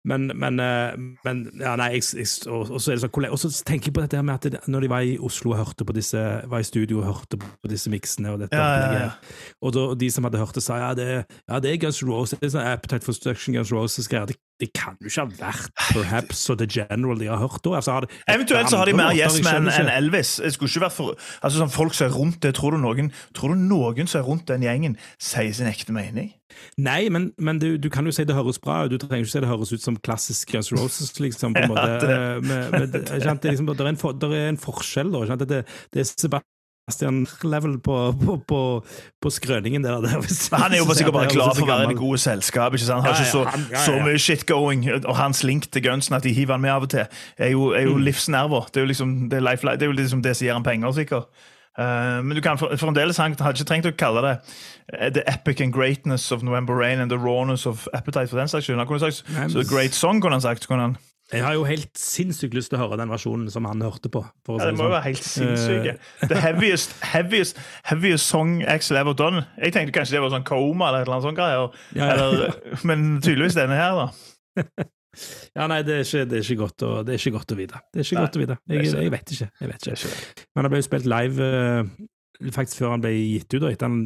Men, 0.05 0.27
men, 0.37 0.59
eh, 0.61 0.93
men 1.25 1.41
ja, 1.59 1.73
nei, 1.79 1.95
jeg, 1.95 2.05
jeg, 2.21 2.29
og, 2.45 2.69
og 2.69 2.81
så 2.81 2.93
sånn 3.01 3.27
Og 3.29 3.39
så 3.41 3.49
tenker 3.65 3.89
jeg 3.89 3.95
på 3.97 4.03
dette 4.03 4.21
med 4.21 4.35
at 4.37 4.47
det, 4.53 4.61
når 4.69 4.85
de 4.85 4.91
var 4.91 5.05
i 5.05 5.15
Oslo 5.17 5.55
og 5.55 5.61
hørte 5.63 5.87
på 5.87 5.95
disse 5.97 6.21
var 6.51 6.61
i 6.61 6.67
studio 6.67 7.01
og 7.01 7.07
hørte 7.09 7.39
på 7.41 7.71
disse 7.71 7.89
miksene 7.89 8.35
og 8.35 8.43
dette 8.43 8.57
Ja, 8.57 8.65
ja, 8.65 8.75
opplegget 8.75 9.01
her, 9.01 9.39
Og 9.65 9.99
de 9.99 10.11
som 10.13 10.27
hadde 10.27 10.41
hørt 10.41 10.57
det, 10.57 10.63
sa 10.65 10.77
ja, 10.81 10.91
det, 10.97 11.07
ja, 11.25 11.59
det 11.59 11.71
er 11.71 11.81
Guns 11.81 12.03
N' 12.03 12.11
Roses. 12.11 12.39
Det 12.39 12.49
er 12.49 12.53
sånn 12.57 12.69
Appetite 12.69 13.05
for 13.05 13.17
Destruction, 13.17 13.57
Guns 13.57 13.73
N' 13.73 13.79
Roses-greier. 13.79 14.29
Det, 14.29 14.37
det 14.61 14.69
kan 14.77 14.95
jo 15.03 15.09
ikke 15.09 15.25
ha 15.25 15.27
vært 15.51 15.71
Perhaps 15.91 16.45
og 16.53 16.59
The 16.61 16.67
General 16.71 17.19
de 17.19 17.27
har 17.27 17.41
hørt 17.41 17.59
da. 17.65 17.73
Altså, 17.79 17.91
har 17.97 18.07
Eventuelt 18.31 18.69
så 18.71 18.77
har 18.79 18.85
de 18.89 18.93
mer 18.95 19.11
Yes 19.17 19.41
Man 19.43 19.67
enn. 19.67 19.89
Elvis. 19.91 20.37
Det 20.43 20.53
skulle 20.55 20.71
ikke 20.71 20.85
vært 20.85 20.95
for, 20.95 21.17
altså 21.43 21.59
sånn 21.59 21.73
Folk 21.75 21.93
som 21.97 22.07
er 22.07 22.15
rundt 22.15 22.39
det, 22.45 22.53
tror 22.55 22.71
du 22.75 22.79
noen 22.79 23.11
Tror 23.35 23.51
du 23.51 23.59
noen 23.67 24.07
som 24.07 24.21
er 24.21 24.27
rundt 24.29 24.47
den 24.47 24.63
gjengen, 24.63 24.95
sier 25.19 25.51
sin 25.55 25.67
ekte 25.67 25.91
mening? 25.95 26.31
Nei, 26.79 27.09
men, 27.11 27.31
men 27.41 27.59
du, 27.59 27.73
du 27.81 27.89
kan 27.91 28.05
jo 28.07 28.13
si 28.15 28.23
det 28.23 28.35
høres 28.37 28.59
bra 28.63 28.85
ut. 28.85 28.93
Du 28.93 28.99
trenger 29.01 29.25
ikke 29.25 29.33
si 29.33 29.41
det 29.43 29.49
høres 29.49 29.73
ut 29.75 29.83
som 29.83 29.97
klassisk 29.99 30.53
Guns 30.55 30.69
Roses, 30.71 31.11
liksom. 31.19 31.55
på 31.57 31.65
en 31.65 31.71
Ja, 31.73 31.73
måte. 31.75 32.07
det- 32.07 32.15
Eh, 32.15 32.41
med, 32.45 32.71
med, 32.71 32.91
det, 32.93 33.01
er 33.11 33.19
liksom, 33.49 33.67
det, 33.67 33.81
er 33.83 33.89
en 33.91 33.97
for, 33.99 34.13
det 34.15 34.29
er 34.31 34.49
en 34.53 34.61
forskjell, 34.61 35.11
da. 35.11 35.35
Det, 35.41 35.63
det 35.91 36.05
er 36.05 36.07
Sebastian-level 36.89 37.79
på, 37.81 38.13
på, 38.25 38.37
på, 38.47 38.59
på 39.21 39.29
skrøningen 39.33 39.81
der. 39.83 40.01
der 40.05 40.59
han 40.61 40.73
er 40.73 40.77
jo 40.77 40.93
sikkert 40.93 41.15
bare 41.15 41.31
klar 41.33 41.55
for 41.57 41.65
å 41.65 41.69
være 41.71 41.87
i 41.87 41.93
det 41.95 41.97
gode 41.97 42.19
selskap. 42.21 42.75
ikke 42.77 42.85
sant? 42.85 43.01
Han 43.01 43.09
har 43.09 43.15
Ja, 43.17 43.23
ikke 43.23 43.31
så, 43.31 43.41
ja, 43.41 43.49
han- 43.55 43.65
ja, 43.71 43.77
så 43.81 43.95
mye 44.05 44.19
shit 44.21 44.45
going, 44.45 44.85
og 44.93 45.15
hans 45.17 45.41
link 45.43 45.65
til 45.73 45.81
gunsen 45.81 46.13
at 46.15 46.21
de 46.23 46.31
hiver 46.33 46.53
han 46.53 46.61
med 46.61 46.69
av 46.75 46.83
og 46.85 46.89
til, 46.93 47.07
er 47.39 47.49
jo, 47.49 47.71
er 47.73 47.87
Mm. 47.89 48.03
livsnerver. 48.05 48.67
Det 48.71 48.77
er 48.77 48.81
jo 48.85 48.87
liksom 48.91 49.29
det, 49.29 49.41
life, 49.41 49.65
det, 49.65 49.81
er 49.81 49.85
jo 49.87 49.97
liksom 49.97 50.21
det 50.21 50.35
som 50.37 50.45
gir 50.45 50.53
han 50.53 50.63
penger, 50.63 50.91
sikkert. 50.93 51.25
Uh, 51.77 52.21
men 52.21 52.35
du 52.37 52.41
kan 52.41 52.57
for- 52.57 52.69
fremdeles 52.77 53.17
han 53.17 53.33
hadde 53.33 53.57
ikke 53.57 53.65
trengt 53.67 53.85
å 53.89 53.97
kalle 53.97 54.21
det 54.21 54.39
eh, 54.93 55.09
The 55.09 55.23
epic 55.27 55.59
and 55.59 55.73
greatness 55.73 56.31
of 56.31 56.41
November 56.43 56.73
Rain 56.73 56.99
and 56.99 57.09
the 57.11 57.17
rawness 57.17 57.65
of 57.65 57.87
appetite 57.93 58.29
for 58.29 58.37
den 58.37 58.47
slags 58.47 58.63
skyld. 58.65 58.77
Han 58.77 58.87
kunne 58.87 58.99
sagt 59.11 59.23
Nei, 59.33 59.63
great 59.63 59.93
song, 59.93 60.21
kunne 60.21 60.33
han 60.37 60.41
sagt. 60.41 60.67
Kunne 60.67 60.81
han. 60.81 60.97
Jeg 61.33 61.41
har 61.41 61.55
jo 61.57 61.63
helt 61.65 61.97
sinnssykt 61.97 62.53
lyst 62.53 62.69
til 62.69 62.77
å 62.77 62.83
høre 62.83 62.99
den 63.01 63.09
versjonen 63.09 63.47
som 63.49 63.65
han 63.65 63.81
hørte 63.81 64.11
på. 64.13 64.21
Ja, 64.45 64.67
det 64.67 64.75
må 64.77 64.85
jo 64.85 64.91
sånn. 64.91 64.91
være 64.93 65.05
helt 65.07 65.25
sinnssyke. 65.25 65.95
Eh, 65.97 66.27
The 66.29 66.41
heaviest, 66.43 66.93
heaviest, 67.13 67.61
heaviest 67.89 68.29
song 68.29 68.59
Axel 68.69 68.99
ever 69.01 69.17
done. 69.17 69.41
Jeg 69.57 69.73
tenkte 69.73 69.95
kanskje 69.97 70.19
det 70.19 70.21
var 70.25 70.35
sånn 70.35 70.45
Coma 70.45 70.91
eller 70.91 71.01
et 71.01 71.07
eller 71.07 71.17
annet 71.17 71.29
sånt 71.29 71.39
greier. 71.39 71.79
Ja, 71.97 72.11
ja. 72.11 72.27
Eller, 72.27 72.59
men 72.85 73.07
tydeligvis 73.25 73.57
denne 73.57 73.79
her, 73.79 74.03
da. 74.03 74.11
Ja, 75.55 75.63
nei, 75.71 75.77
det 75.87 75.93
er, 75.95 76.01
ikke, 76.03 76.25
det, 76.27 76.41
er 76.41 76.43
ikke 76.43 76.59
godt 76.59 76.83
å, 76.83 76.89
det 77.07 77.13
er 77.13 77.21
ikke 77.21 77.31
godt 77.37 77.53
å 77.53 77.55
vite. 77.55 77.79
Det 77.87 78.01
er 78.01 78.03
ikke 78.03 78.17
Nei, 78.17 78.23
godt 78.25 78.35
å 78.35 78.39
vite. 78.41 78.55
Jeg, 78.67 78.87
jeg 78.91 79.11
vet 79.13 79.31
ikke. 79.31 79.45
Jeg 79.61 79.69
vet 79.71 79.85
ikke. 79.93 80.09
Men 80.51 80.67
han 80.67 80.73
ble 80.73 80.81
jo 80.81 80.85
spilt 80.89 81.05
live 81.07 81.45
eh, 81.47 81.93
faktisk 82.51 82.81
før 82.81 82.91
han 82.97 83.05
ble 83.05 83.13
gitt 83.15 83.55
ut, 83.55 83.61
og 83.61 83.69
etter 83.69 83.87
han, 83.87 84.01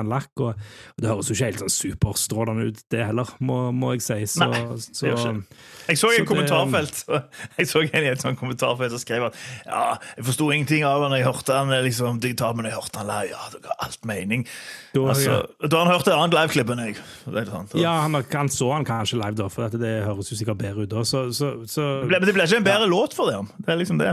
han 0.00 0.08
lakk, 0.12 0.30
og, 0.40 0.54
og 0.56 1.02
det 1.04 1.08
høres 1.10 1.28
jo 1.30 1.34
ikke 1.36 1.48
helt 1.50 1.60
sånn 1.62 1.72
superstrålende 1.74 2.66
ut, 2.70 2.80
det 2.94 3.02
heller, 3.08 3.28
må, 3.40 3.56
må 3.76 3.92
jeg 3.96 4.02
si. 4.06 4.18
Så, 4.34 4.48
Nei, 4.48 4.60
så, 4.80 5.06
gjør 5.08 5.20
ikke. 5.20 5.58
Jeg 5.88 5.98
så 5.98 6.08
Så 6.08 6.12
en 6.12 6.18
det- 6.22 6.28
kommentarfelt 6.30 7.02
Jeg 7.58 7.68
så 7.70 7.82
en 7.84 8.04
i 8.06 8.10
et 8.12 8.22
sånt 8.24 8.38
kommentarfelt 8.40 8.94
som 8.94 9.02
skrev 9.02 9.26
at 9.28 9.36
ja, 9.66 9.82
jeg 10.16 10.24
forsto 10.30 10.50
ingenting 10.54 10.84
av 10.88 11.02
han 11.04 11.16
jeg 11.18 11.26
hørte 11.26 11.56
han 11.58 11.72
liksom, 11.84 12.20
digitalt, 12.22 12.56
men 12.56 12.70
jeg 12.70 12.74
hørte 12.78 12.98
han 13.02 13.10
live. 13.10 13.30
Ja, 13.34 13.48
det 13.52 13.62
ga 13.66 13.76
alt 13.86 14.04
mening. 14.08 14.46
Da- 14.94 15.06
Altså, 15.12 15.38
da 15.68 15.76
har 15.78 15.86
han 15.86 15.94
hørt 15.96 16.06
et 16.08 16.14
annet 16.16 16.34
liveklipp 16.38 16.70
enn 16.74 16.84
jeg. 16.86 16.96
Det, 17.26 17.46
sant. 17.48 17.74
ja, 17.80 17.92
han, 18.06 18.14
han 18.32 18.48
så 18.52 18.72
han 18.72 18.84
kanskje 18.88 19.18
live, 19.20 19.34
da, 19.38 19.48
for 19.52 19.68
det 19.76 19.94
høres 20.06 20.30
jo 20.32 20.36
sikkert 20.38 20.58
bedre 20.62 20.84
ut 20.86 20.92
da. 20.92 21.02
Så, 21.08 21.26
så, 21.36 21.52
så 21.68 21.86
Det 22.04 22.10
ble- 22.12 22.20
det 22.26 22.34
ble 22.36 22.46
ikke 22.48 22.60
en 22.62 22.66
bedre 22.68 22.88
låt 22.90 23.14
for 23.16 23.30
det. 23.30 23.40
Det 23.66 23.72
er 23.74 23.80
liksom 23.82 23.98
det. 24.00 24.12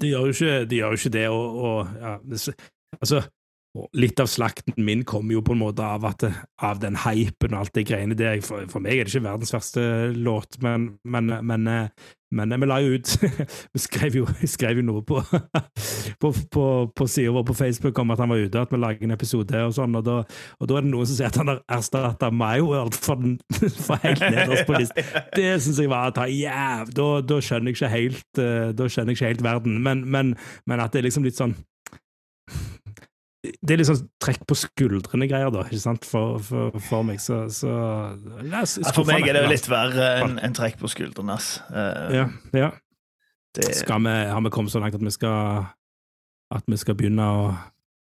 de 0.00 0.08
gjør 0.10 0.28
jo 0.30 0.34
ikke, 0.34 0.52
de 0.70 0.76
gjør 0.80 0.94
jo 0.94 0.98
ikke 1.00 1.12
det, 1.14 1.24
og, 1.28 1.58
og 1.64 1.88
ja, 2.00 2.12
det, 2.24 2.38
altså 3.00 3.20
og 3.74 3.88
litt 3.98 4.20
av 4.22 4.28
slakten 4.30 4.76
min 4.86 5.02
kommer 5.06 5.34
jo 5.34 5.42
på 5.42 5.54
en 5.54 5.62
måte 5.64 5.82
av, 5.82 6.04
at, 6.06 6.22
av 6.62 6.78
den 6.82 6.94
hypen 7.02 7.56
og 7.56 7.64
alt 7.64 7.74
det 7.74 7.88
greiene 7.88 8.14
der. 8.14 8.38
For, 8.44 8.68
for, 8.70 8.84
meg 8.84 9.00
er 9.00 9.08
det 9.08 9.14
ikke 9.16 9.26
verdens 9.26 9.54
verste 9.54 9.82
låt, 10.14 10.60
men, 10.62 10.92
men, 11.02 11.32
men, 11.42 11.66
men 12.38 12.54
vi 12.62 12.68
la 12.70 12.78
jo 12.84 12.94
ut 12.94 13.10
Vi 13.74 13.82
skrev 13.82 14.20
jo, 14.20 14.28
skrev 14.46 14.78
jo 14.78 14.86
noe 14.86 15.02
på, 15.06 15.18
på, 16.22 16.30
på, 16.54 16.68
på 16.94 17.08
sida 17.10 17.34
vår 17.34 17.48
på 17.50 17.58
Facebook 17.64 17.98
om 17.98 18.14
at 18.14 18.22
han 18.22 18.30
var 18.30 18.46
ute, 18.46 18.62
at 18.62 18.76
vi 18.76 18.82
lager 18.84 19.08
en 19.08 19.16
episode 19.16 19.66
og 19.66 19.74
sånn, 19.74 19.98
og 19.98 20.06
da, 20.06 20.20
og 20.62 20.70
da 20.70 20.78
er 20.78 20.86
det 20.86 20.94
noen 20.94 21.10
som 21.10 21.18
sier 21.18 21.34
at 21.34 21.42
han 21.42 21.50
har 21.50 21.62
erstatta 21.74 22.30
My 22.30 22.62
World 22.62 22.94
for, 22.94 23.18
den, 23.18 23.40
for 23.88 23.98
helt 24.06 24.22
nederst 24.22 24.70
på 24.70 24.78
listen. 24.78 25.12
Det 25.34 25.50
syns 25.66 25.82
jeg 25.82 25.90
var 25.90 26.14
å 26.14 26.16
ta 26.22 26.30
jæv... 26.30 26.94
Da, 26.94 27.42
skjønner 27.42 27.72
jeg 27.72 27.80
ikke 27.80 27.88
helt 27.90 28.38
eh, 28.38 28.70
Da 28.76 28.86
skjønner 28.86 29.42
verden, 29.42 29.80
men, 29.82 30.04
men 30.06 30.80
at 30.80 30.94
det 30.94 31.02
er 31.02 31.08
liksom 31.08 31.26
litt 31.26 31.40
sånn 31.40 31.56
det 33.44 33.74
er 33.74 33.80
litt 33.80 33.88
sånn 33.90 34.06
trekk 34.22 34.46
på 34.48 34.56
skuldrene-greier, 34.56 35.52
da, 35.52 35.66
ikke 35.68 35.82
sant, 35.82 36.06
for, 36.08 36.38
for, 36.44 36.74
for 36.86 37.04
meg. 37.06 37.20
Så, 37.20 37.44
så 37.52 37.70
ja, 38.40 38.64
For 38.94 39.04
meg 39.08 39.28
er 39.28 39.36
det 39.36 39.44
jo 39.44 39.52
litt 39.52 39.68
verre 39.68 40.10
enn 40.24 40.38
en 40.40 40.56
trekk 40.56 40.80
på 40.80 40.90
skuldrene. 40.92 41.36
Uh, 41.68 42.08
ja, 42.14 42.26
ja. 42.56 42.70
Det... 43.54 43.70
Skal 43.84 44.02
vi, 44.02 44.14
har 44.32 44.40
vi 44.42 44.52
kommet 44.54 44.72
så 44.72 44.80
langt 44.82 44.96
at 44.96 45.04
vi 45.04 45.12
skal 45.14 45.68
at 46.54 46.68
vi 46.70 46.78
skal 46.78 46.96
begynne 46.98 47.24
å 47.24 47.42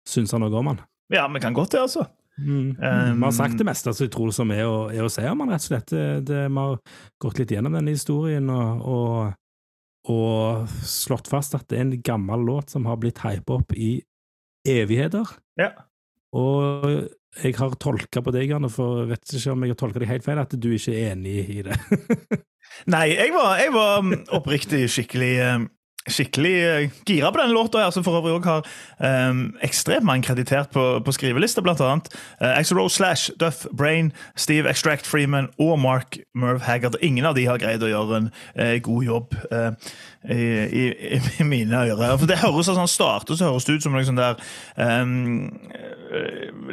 synse 0.07 0.39
noe 0.39 0.53
om 0.55 0.71
han? 0.71 0.81
Ja, 1.13 1.25
vi 1.31 1.41
kan 1.43 1.55
godt 1.57 1.73
det, 1.75 1.83
altså. 1.87 2.05
Mm. 2.39 2.77
Um, 2.79 3.17
vi 3.17 3.25
har 3.25 3.33
sagt 3.35 3.57
det 3.59 3.65
meste 3.67 3.91
altså, 3.91 4.05
jeg 4.05 4.13
tror 4.13 4.29
som 4.31 4.51
er 4.55 4.63
å, 4.63 4.87
er 4.93 5.03
å 5.03 5.11
si 5.11 5.25
om 5.27 5.41
han, 5.43 5.51
rett 5.51 5.65
og 5.65 5.71
slett. 5.73 5.91
Det, 5.91 6.05
det, 6.29 6.43
vi 6.47 6.61
har 6.61 6.77
gått 7.19 7.41
litt 7.41 7.51
gjennom 7.51 7.75
denne 7.75 7.95
historien 7.95 8.51
og, 8.53 8.85
og, 8.87 10.13
og, 10.13 10.77
slått 10.87 11.27
fast 11.31 11.57
at 11.57 11.67
det 11.67 11.79
er 11.79 11.87
en 11.87 11.97
gammel 12.05 12.45
låt 12.47 12.71
som 12.75 12.87
har 12.87 12.99
blitt 13.01 13.19
hypa 13.25 13.59
opp 13.59 13.75
i 13.75 13.97
evigheter. 14.69 15.32
Ja. 15.60 15.71
Og 16.36 17.10
jeg 17.43 17.55
har 17.58 17.73
tolka 17.82 18.21
på 18.25 18.34
deg, 18.36 18.49
Janne, 18.51 18.69
for 18.73 19.03
jeg 19.03 19.12
vet 19.13 19.34
ikke 19.38 19.53
om 19.53 19.65
jeg 19.65 19.73
har 19.73 19.79
tolka 19.79 20.01
deg 20.01 20.12
helt 20.12 20.25
feil, 20.25 20.41
at 20.41 20.55
du 20.55 20.69
ikke 20.75 20.95
er 20.95 21.12
enig 21.13 21.36
i 21.58 21.65
det. 21.65 21.77
Nei, 22.93 23.05
jeg 23.15 23.34
var, 23.36 23.58
jeg 23.62 23.73
var 23.75 24.01
um, 24.03 24.15
oppriktig 24.36 24.84
skikkelig 24.91 25.34
um, 25.45 25.67
skikkelig 26.09 26.53
uh, 26.63 26.99
gira 27.07 27.31
på 27.31 27.41
denne 27.41 27.53
låta, 27.53 27.83
her, 27.83 27.91
som 27.93 28.05
for 28.05 28.19
øvrig 28.19 28.38
også 28.38 28.55
har 28.55 29.29
um, 29.29 29.41
ekstremt 29.65 30.07
mange 30.07 30.27
kreditert 30.27 30.71
på, 30.73 30.85
på 31.05 31.15
skrivelista, 31.15 31.62
blant 31.65 31.81
annet. 31.83 32.09
Uh, 32.41 32.53
Axel 32.53 32.79
Rose 32.79 32.95
Slash, 32.95 33.31
Duff 33.39 33.65
Brain, 33.77 34.13
Steve 34.35 34.69
Extract 34.69 35.07
Freeman 35.07 35.49
og 35.59 35.79
Mark 35.79 36.17
Merv 36.35 36.62
Haggard. 36.62 36.95
Ingen 37.01 37.25
av 37.25 37.35
de 37.35 37.45
har 37.49 37.62
greid 37.62 37.83
å 37.83 37.91
gjøre 37.91 38.23
en 38.23 38.31
uh, 38.31 38.77
god 38.85 39.03
jobb. 39.03 39.35
Uh, 39.51 39.71
i, 40.27 40.35
i, 40.35 41.21
i, 41.39 41.43
mine 41.47 41.77
ører. 41.79 42.17
For 42.19 42.27
det 42.27 42.41
høres 42.41 42.67
sånn 42.67 42.89
starter 42.91 43.38
så 43.39 43.53
høres 43.53 43.67
det 43.67 43.77
ut 43.77 43.85
som 43.85 43.93
noe 43.95 44.03
sånn 44.03 44.19
der 44.19 44.35
um, 44.75 45.47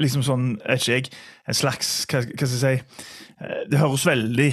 Liksom 0.01 0.25
sånn, 0.27 0.49
vet 0.65 0.83
ikke 0.83 0.97
jeg, 0.97 1.11
en 1.47 1.59
slags 1.59 1.91
Hva, 2.11 2.25
hva 2.27 2.49
skal 2.49 2.57
jeg 2.57 2.81
si? 2.83 3.07
Eh, 3.37 3.62
det 3.71 3.81
høres 3.81 4.07
veldig 4.09 4.51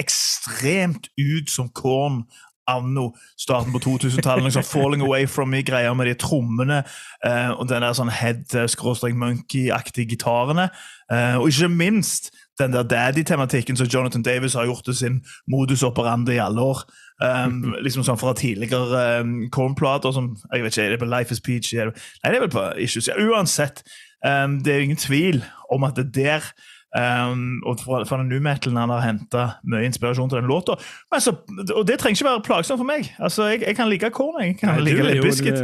ekstremt 0.00 1.08
ut 1.16 1.50
som 1.50 1.70
Korn 1.72 2.22
anno 2.68 3.16
starten 3.38 3.72
på 3.72 3.78
2000-tallet. 3.78 4.44
Liksom 4.44 4.62
'Falling 4.62 5.02
Away 5.02 5.26
From 5.26 5.54
Me'-greier 5.54 5.94
med 5.94 6.06
de 6.06 6.14
trommene 6.14 6.82
eh, 7.24 7.50
og 7.50 7.68
den 7.68 7.82
der 7.82 7.92
sånn 7.92 8.10
head-monkey-aktige 8.10 10.08
gitarene. 10.08 10.68
Eh, 11.12 11.36
og 11.36 11.48
ikke 11.48 11.68
minst 11.68 12.30
den 12.58 12.72
der 12.72 12.82
daddy-tematikken 12.82 13.76
som 13.76 13.86
Jonathan 13.86 14.22
Davis 14.22 14.54
har 14.54 14.64
gjort 14.64 14.84
til 14.84 14.96
sin 14.96 15.24
modus 15.48 15.82
operandi 15.82 16.32
i 16.32 16.42
alle 16.42 16.60
år. 16.60 16.82
Um, 17.22 17.74
liksom 17.84 18.04
sånn 18.04 18.18
fra 18.20 18.34
tidligere 18.36 19.20
um, 19.20 19.48
Korn-plater 19.52 20.12
som 20.12 20.34
jeg 20.52 20.64
vet 20.64 20.74
ikke, 20.76 20.84
er 20.84 20.90
det 20.94 21.00
på 21.00 21.08
Life 21.08 21.32
is 21.32 21.40
Peach? 21.40 21.72
Det, 21.72 21.84
nei, 22.22 22.32
det 22.32 22.36
er 22.36 22.44
vel 22.44 22.52
på 22.52 22.64
Issues. 22.80 23.08
Ja, 23.08 23.16
uansett, 23.20 23.84
um, 24.24 24.58
det 24.64 24.74
er 24.74 24.84
ingen 24.84 25.00
tvil 25.00 25.44
om 25.72 25.84
at 25.88 25.96
det 25.96 26.10
der 26.16 26.44
um, 26.94 27.62
og 27.66 27.80
fra, 27.82 28.02
fra 28.08 28.20
den 28.20 28.30
nu-metalen 28.30 28.78
han 28.78 28.92
har 28.94 29.02
henta 29.04 29.46
mye 29.66 29.88
inspirasjon 29.88 30.30
til 30.30 30.40
den 30.40 30.50
låta. 30.50 30.76
Altså, 31.12 31.34
og 31.74 31.82
det 31.88 31.98
trenger 31.98 32.20
ikke 32.20 32.28
være 32.28 32.44
plagsomt 32.46 32.80
for 32.82 32.88
meg. 32.88 33.10
Altså, 33.18 33.50
Jeg, 33.50 33.64
jeg 33.66 33.76
kan 33.76 33.90
like 33.90 34.10
Korn, 34.14 34.38
jeg 34.42 34.58
kan 34.60 34.74
nei, 34.76 34.86
like 34.86 35.08
litt 35.10 35.26
Biscuit 35.26 35.60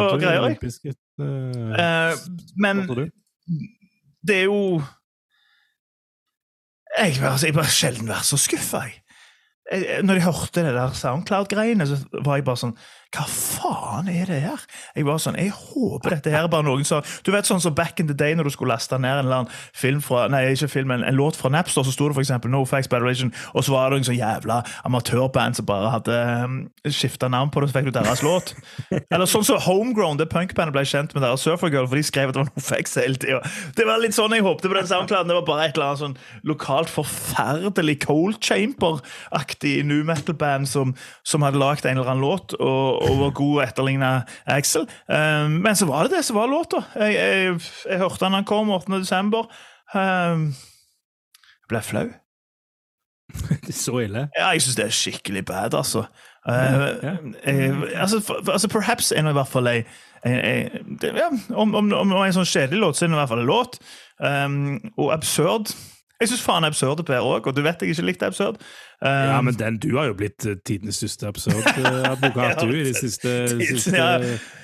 og 0.00 0.18
greier. 0.22 0.58
Biscuit, 0.60 0.98
uh, 1.22 1.72
uh, 1.78 2.12
men 2.60 2.84
det 4.24 4.42
er 4.42 4.46
jo 4.48 4.82
jeg, 6.98 7.16
altså, 7.22 7.46
jeg 7.46 7.54
bare 7.56 7.72
sjelden 7.74 8.08
vært 8.08 8.28
så 8.28 8.38
skuffa, 8.38 8.84
jeg. 8.86 9.00
Når 10.04 10.18
jeg 10.18 10.24
hørte 10.26 10.62
det 10.62 10.74
der 10.76 10.92
Soundcloud-greiene, 10.94 11.86
så 11.88 11.96
var 12.22 12.36
jeg 12.36 12.44
bare 12.46 12.60
sånn 12.60 12.74
hva 13.14 13.24
faen 13.30 14.08
er 14.10 14.28
det 14.28 14.40
her? 14.42 14.62
Jeg 14.96 15.06
var 15.06 15.20
sånn, 15.22 15.38
jeg 15.38 15.52
håper 15.54 16.16
dette 16.16 16.32
her 16.32 16.46
er 16.46 16.50
bare 16.52 16.66
noen 16.66 16.84
som 16.86 17.04
Du 17.24 17.30
vet 17.34 17.46
sånn 17.46 17.60
som 17.62 17.70
så 17.70 17.74
back 17.76 18.00
in 18.02 18.08
the 18.10 18.16
day 18.16 18.34
når 18.36 18.48
du 18.48 18.54
skulle 18.54 18.74
laste 18.74 18.98
ned 18.98 19.20
en 19.20 19.24
eller 19.24 19.44
annen 19.44 19.52
film 19.76 20.00
fra, 20.04 20.26
nei, 20.32 20.42
ikke 20.52 20.68
film, 20.72 20.92
en, 20.94 21.04
en 21.06 21.16
låt 21.16 21.38
fra 21.38 21.50
Napster, 21.52 21.86
så 21.86 21.94
sto 21.94 22.08
det 22.10 22.18
eksempel 22.24 22.52
No 22.52 22.64
Facts 22.68 22.90
Batteration, 22.90 23.32
og 23.54 23.64
så 23.64 23.74
var 23.74 23.90
det 23.90 24.00
noen 24.00 24.08
sånn 24.08 24.18
jævla 24.18 24.60
amatørband 24.88 25.58
som 25.58 25.68
bare 25.68 25.92
hadde 25.94 26.18
um, 26.44 26.58
skifta 26.88 27.30
navn 27.32 27.52
på 27.54 27.62
det, 27.62 27.70
så 27.70 27.78
fikk 27.78 27.88
du 27.88 27.94
deres 27.96 28.24
låt. 28.24 28.54
Eller 29.14 29.28
sånn 29.30 29.46
som 29.46 29.54
så 29.54 29.60
Homegrown, 29.68 30.18
det 30.20 30.28
punkbandet 30.32 30.74
ble 30.74 30.84
kjent 30.88 31.14
med 31.14 31.24
deres 31.24 31.44
Surfergirl, 31.44 31.88
for 31.88 32.00
de 32.00 32.04
skrev 32.06 32.32
at 32.32 32.36
det 32.36 32.42
var 32.44 32.50
No 32.50 32.64
Facts 32.64 32.98
hele 33.00 33.20
tida. 33.20 33.40
Det 33.76 33.86
var 33.88 34.02
litt 34.02 34.16
sånn 34.16 34.34
jeg 34.34 34.44
håpte 34.44 34.70
på 34.70 34.76
den 34.76 34.88
soundclouden. 34.90 35.30
Det 35.30 35.38
var 35.38 35.46
bare 35.48 35.68
et 35.68 35.78
eller 35.78 35.92
annet 35.92 36.02
sånn 36.02 36.16
lokalt 36.48 36.92
forferdelig 36.92 37.98
Cold 38.04 38.40
Chamber-aktig 38.44 39.76
new 39.86 40.04
metal-band 40.06 40.68
som, 40.70 40.94
som 41.26 41.44
hadde 41.46 41.60
lagd 41.62 41.86
en 41.86 41.98
eller 41.98 42.14
annen 42.14 42.24
låt. 42.24 42.56
og 42.58 43.03
og 43.04 43.20
var 43.20 43.32
god 43.36 43.54
og 43.54 43.62
etterligna 43.64 44.10
Axel. 44.46 44.88
Um, 45.08 45.60
men 45.64 45.76
så 45.76 45.88
var 45.88 46.06
det 46.06 46.18
det 46.18 46.24
som 46.26 46.38
var 46.38 46.50
låta. 46.50 46.82
Jeg, 46.94 47.14
jeg, 47.14 47.60
jeg, 47.90 47.98
hørte 47.98 48.24
han 48.24 48.38
han 48.38 48.48
kom 48.48 48.70
8. 48.70 48.92
desember. 48.98 49.48
Um, 49.94 50.50
jeg 51.64 51.72
ble 51.72 51.82
flau. 51.82 52.06
det 53.64 53.72
er 53.72 53.78
så 53.78 53.98
ille? 54.04 54.28
Ja, 54.36 54.50
jeg 54.52 54.62
syns 54.62 54.76
det 54.78 54.84
er 54.84 54.96
skikkelig 55.00 55.44
bad, 55.48 55.74
altså. 55.74 56.06
Uh, 56.48 56.52
ja. 56.52 57.16
jeg, 57.46 57.74
altså, 57.94 58.20
for, 58.20 58.50
altså, 58.52 58.68
Perhaps 58.68 59.12
er 59.12 59.22
det 59.22 59.32
i 59.32 59.38
hvert 59.40 59.48
fall 59.48 59.66
ei 59.66 59.78
ja, 60.24 61.26
om, 61.52 61.74
om, 61.74 61.90
om, 61.92 62.12
en 62.16 62.32
sånn 62.32 62.48
kjedelig 62.48 62.80
låt, 62.80 62.96
så 62.96 63.04
er 63.04 63.10
det 63.10 63.16
i 63.16 63.18
hvert 63.18 63.32
fall 63.32 63.42
en 63.42 63.50
låt. 63.50 63.74
Um, 64.24 64.78
og 64.96 65.10
absurd 65.12 65.74
jeg 66.20 66.30
syns 66.30 66.44
faen 66.46 66.64
absurd 66.64 67.02
er 67.02 67.08
bedre 67.08 67.26
òg, 67.26 67.48
og 67.50 67.56
du 67.56 67.60
vet 67.64 67.82
jeg 67.82 67.92
ikke 67.92 68.06
likte 68.06 68.28
absurd. 68.30 68.60
Um, 69.04 69.10
ja, 69.10 69.40
men 69.42 69.54
den, 69.54 69.78
du 69.78 69.90
har 69.98 70.06
jo 70.08 70.14
blitt 70.16 70.46
uh, 70.48 70.54
tidenes 70.64 70.96
største 70.96 71.28
absurd-advokat, 71.28 72.62
uh, 72.62 72.70
du, 72.70 72.78
i 72.78 72.86
de 72.86 72.94
siste, 72.96 73.32
siste, 73.68 73.92
ja. 73.98 74.14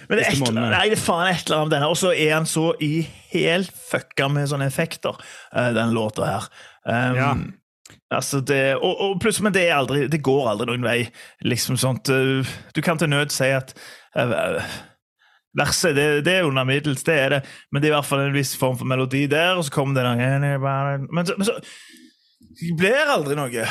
men 0.08 0.16
det 0.16 0.24
er 0.30 0.38
månedene. 0.40 0.70
Nei, 0.72 0.86
det 0.88 0.96
er 0.96 1.02
faen 1.02 1.28
et 1.28 1.44
eller 1.44 1.58
annet 1.58 1.68
med 1.68 1.74
denne. 1.76 1.90
Og 1.92 2.00
så 2.00 2.14
er 2.14 2.32
han 2.38 2.48
så 2.48 2.70
i 2.80 2.94
helt 3.34 3.74
fucka 3.90 4.30
med 4.32 4.48
sånne 4.48 4.70
effekter, 4.72 5.20
den 5.76 5.92
låta 5.92 6.30
her. 6.30 6.48
Um, 6.88 7.20
ja. 7.20 7.34
Altså 8.10 8.40
det, 8.40 8.62
og, 8.80 8.96
og 9.04 9.20
pluss, 9.22 9.42
Men 9.44 9.52
det, 9.54 9.68
aldri, 9.74 10.06
det 10.10 10.22
går 10.24 10.48
aldri 10.50 10.70
noen 10.70 10.88
vei. 10.88 10.98
liksom 11.46 11.76
sånt, 11.78 12.08
Du 12.08 12.80
kan 12.82 12.98
til 12.98 13.10
nød 13.12 13.30
si 13.34 13.52
at 13.54 13.74
uh, 14.16 14.58
Verset 15.58 15.96
det, 15.98 16.08
det, 16.24 16.38
er 16.38 16.46
under 16.46 16.64
middels, 16.64 17.02
det 17.04 17.14
er 17.18 17.32
det, 17.34 17.40
men 17.72 17.82
det 17.82 17.90
er 17.90 17.92
i 17.92 17.98
hvert 17.98 18.06
fall 18.06 18.22
en 18.22 18.36
viss 18.36 18.54
form 18.56 18.76
for 18.78 18.86
melodi 18.86 19.24
der. 19.30 19.58
og 19.58 19.66
så 19.66 19.74
kommer 19.74 20.00
det 20.00 20.06
den, 20.06 21.10
Men 21.10 21.26
så, 21.26 21.34
men 21.36 21.46
så 21.46 21.58
blir 22.78 23.10
aldri 23.10 23.36
noe. 23.36 23.66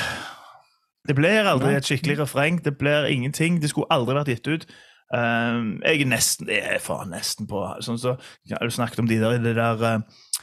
Det 1.09 1.15
blir 1.17 1.47
aldri 1.49 1.73
et 1.73 1.87
skikkelig 1.87 2.19
refreng. 2.19 2.59
Det 2.61 2.75
blir 2.77 3.09
ingenting. 3.09 3.57
Det 3.61 3.71
skulle 3.71 3.89
aldri 3.89 4.13
vært 4.13 4.29
gitt 4.29 4.47
ut. 4.47 4.65
Um, 5.09 5.79
jeg 5.81 6.03
er 6.03 6.09
nesten 6.11 6.49
jeg 6.53 6.75
er 6.75 6.81
faen 6.85 7.09
nesten 7.09 7.47
på 7.49 7.63
sånn 7.81 7.97
så, 7.97 8.11
ja, 8.45 8.59
Du 8.61 8.69
snakket 8.69 8.99
om 9.01 9.07
de 9.09 9.15
der 9.17 9.39
i 9.39 9.41
det 9.41 9.55
der 9.57 9.81
uh, 9.81 10.35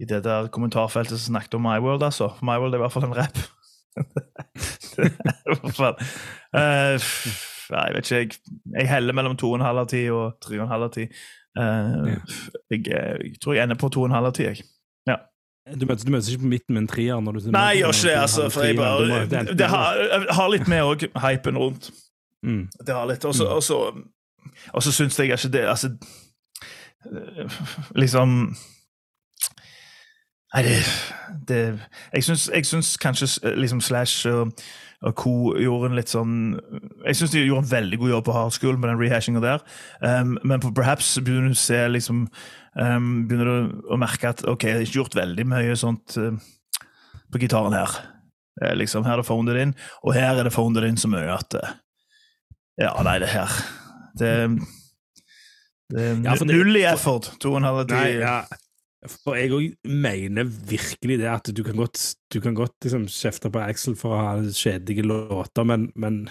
i 0.00 0.06
det 0.08 0.22
der 0.24 0.48
kommentarfeltet 0.48 1.20
som 1.20 1.34
snakket 1.34 1.58
om 1.58 1.66
My 1.66 1.76
World, 1.78 2.02
altså. 2.02 2.30
My 2.42 2.56
World 2.56 2.74
er 2.74 2.80
i 2.80 2.84
hvert 2.86 2.94
fall 2.94 3.04
en 3.04 3.16
rap. 3.18 3.36
I 5.04 5.58
hvert 5.60 5.76
fall. 5.76 6.00
Uh, 6.56 6.96
jeg 7.70 7.94
vet 7.94 8.10
ikke, 8.10 8.16
jeg, 8.16 8.30
jeg 8.78 8.90
heller 8.90 9.16
mellom 9.16 9.36
to 9.36 9.52
og 9.52 9.60
en 9.60 9.66
halv 9.66 9.84
av 9.84 9.92
10 9.92 10.10
og 10.16 10.40
tre 10.42 10.58
og 10.58 10.64
en 10.64 10.72
halv 10.72 10.88
av 10.88 10.96
10. 10.96 11.06
Uh, 11.60 12.10
jeg, 12.72 12.86
jeg, 12.88 13.36
tror 13.42 13.54
jeg 13.54 13.68
ender 13.68 13.78
på 13.80 13.92
to 13.92 14.02
og 14.02 14.10
en 14.10 14.16
halv 14.18 14.32
av 14.32 14.38
ti. 14.40 14.48
Ja. 14.48 14.56
Du 15.64 15.86
møtes, 15.86 16.04
du 16.04 16.10
møtes 16.12 16.28
ikke 16.28 16.42
på 16.42 16.48
midten 16.50 16.76
med 16.76 16.82
en 16.82 16.88
trier? 16.88 17.20
Når 17.20 17.32
du, 17.32 17.50
Nei, 17.50 17.60
jeg 17.60 17.78
gjør 17.78 17.94
ikke 17.94 18.08
det. 18.08 18.16
altså, 18.20 18.48
for 18.52 18.62
jeg 18.62 18.76
bare, 18.76 19.20
det, 19.30 19.58
det 19.58 19.68
har, 19.72 20.02
har, 20.36 20.50
litt 20.52 20.68
med 20.68 20.82
òg 20.84 21.06
hypen 21.24 21.58
rundt. 21.58 21.90
Mm. 22.44 22.68
Det 22.86 22.94
har 22.94 23.08
litt. 23.08 23.24
Og 23.24 23.34
så 23.34 23.80
mm. 23.94 24.80
syns 24.92 25.18
jeg 25.18 25.32
ikke 25.32 25.48
det 25.48 25.64
Altså 25.64 25.88
Liksom 27.96 28.54
Nei, 30.54 30.62
det, 30.62 30.76
det 31.48 31.80
Jeg 32.12 32.64
syns 32.64 32.96
kanskje 33.00 33.54
liksom 33.56 33.80
Slash 33.80 34.28
og 34.28 34.52
og 35.04 35.14
Co 35.20 35.32
gjorde 35.60 35.90
en 35.90 35.98
litt 35.98 36.12
sånn 36.12 36.34
Jeg 37.04 37.18
syns 37.18 37.34
de 37.34 37.44
gjorde 37.44 37.66
en 37.66 37.72
veldig 37.72 38.00
god 38.00 38.12
jobb 38.14 38.26
på 38.28 38.36
Hard 38.36 38.56
School 38.56 38.78
med 38.80 38.90
den 38.92 39.00
rehashinga 39.00 39.42
der, 39.44 39.64
um, 40.00 40.38
men 40.44 40.62
på 40.62 40.72
Perhaps 40.74 41.14
begynner 41.20 41.52
du 41.52 41.58
å 41.58 41.60
se 41.60 41.80
liksom 41.90 42.24
um, 42.78 43.12
Begynner 43.28 43.50
du 43.50 43.92
å 43.94 43.98
merke 44.00 44.32
at 44.32 44.44
ok, 44.48 44.66
jeg 44.68 44.78
har 44.78 44.84
ikke 44.86 45.00
gjort 45.00 45.18
veldig 45.18 45.46
mye 45.52 45.76
sånt 45.78 46.16
uh, 46.20 46.34
på 47.32 47.42
gitaren 47.42 47.76
her. 47.76 47.96
Uh, 48.62 48.74
liksom, 48.78 49.06
Her 49.06 49.18
er 49.18 49.24
det 49.24 49.28
founded 49.28 49.60
in, 49.60 49.76
og 50.02 50.16
her 50.16 50.38
er 50.38 50.48
det 50.48 50.54
founded 50.54 50.86
in 50.88 51.00
så 51.00 51.10
mye 51.12 51.30
at 51.34 51.58
uh, 51.60 51.76
Ja, 52.80 52.94
nei, 53.06 53.18
det 53.22 53.30
her 53.34 53.54
det, 54.18 54.34
Det 55.94 56.10
Ja, 56.24 56.36
null 56.46 56.76
i 56.78 56.86
effort. 56.88 57.32
To 57.42 57.54
og 57.54 57.62
en 57.62 57.70
halv 57.70 57.90
ja. 58.18 58.42
For 59.04 59.36
jeg 59.36 59.52
òg 59.52 59.90
mener 59.90 60.46
virkelig 60.48 61.18
det 61.20 61.28
at 61.28 61.50
du 61.52 61.60
kan 61.66 61.76
godt, 61.76 62.00
du 62.32 62.38
kan 62.40 62.54
godt 62.56 62.86
liksom 62.86 63.04
kjefte 63.12 63.50
på 63.52 63.60
Axel 63.60 63.98
for 64.00 64.16
å 64.16 64.22
ha 64.22 64.30
kjedelige 64.48 65.04
låter, 65.04 65.66
men, 65.68 65.90
men, 66.00 66.22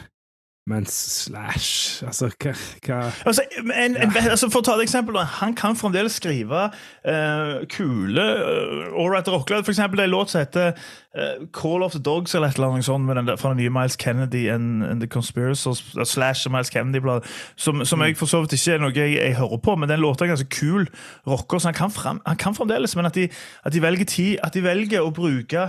men 0.66 0.86
Slash 0.88 2.04
Altså, 2.08 2.30
hva, 2.40 2.54
hva 2.86 3.00
Altså, 3.26 3.44
en, 3.60 3.98
en, 3.98 4.12
altså 4.16 4.48
For 4.48 4.62
å 4.62 4.64
ta 4.64 4.78
et 4.78 4.86
eksempel, 4.86 5.18
han 5.20 5.56
kan 5.60 5.76
fremdeles 5.76 6.16
skrive 6.22 6.70
uh, 6.72 7.64
kule 7.72 8.24
uh, 8.24 8.94
Allright 8.96 9.28
Rocklad. 9.28 9.66
For 9.68 9.74
eksempel 9.74 10.00
det 10.00 10.06
er 10.06 10.12
en 10.12 10.14
låt 10.14 10.32
som 10.32 10.40
heter 10.40 10.72
uh, 11.18 11.44
Call 11.56 11.84
of 11.84 11.98
the 11.98 12.00
Dogs 12.00 12.36
eller 12.36 12.48
et 12.48 12.60
eller 12.60 12.78
annet 12.78 12.88
sånt 12.88 13.04
med 13.08 13.20
den 13.20 13.28
der, 13.28 13.40
fra 13.42 13.52
den 13.52 13.60
nye 13.60 13.74
Miles 13.76 13.98
Kennedy 14.00 14.46
and, 14.54 14.86
and 14.88 15.04
The 15.04 15.10
Conspirators 15.12 15.68
uh, 15.68 16.06
slash 16.08 16.48
Miles 16.50 16.72
Kennedy-bladet. 16.72 17.28
Som, 17.56 17.84
som 17.86 18.02
jeg 18.02 18.16
for 18.18 18.32
så 18.32 18.40
vidt 18.46 18.56
ikke 18.56 18.78
er 18.78 18.86
noe 18.86 18.96
jeg, 18.96 19.18
jeg 19.18 19.36
hører 19.42 19.60
på, 19.64 19.76
men 19.76 19.92
den 19.92 20.00
låta 20.04 20.24
er 20.24 20.32
ganske 20.32 20.48
kul 20.54 20.88
rocker, 21.28 21.60
så 21.60 21.74
han 21.74 21.80
kan, 21.82 21.92
frem, 21.92 22.22
han 22.28 22.40
kan 22.40 22.56
fremdeles. 22.56 22.96
Men 22.96 23.12
at 23.12 23.20
de, 23.20 23.28
at 23.68 23.76
de 23.76 23.84
velger 23.84 24.08
tid, 24.08 24.38
at 24.44 24.56
de 24.56 24.64
velger 24.64 25.04
å 25.04 25.12
bruke 25.12 25.68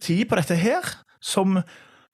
tid 0.00 0.22
på 0.30 0.38
dette 0.38 0.54
her, 0.60 0.86
som 1.18 1.58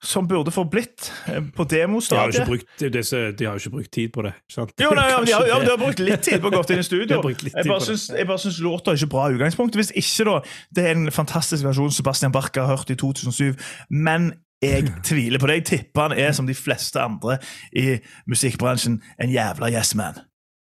som 0.03 0.27
burde 0.27 0.51
forblitt 0.51 1.11
blitt 1.25 1.53
på 1.55 1.63
De 1.69 1.79
har 1.79 1.87
jo 1.87 2.27
ikke 2.27 2.45
brukt, 2.45 2.79
de 2.79 3.45
har 3.45 3.55
ikke 3.59 3.69
brukt 3.69 3.91
tid 3.91 4.09
på 4.13 4.21
det. 4.25 4.33
sant? 4.51 4.73
Jo, 4.81 4.91
nei, 4.97 5.05
ja, 5.09 5.19
de 5.23 5.33
har, 5.33 5.45
ja, 5.47 5.59
de 5.63 5.69
har 5.71 5.79
brukt 5.79 5.99
litt 6.03 6.25
tid 6.25 6.41
på 6.43 6.51
å 6.51 6.53
gå 6.53 6.63
inn 6.73 6.83
i 6.83 6.87
studio. 6.91 7.21
Jeg 7.29 7.67
bare 7.69 7.85
syns, 7.85 8.09
jeg 8.11 8.27
bare 8.27 8.43
syns 8.43 8.59
låta 8.63 8.91
er 8.91 8.99
ikke 8.99 9.13
bra 9.15 9.29
i 9.29 9.37
utgangspunktet. 9.37 9.79
Hvis 9.79 9.93
ikke, 10.03 10.27
da. 10.29 10.35
Det 10.75 10.87
er 10.89 10.97
en 10.97 11.11
fantastisk 11.15 11.65
versjon 11.65 11.93
Sebastian 11.95 12.35
Bach 12.35 12.51
har 12.55 12.67
hørt 12.69 12.91
i 12.91 12.99
2007. 12.99 13.55
Men 13.89 14.33
jeg 14.63 14.91
tviler 15.09 15.39
på 15.39 15.47
det. 15.47 15.61
Jeg 15.61 15.69
tipper 15.71 16.09
han 16.09 16.17
er, 16.19 16.31
som 16.35 16.47
de 16.49 16.57
fleste 16.57 17.01
andre 17.01 17.39
i 17.71 17.97
musikkbransjen, 18.29 19.01
en 19.23 19.33
jævla 19.33 19.71
yes 19.71 19.95
man. 19.99 20.19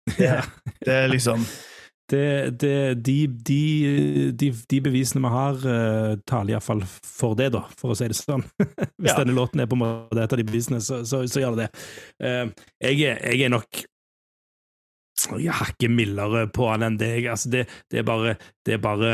Det, 0.08 0.34
det 0.86 0.94
er 0.94 1.10
liksom 1.12 1.46
det, 2.08 2.24
det, 2.60 2.72
de, 3.04 3.16
de, 3.48 3.60
de, 4.32 4.48
de 4.70 4.80
bevisene 4.84 5.20
vi 5.24 5.32
har, 5.34 5.58
uh, 5.64 6.14
taler 6.28 6.54
iallfall 6.56 6.80
for 6.88 7.36
det, 7.38 7.50
da, 7.54 7.64
for 7.76 7.92
å 7.92 7.98
si 7.98 8.08
det 8.08 8.16
sånn. 8.16 8.46
Hvis 9.00 9.12
Ja. 9.12 9.18
denne 9.20 9.36
låten 9.36 9.60
er 9.60 9.68
på 9.68 9.76
en 9.76 9.82
måte 9.84 10.22
et 10.22 10.32
av 10.32 10.40
de 10.40 10.46
bevisene, 10.48 10.80
så, 10.84 11.02
så, 11.08 11.22
så 11.28 11.42
gjør 11.44 11.58
det 11.58 11.66
det. 11.68 11.86
Uh, 12.24 12.66
jeg, 12.88 13.04
jeg 13.04 13.44
er 13.44 13.54
nok 13.54 13.84
jeg 15.34 15.50
hakker 15.50 15.90
mildere 15.90 16.44
på 16.54 16.68
han 16.70 16.84
enn 16.86 16.96
deg. 17.00 17.24
Altså, 17.26 17.50
det, 17.50 17.64
det 17.90 17.98
er 18.00 18.04
bare 18.06 18.36
Det 18.64 18.76
er 18.76 18.82
bare 18.84 19.12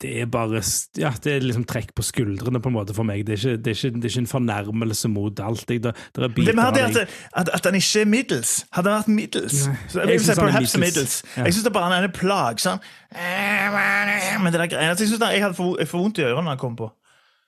det 0.00 0.10
er 0.20 0.28
bare 0.32 0.62
Ja, 0.96 1.10
det 1.24 1.32
er 1.32 1.44
liksom 1.44 1.64
trekk 1.68 1.92
på 1.94 2.02
skuldrene, 2.02 2.60
på 2.60 2.70
en 2.70 2.74
måte, 2.74 2.94
for 2.96 3.04
meg. 3.04 3.26
Det 3.26 3.34
er 3.34 3.40
ikke, 3.40 3.56
det 3.64 3.72
er 3.72 3.76
ikke, 3.76 3.96
det 3.96 4.04
er 4.04 4.12
ikke 4.14 4.22
en 4.24 4.30
fornærmelse 4.32 5.08
mot 5.12 5.40
alt. 5.44 5.64
Jeg, 5.70 5.82
det, 5.82 5.94
det 6.16 6.24
er 6.24 6.28
Det 6.28 6.48
er 6.48 6.56
mer 6.56 6.70
det 6.70 6.86
at, 6.86 6.96
at, 7.36 7.50
at 7.54 7.64
han 7.64 7.74
ikke 7.74 8.00
er 8.00 8.04
middels. 8.04 8.54
Hadde 8.72 8.90
han 8.90 8.98
vært 9.02 9.08
middels 9.08 9.66
Nei, 9.66 9.76
så 9.88 10.00
jeg 10.00 10.08
jeg 10.08 10.12
vil 10.12 10.24
synes 10.24 10.38
han 10.38 10.48
er 10.48 10.84
middels. 10.86 11.18
Ja. 11.36 11.44
Jeg 11.44 11.54
syns 11.54 11.64
det 11.64 11.72
bare 11.72 11.92
han 11.92 12.04
er 12.04 12.14
plagsom. 12.14 12.80
Men 14.40 14.52
det 14.52 14.60
der 14.60 14.72
greiene 14.72 14.88
Jeg 14.88 14.98
synes 14.98 15.20
jeg 15.20 15.42
hadde 15.42 15.54
for, 15.54 15.84
får 15.84 15.98
vondt 15.98 16.18
i 16.18 16.26
ørene 16.28 16.48
når 16.48 16.56
han 16.56 16.64
kom 16.64 16.80
på. 16.80 16.90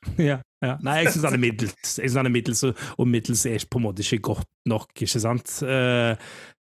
Ja, 0.18 0.40
ja. 0.62 0.76
Nei, 0.82 0.96
jeg 1.02 1.12
syns 1.14 1.26
han 1.28 1.36
er 1.36 1.42
middels. 1.42 1.74
Synes 1.86 2.16
han 2.18 2.26
er 2.26 2.34
middels, 2.34 2.64
og 2.98 3.08
middels 3.08 3.46
er 3.46 3.64
på 3.70 3.78
en 3.78 3.86
måte 3.86 4.02
ikke 4.02 4.18
godt 4.32 4.48
nok, 4.66 4.90
ikke 4.98 5.20
sant? 5.22 5.54
Uh, 5.62 6.18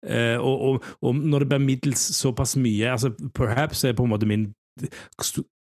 uh, 0.05 0.37
og, 0.37 0.55
og, 0.61 0.89
og 1.01 1.15
når 1.15 1.45
det 1.45 1.49
blir 1.53 1.63
middels 1.63 2.03
såpass 2.19 2.57
mye 2.59 2.91
altså 2.91 3.11
Perhaps 3.35 3.83
er 3.83 3.95
på 3.97 4.03
en 4.03 4.13
måte 4.13 4.27
min 4.29 4.49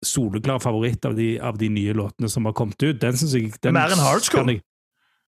soleklare 0.05 0.61
favoritt 0.63 1.05
av 1.07 1.15
de, 1.17 1.35
av 1.39 1.57
de 1.59 1.69
nye 1.73 1.93
låtene 1.97 2.29
som 2.31 2.45
har 2.49 2.55
kommet 2.57 2.81
ut. 2.83 2.99
Den 3.01 3.17
syns 3.19 3.35
jeg 3.37 3.53
den 3.63 3.73
Mer 3.77 3.93
enn 3.93 4.01
Hard 4.03 4.25
School? 4.27 4.43
kan 4.45 4.53
jeg- 4.55 4.63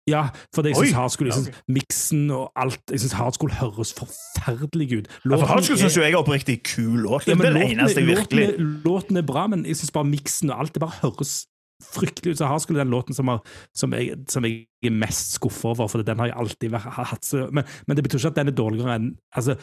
Ja, 0.08 0.30
for 0.56 0.64
jeg 0.64 0.76
syns 0.80 0.94
hard 0.96 1.12
school, 1.12 1.28
jeg 1.28 1.54
miksen 1.68 2.32
og 2.32 2.52
alt 2.56 2.80
Jeg 2.90 3.02
syns 3.04 3.12
Hardschool 3.20 3.52
høres 3.52 3.92
forferdelig 3.94 5.02
ut. 5.02 5.08
Ja, 5.26 5.36
for 5.36 5.46
Hardschool 5.52 5.78
syns 5.82 5.98
jo 5.98 6.02
jeg 6.02 6.14
er 6.14 6.22
oppriktig 6.22 6.64
kul 6.64 7.02
låt. 7.04 7.28
ja, 7.28 7.36
det 7.36 7.46
er 7.50 7.54
det 7.58 7.66
eneste 7.74 8.00
jeg 8.00 8.08
virkelig 8.16 8.46
Låten, 8.56 8.82
låten 8.86 9.18
er 9.18 9.22
bra, 9.28 9.48
men 9.48 9.66
jeg 9.66 9.76
syns 9.76 9.92
bare 9.92 10.08
miksen 10.08 10.50
og 10.50 10.60
alt 10.62 10.74
det 10.74 10.80
bare 10.80 10.96
høres 11.02 11.46
fryktelig 11.84 12.32
ut. 12.32 12.38
Så 12.40 12.48
Hardschool 12.48 12.78
er 12.80 12.86
den 12.86 12.94
låten 12.94 13.14
som, 13.14 13.28
har, 13.28 13.42
som, 13.76 13.92
jeg, 13.94 14.16
som 14.30 14.46
jeg 14.48 14.66
er 14.82 14.96
mest 14.96 15.34
skuffa 15.36 15.74
over, 15.76 15.88
for 15.92 16.02
den 16.02 16.18
har 16.24 16.32
jeg 16.32 16.38
alltid 16.40 16.72
vært, 16.72 16.88
hatt 17.12 17.26
så 17.28 17.50
men, 17.52 17.66
men 17.86 17.98
det 17.98 18.04
betyr 18.08 18.18
ikke 18.24 18.32
at 18.32 18.40
den 18.40 18.48
er 18.48 18.56
dårligere 18.56 18.96
enn 18.96 19.12
altså, 19.36 19.58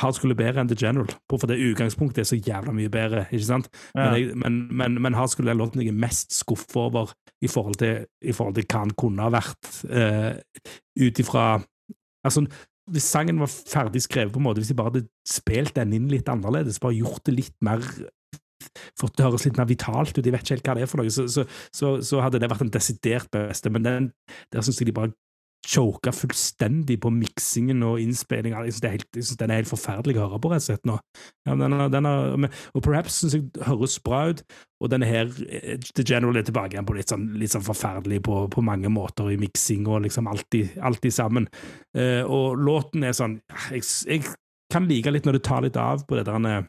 Hardskolen 0.00 0.34
er 0.36 0.40
bedre 0.40 0.62
enn 0.62 0.70
The 0.70 0.78
General, 0.78 1.08
for 1.30 1.48
det 1.50 1.58
utgangspunktet 1.62 2.22
er 2.22 2.28
så 2.28 2.38
jævla 2.38 2.74
mye 2.76 2.92
bedre. 2.92 3.26
ikke 3.30 3.48
sant? 3.48 3.70
Ja. 3.94 4.10
Men, 4.10 4.16
jeg, 4.16 4.36
men, 4.42 4.60
men, 4.70 5.00
men 5.06 5.18
han 5.18 5.30
skulle 5.32 5.52
den 5.52 5.60
låten 5.62 5.82
jeg 5.82 5.92
er 5.94 6.04
mest 6.06 6.34
skuffa 6.36 6.86
over 6.86 7.14
i 7.44 7.50
forhold, 7.52 7.78
til, 7.80 8.06
i 8.24 8.34
forhold 8.36 8.56
til 8.56 8.66
hva 8.68 8.84
han 8.84 8.94
kunne 8.98 9.26
ha 9.26 9.32
vært, 9.34 9.72
uh, 9.90 10.36
ut 11.02 11.24
ifra 11.24 11.46
Altså, 12.26 12.42
hvis 12.90 13.06
sangen 13.06 13.38
var 13.38 13.46
ferdig 13.46 14.00
skrevet, 14.02 14.32
på 14.34 14.40
en 14.40 14.46
måte, 14.48 14.58
hvis 14.58 14.72
de 14.72 14.74
bare 14.78 14.90
hadde 14.90 15.08
spilt 15.28 15.76
den 15.76 15.92
inn 15.94 16.08
litt 16.10 16.26
annerledes, 16.30 16.80
bare 16.82 16.96
gjort 16.98 17.22
det 17.28 17.36
litt 17.36 17.54
mer 17.62 17.84
Fått 18.98 19.14
det 19.18 19.26
høres 19.26 19.44
litt 19.46 19.58
mer 19.60 19.68
vitalt 19.68 20.16
ut, 20.16 20.24
jeg 20.24 20.32
vet 20.32 20.42
ikke 20.42 20.56
helt 20.56 20.66
hva 20.66 20.74
det 20.74 20.82
er 20.86 20.88
for 20.90 21.00
noe, 21.00 21.12
så, 21.12 21.26
så, 21.30 21.44
så, 21.74 21.90
så 22.02 22.22
hadde 22.24 22.40
det 22.42 22.48
vært 22.50 22.64
den 22.64 22.72
desidert 22.74 23.28
beste. 23.30 23.70
Men 23.70 23.84
den, 23.84 24.08
der 24.52 24.64
syns 24.64 24.80
jeg 24.80 24.88
de 24.88 24.94
bare 24.96 25.12
choka 25.66 26.12
fullstendig 26.14 26.98
på 27.02 27.10
miksingen 27.10 27.80
og 27.82 27.98
innspillinga. 28.02 28.60
Jeg 28.68 28.76
syns 28.78 29.32
den 29.40 29.50
er 29.50 29.60
helt 29.60 29.70
forferdelig 29.70 30.16
å 30.20 30.28
høre 30.28 30.38
på, 30.44 30.50
rett 30.52 30.62
og 30.62 30.66
slett, 30.68 30.84
nå. 30.86 30.96
Ja, 31.48 31.56
den, 31.58 31.74
er- 31.74 31.90
den 31.90 32.06
er, 32.06 32.46
og 32.76 32.84
Perhaps 32.86 33.18
syns 33.22 33.34
jeg 33.34 33.48
høres 33.66 33.96
bra 34.06 34.20
ut, 34.30 34.44
og 34.80 34.92
denne 34.92 35.08
her, 35.10 35.32
eh, 35.48 35.76
The 35.96 36.04
General 36.06 36.38
er 36.38 36.46
tilbake 36.46 36.76
igjen 36.76 36.86
på 36.86 36.94
litt 36.98 37.10
sånn, 37.10 37.26
litt 37.40 37.50
sånn 37.54 37.66
forferdelig 37.66 38.22
på, 38.28 38.38
på 38.54 38.64
mange 38.64 38.88
måter 38.92 39.32
i 39.34 39.38
miksing 39.42 39.88
og 39.90 40.04
liksom 40.06 40.30
alltid, 40.30 40.76
alltid 40.86 41.16
sammen. 41.16 41.50
Eh, 41.96 42.22
og 42.22 42.56
låten 42.62 43.04
er 43.08 43.16
sånn 43.16 43.40
jeg, 43.72 43.82
jeg 44.06 44.24
kan 44.72 44.86
like 44.90 45.10
litt 45.14 45.26
når 45.26 45.38
det 45.40 45.44
tar 45.46 45.62
litt 45.66 45.76
av 45.80 46.06
på 46.06 46.16
det 46.18 46.26
der 46.30 46.50
eh, 46.52 46.64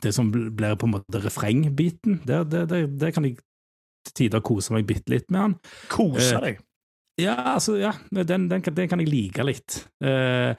det 0.00 0.14
som 0.16 0.30
blir 0.32 0.78
på 0.80 0.86
en 0.86 0.94
måte 0.94 1.20
refrengbiten. 1.26 2.20
Det, 2.24 2.44
det, 2.52 2.62
det, 2.70 2.84
det 3.02 3.10
kan 3.16 3.26
jeg 3.26 3.36
til 4.06 4.14
tider 4.16 4.40
kose 4.40 4.72
meg 4.72 4.86
bitte 4.88 5.12
litt 5.12 5.26
med 5.28 5.40
han. 5.42 5.54
Kose 5.92 6.36
Eh, 6.38 6.44
deg. 6.46 6.60
Ja, 7.20 7.34
altså, 7.54 7.76
ja, 7.80 7.92
den, 8.10 8.48
den, 8.50 8.62
kan- 8.64 8.74
den 8.76 8.88
kan 8.90 9.00
jeg 9.02 9.10
like 9.12 9.44
litt. 9.46 9.76
Uh, 10.04 10.52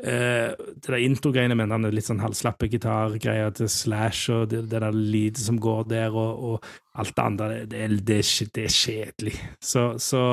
uh, 0.00 0.54
det 0.56 0.86
der 0.86 0.96
intro-greiene 1.04 1.56
med 1.58 1.68
den 1.72 1.88
litt 1.92 2.06
sånn 2.08 2.22
halvslappe 2.24 2.68
gitargreia 2.72 3.50
til 3.56 3.68
Slash, 3.70 4.30
og 4.32 4.48
det, 4.52 4.62
det 4.72 4.80
der 4.80 4.96
lydet 4.96 5.42
som 5.44 5.58
går 5.60 5.84
der, 5.92 6.16
og, 6.16 6.40
og 6.54 6.70
alt 7.00 7.14
det 7.16 7.24
andre, 7.26 7.50
det, 7.66 7.68
det, 8.00 8.22
det, 8.54 8.64
er, 8.64 8.72
kjedelig. 8.80 9.36
Så, 9.60 9.84
så, 10.00 10.24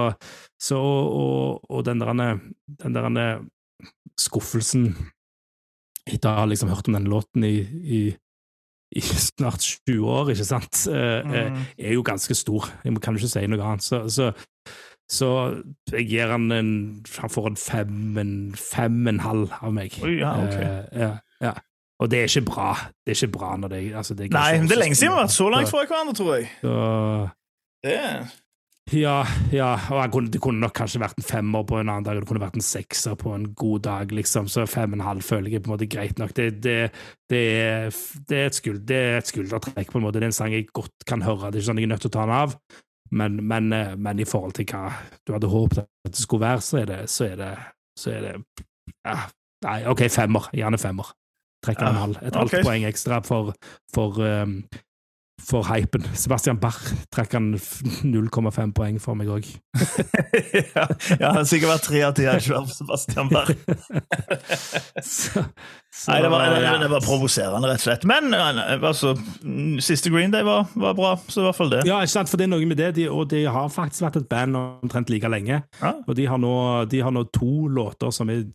så 0.62 0.80
og, 0.80 1.68
og 1.70 1.84
den 1.90 2.00
der, 2.04 2.40
den 2.86 2.98
der 3.20 3.44
skuffelsen 4.18 4.92
etter 6.08 6.32
å 6.32 6.40
ha 6.42 6.48
liksom 6.48 6.70
hørt 6.72 6.88
om 6.88 6.96
den 6.96 7.10
låten 7.12 7.44
i, 7.44 7.58
i, 7.84 8.02
i 8.96 9.02
snart 9.04 9.60
20 9.84 10.06
år, 10.08 10.30
ikke 10.32 10.46
sant, 10.48 10.86
eh, 10.88 11.26
Mm. 11.28 11.58
er 11.78 11.94
jo 11.98 12.04
ganske 12.08 12.36
stor. 12.40 12.70
Jeg 12.86 12.96
kan 13.04 13.18
jo 13.18 13.20
ikke 13.20 13.34
si 13.34 13.44
noe 13.52 13.60
annet. 13.68 13.84
Så, 13.84 14.00
så, 14.08 14.30
så 15.08 15.30
jeg 15.94 16.10
gir 16.10 16.28
han 16.34 16.52
en 16.52 16.72
Han 17.16 17.32
får 17.32 17.48
en 17.48 17.56
fem, 17.56 18.18
en 18.20 18.34
fem 18.60 19.08
en 19.08 19.22
halv 19.24 19.54
av 19.62 19.72
meg. 19.74 19.96
Oi, 20.04 20.18
ja, 20.20 20.34
okay. 20.44 20.68
Uh, 20.68 21.00
ja, 21.00 21.12
ja. 21.44 21.54
Og 21.98 22.12
det 22.12 22.20
er 22.20 22.28
ikke 22.30 22.46
bra. 22.52 22.74
Det 23.06 23.14
er 23.14 23.22
ikke 23.24 23.38
bra 23.40 23.54
når 23.58 23.72
det, 23.74 23.80
altså 23.98 24.14
det 24.18 24.32
Nei, 24.34 24.58
men 24.60 24.68
det 24.70 24.76
er 24.76 24.84
lenge 24.84 24.98
siden 24.98 25.14
vi 25.14 25.16
har 25.16 25.24
vært 25.26 25.38
så 25.38 25.48
langt 25.50 25.72
fra 25.72 25.86
hverandre, 25.86 26.14
tror 26.18 26.36
jeg. 26.36 26.52
Så, 26.62 26.76
Det. 27.88 27.96
ja, 28.94 29.16
ja, 29.52 29.70
og 29.92 30.12
kunne, 30.12 30.30
det 30.32 30.42
kunne 30.42 30.62
nok 30.62 30.76
kanskje 30.78 31.02
vært 31.02 31.18
en 31.18 31.26
femmer 31.26 31.66
på 31.68 31.80
en 31.80 31.90
annen 31.90 32.06
dag, 32.06 32.18
og 32.18 32.24
det 32.24 32.30
kunne 32.30 32.44
vært 32.44 32.60
en 32.60 32.66
sekser 32.66 33.18
på 33.20 33.34
en 33.34 33.50
god 33.58 33.84
dag, 33.88 34.14
liksom, 34.14 34.48
så 34.52 34.66
fem 34.70 34.94
og 34.94 35.00
en 35.00 35.08
halv 35.08 35.26
føler 35.26 35.52
jeg 35.52 35.64
på 35.64 35.72
en 35.72 35.74
måte 35.74 35.90
greit 35.90 36.22
nok. 36.22 36.36
Det, 36.38 36.52
det, 36.64 36.78
det, 37.32 37.44
er, 37.64 37.90
det, 38.30 38.38
er 38.38 38.52
et 38.52 38.60
skulder, 38.60 38.84
det 38.92 39.00
er 39.02 39.18
et 39.18 39.32
skuldertrekk, 39.34 39.92
på 39.92 39.98
en 39.98 40.06
måte. 40.06 40.20
Det 40.20 40.28
er 40.28 40.34
en 40.36 40.40
sang 40.40 40.54
jeg 40.54 40.70
godt 40.70 41.08
kan 41.10 41.26
høre. 41.26 41.50
Det 41.50 41.58
er 41.58 41.66
ikke 41.66 41.72
sånn 41.72 41.82
jeg 41.82 41.90
er 41.90 41.94
nødt 41.96 42.06
til 42.06 42.14
å 42.14 42.18
ta 42.20 42.28
den 42.28 42.38
av, 42.38 42.58
men, 43.12 43.40
men, 43.48 43.74
eh, 43.74 43.96
men 43.98 44.20
i 44.20 44.28
forhold 44.28 44.56
til 44.58 44.68
hva 44.72 44.92
du 45.28 45.34
hadde 45.36 45.52
håpet 45.52 45.86
at 45.86 46.14
det 46.14 46.22
skulle 46.22 46.46
være, 46.46 46.62
så 46.62 46.82
er 46.82 46.86
det, 46.90 47.00
så 47.10 47.26
er 47.26 47.36
det, 47.42 47.54
så 48.00 48.12
er 48.12 48.26
det 48.26 48.36
ja, 49.06 49.18
Nei, 49.66 49.80
OK, 49.90 50.04
femmer. 50.14 50.50
Gjerne 50.54 50.78
femmer. 50.78 51.08
Trekker 51.66 51.88
en 51.88 51.96
halv. 51.98 52.18
Et 52.22 52.36
halvt 52.36 52.54
okay. 52.54 52.64
poeng 52.64 52.84
ekstra 52.86 53.18
for, 53.26 53.56
for 53.94 54.20
um, 54.22 54.60
for 55.42 55.64
hypen. 55.70 56.04
Sebastian 56.18 56.58
Bach 56.60 56.80
trekker 57.14 57.38
han 57.38 57.54
0,5 57.56 58.74
poeng 58.76 58.98
for 59.02 59.18
meg 59.18 59.30
òg. 59.32 59.46
ja, 60.74 60.84
ja, 60.84 60.88
det 61.14 61.22
har 61.22 61.46
sikkert 61.48 61.72
vært 61.76 61.86
tre 61.88 62.02
av 62.08 62.16
ti 62.18 62.26
jeg 62.26 62.42
ikke 62.42 62.64
Sebastian 62.74 63.30
Bach. 63.32 63.52
Nei, 66.08 66.18
det 66.22 66.30
var, 66.30 66.44
det, 66.52 66.74
det 66.84 66.90
var 66.92 67.06
provoserende, 67.06 67.70
rett 67.70 67.82
og 67.82 67.86
slett. 67.86 68.04
Men 68.10 68.34
altså, 68.34 69.16
siste 69.84 70.12
Green 70.14 70.34
Day 70.34 70.46
var, 70.46 70.68
var 70.78 70.98
bra, 70.98 71.16
så 71.28 71.42
i 71.42 71.48
hvert 71.48 71.58
fall 71.58 71.72
det. 71.74 71.86
Ja, 71.90 72.02
ikke 72.06 72.16
sant, 72.18 72.30
for 72.32 72.40
det 72.40 72.46
er 72.48 72.54
noe 72.54 72.68
med 72.70 72.78
det, 72.82 72.92
de, 73.00 73.08
og 73.10 73.30
de 73.32 73.46
har 73.50 73.72
faktisk 73.74 74.06
vært 74.06 74.22
et 74.22 74.30
band 74.30 74.60
omtrent 74.60 75.10
like 75.14 75.32
lenge. 75.32 75.62
Ja. 75.82 75.96
Og 76.06 76.18
de 76.18 76.28
har, 76.30 76.42
nå, 76.42 76.54
de 76.92 77.02
har 77.06 77.14
nå 77.14 77.26
to 77.34 77.68
låter 77.72 78.14
som 78.14 78.30
er 78.34 78.46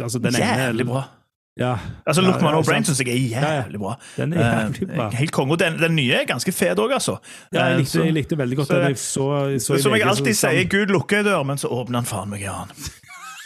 altså 0.00 0.20
den 0.20 0.36
ene, 0.36 0.52
Jævlig 0.70 0.86
bra. 0.88 1.06
Ja, 1.58 1.76
Altså, 2.06 2.22
Look 2.22 2.40
Man 2.42 2.54
No 2.54 2.62
Brain 2.62 2.84
syns 2.84 3.00
jeg 3.02 3.08
er 3.08 3.62
jævlig 3.64 3.80
bra. 3.80 3.96
Den 4.16 4.32
er 4.32 4.44
jævlig 4.70 4.88
bra. 4.94 5.06
Eh, 5.06 5.12
Helt 5.18 5.32
konge. 5.32 5.56
Den, 5.58 5.78
den 5.82 5.96
nye 5.96 6.12
er 6.22 6.24
ganske 6.28 6.52
fet 6.52 6.78
òg, 6.78 6.92
altså. 6.94 7.18
ja, 7.52 7.64
jeg, 7.64 7.72
Eh, 7.72 7.78
likte, 7.78 8.04
jeg 8.04 8.14
likte 8.14 8.38
veldig 8.38 8.56
godt 8.56 8.68
så- 8.68 8.74
den. 8.74 8.86
Jeg 8.88 8.96
så, 8.98 9.58
så 9.58 9.82
Som 9.82 9.92
jeg 9.92 10.06
alltid 10.06 10.34
sier, 10.34 10.64
Gud 10.70 10.86
lukker 10.94 11.18
ei 11.18 11.22
dør, 11.26 11.42
men 11.44 11.56
så 11.58 11.68
åpner 11.68 11.98
han 12.00 12.04
faen 12.06 12.28
meg 12.30 12.42
en 12.42 12.48
annen. 12.54 12.90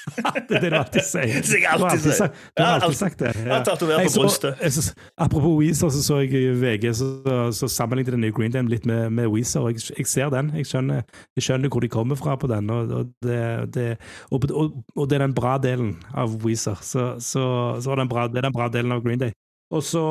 det 0.48 0.56
er 0.56 0.60
det 0.60 0.70
du 0.70 0.76
alltid 0.76 1.06
sier. 1.06 1.40
Det 1.40 1.60
jeg 1.60 1.64
Du 1.64 1.66
har 1.66 1.88
alltid 1.88 1.98
alltid 1.98 2.16
sagt, 2.18 2.40
du 2.56 2.62
har 2.62 2.72
alltid 2.72 2.84
alltid. 2.86 2.98
sagt 2.98 3.18
det. 3.18 3.32
Jeg 3.38 3.52
har 3.52 3.64
tatovert 3.64 4.04
på 4.04 4.22
brystet. 4.22 4.94
Apropos 5.16 5.54
Weezer, 5.60 5.88
så 5.88 6.02
så 6.04 6.18
jeg 6.20 6.34
i 6.34 6.52
VG 6.60 6.94
så, 6.94 7.08
så 7.52 7.68
sammenlignet 7.68 8.12
den 8.12 8.20
nye 8.20 8.34
Green 8.36 8.52
Day 8.52 8.62
litt 8.68 8.86
med, 8.86 9.10
med 9.10 9.30
Weezer. 9.32 9.68
Jeg, 9.72 9.80
jeg 9.98 10.06
ser 10.10 10.32
den. 10.34 10.52
Jeg 10.58 10.68
skjønner, 10.68 11.02
jeg 11.36 11.46
skjønner 11.48 11.72
hvor 11.72 11.84
de 11.84 11.88
kommer 11.88 12.20
fra 12.20 12.36
på 12.36 12.50
den. 12.50 12.70
Og, 12.70 12.92
og, 12.98 13.14
det, 13.24 13.40
det, 13.74 13.88
og, 14.30 14.44
og, 14.52 15.08
det 15.08 15.18
er 15.18 15.26
den 15.26 15.36
bra 15.36 15.56
delen 15.58 15.96
av 16.12 16.36
Weezer. 16.44 16.76
Så, 16.82 17.14
så, 17.24 17.46
så 17.80 17.94
er 17.94 18.02
det, 18.02 18.08
bra, 18.12 18.28
det 18.28 18.42
er 18.42 18.48
den 18.50 18.56
bra 18.56 18.68
delen 18.68 18.92
av 18.92 19.04
Green 19.04 19.22
Day. 19.22 19.32
Og 19.74 19.82
så, 19.82 20.02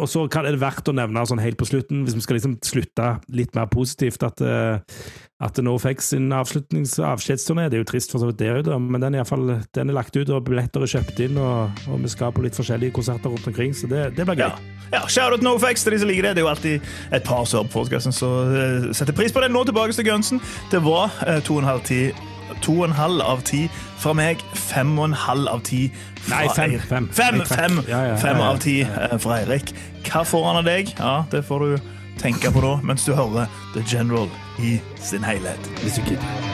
og 0.00 0.08
så 0.08 0.24
er 0.24 0.48
det 0.48 0.60
verdt 0.62 0.88
å 0.88 0.96
nevne 0.96 1.24
sånn 1.28 1.42
helt 1.42 1.58
på 1.60 1.68
slutten, 1.68 2.04
hvis 2.06 2.16
vi 2.16 2.24
skal 2.24 2.38
liksom 2.38 2.56
slutte 2.64 3.10
litt 3.36 3.54
mer 3.56 3.68
positivt, 3.72 4.24
at, 4.24 4.40
eh, 4.40 4.98
at 5.44 5.60
nå 5.60 5.74
fikk 5.82 6.00
sin 6.04 6.32
avskjedsturné. 6.32 7.68
Det 7.68 7.78
er 7.78 7.82
jo 7.82 7.90
trist 7.90 8.14
for 8.14 8.22
så 8.22 8.30
vidt, 8.30 8.40
det 8.40 8.50
òg, 8.54 8.72
men 8.80 9.04
den 9.04 9.18
er, 9.18 9.28
fall, 9.28 9.44
den 9.76 9.92
er 9.92 9.98
lagt 9.98 10.16
ut, 10.16 10.30
og 10.32 10.46
billetter 10.48 10.86
er 10.86 10.94
kjøpt 10.96 11.24
inn, 11.26 11.36
og, 11.36 11.84
og, 11.88 12.00
vi 12.04 12.12
skal 12.12 12.32
på 12.32 12.44
litt 12.46 12.56
forskjellige 12.56 12.96
konserter 12.96 13.32
rundt 13.32 13.48
omkring, 13.50 13.76
så 13.76 13.90
det, 13.90 14.06
det 14.16 14.24
blir 14.24 14.40
gøy. 14.40 14.48
Ja, 14.48 14.82
ja 14.96 15.04
shout-out 15.04 15.44
NoFX 15.44 15.84
til 15.84 15.96
de 15.96 16.02
som 16.04 16.12
liker 16.12 16.30
det. 16.30 16.36
Det 16.38 16.44
er 16.44 16.48
jo 16.48 16.52
alltid 16.54 16.94
et 17.12 17.26
par 17.28 17.44
som 17.44 17.64
hører 17.64 17.72
på 17.74 18.12
så 18.14 18.30
setter 18.96 19.16
pris 19.16 19.32
på 19.34 19.42
det. 19.44 19.52
Nå 19.52 19.64
tilbake 19.68 19.92
til 19.92 20.08
Gunsen. 20.08 20.40
Det 20.72 20.80
var 20.84 21.12
eh, 21.26 21.42
to 21.44 21.58
og 21.58 21.64
en 21.64 21.74
halv 21.74 21.84
tid 21.84 22.33
2,5 22.64 23.20
av 23.22 23.42
10 23.44 23.68
fra 24.02 24.14
meg. 24.16 24.44
5,5 24.54 25.48
av 25.52 25.62
10 25.62 25.90
fra 26.24 26.40
Nei, 26.40 26.48
5. 26.56 26.78
5, 26.88 27.08
5, 27.12 27.42
5, 27.50 27.82
5 28.22 28.40
av 28.40 28.58
10 28.64 28.80
eh, 28.82 29.18
fra 29.20 29.38
Eirik. 29.42 29.74
Hva 30.08 30.24
får 30.24 30.48
han 30.48 30.62
av 30.62 30.68
deg? 30.68 30.94
Ja, 30.98 31.14
Det 31.32 31.44
får 31.44 31.66
du 31.66 31.78
tenke 32.20 32.52
på 32.54 32.62
da 32.64 32.76
mens 32.86 33.04
du 33.04 33.14
hører 33.14 33.48
The 33.74 33.84
General 33.88 34.28
i 34.58 34.78
sin 35.02 35.24
helhet. 35.24 35.72
Hvis 35.82 35.98
du 36.00 36.04
gidder. 36.08 36.53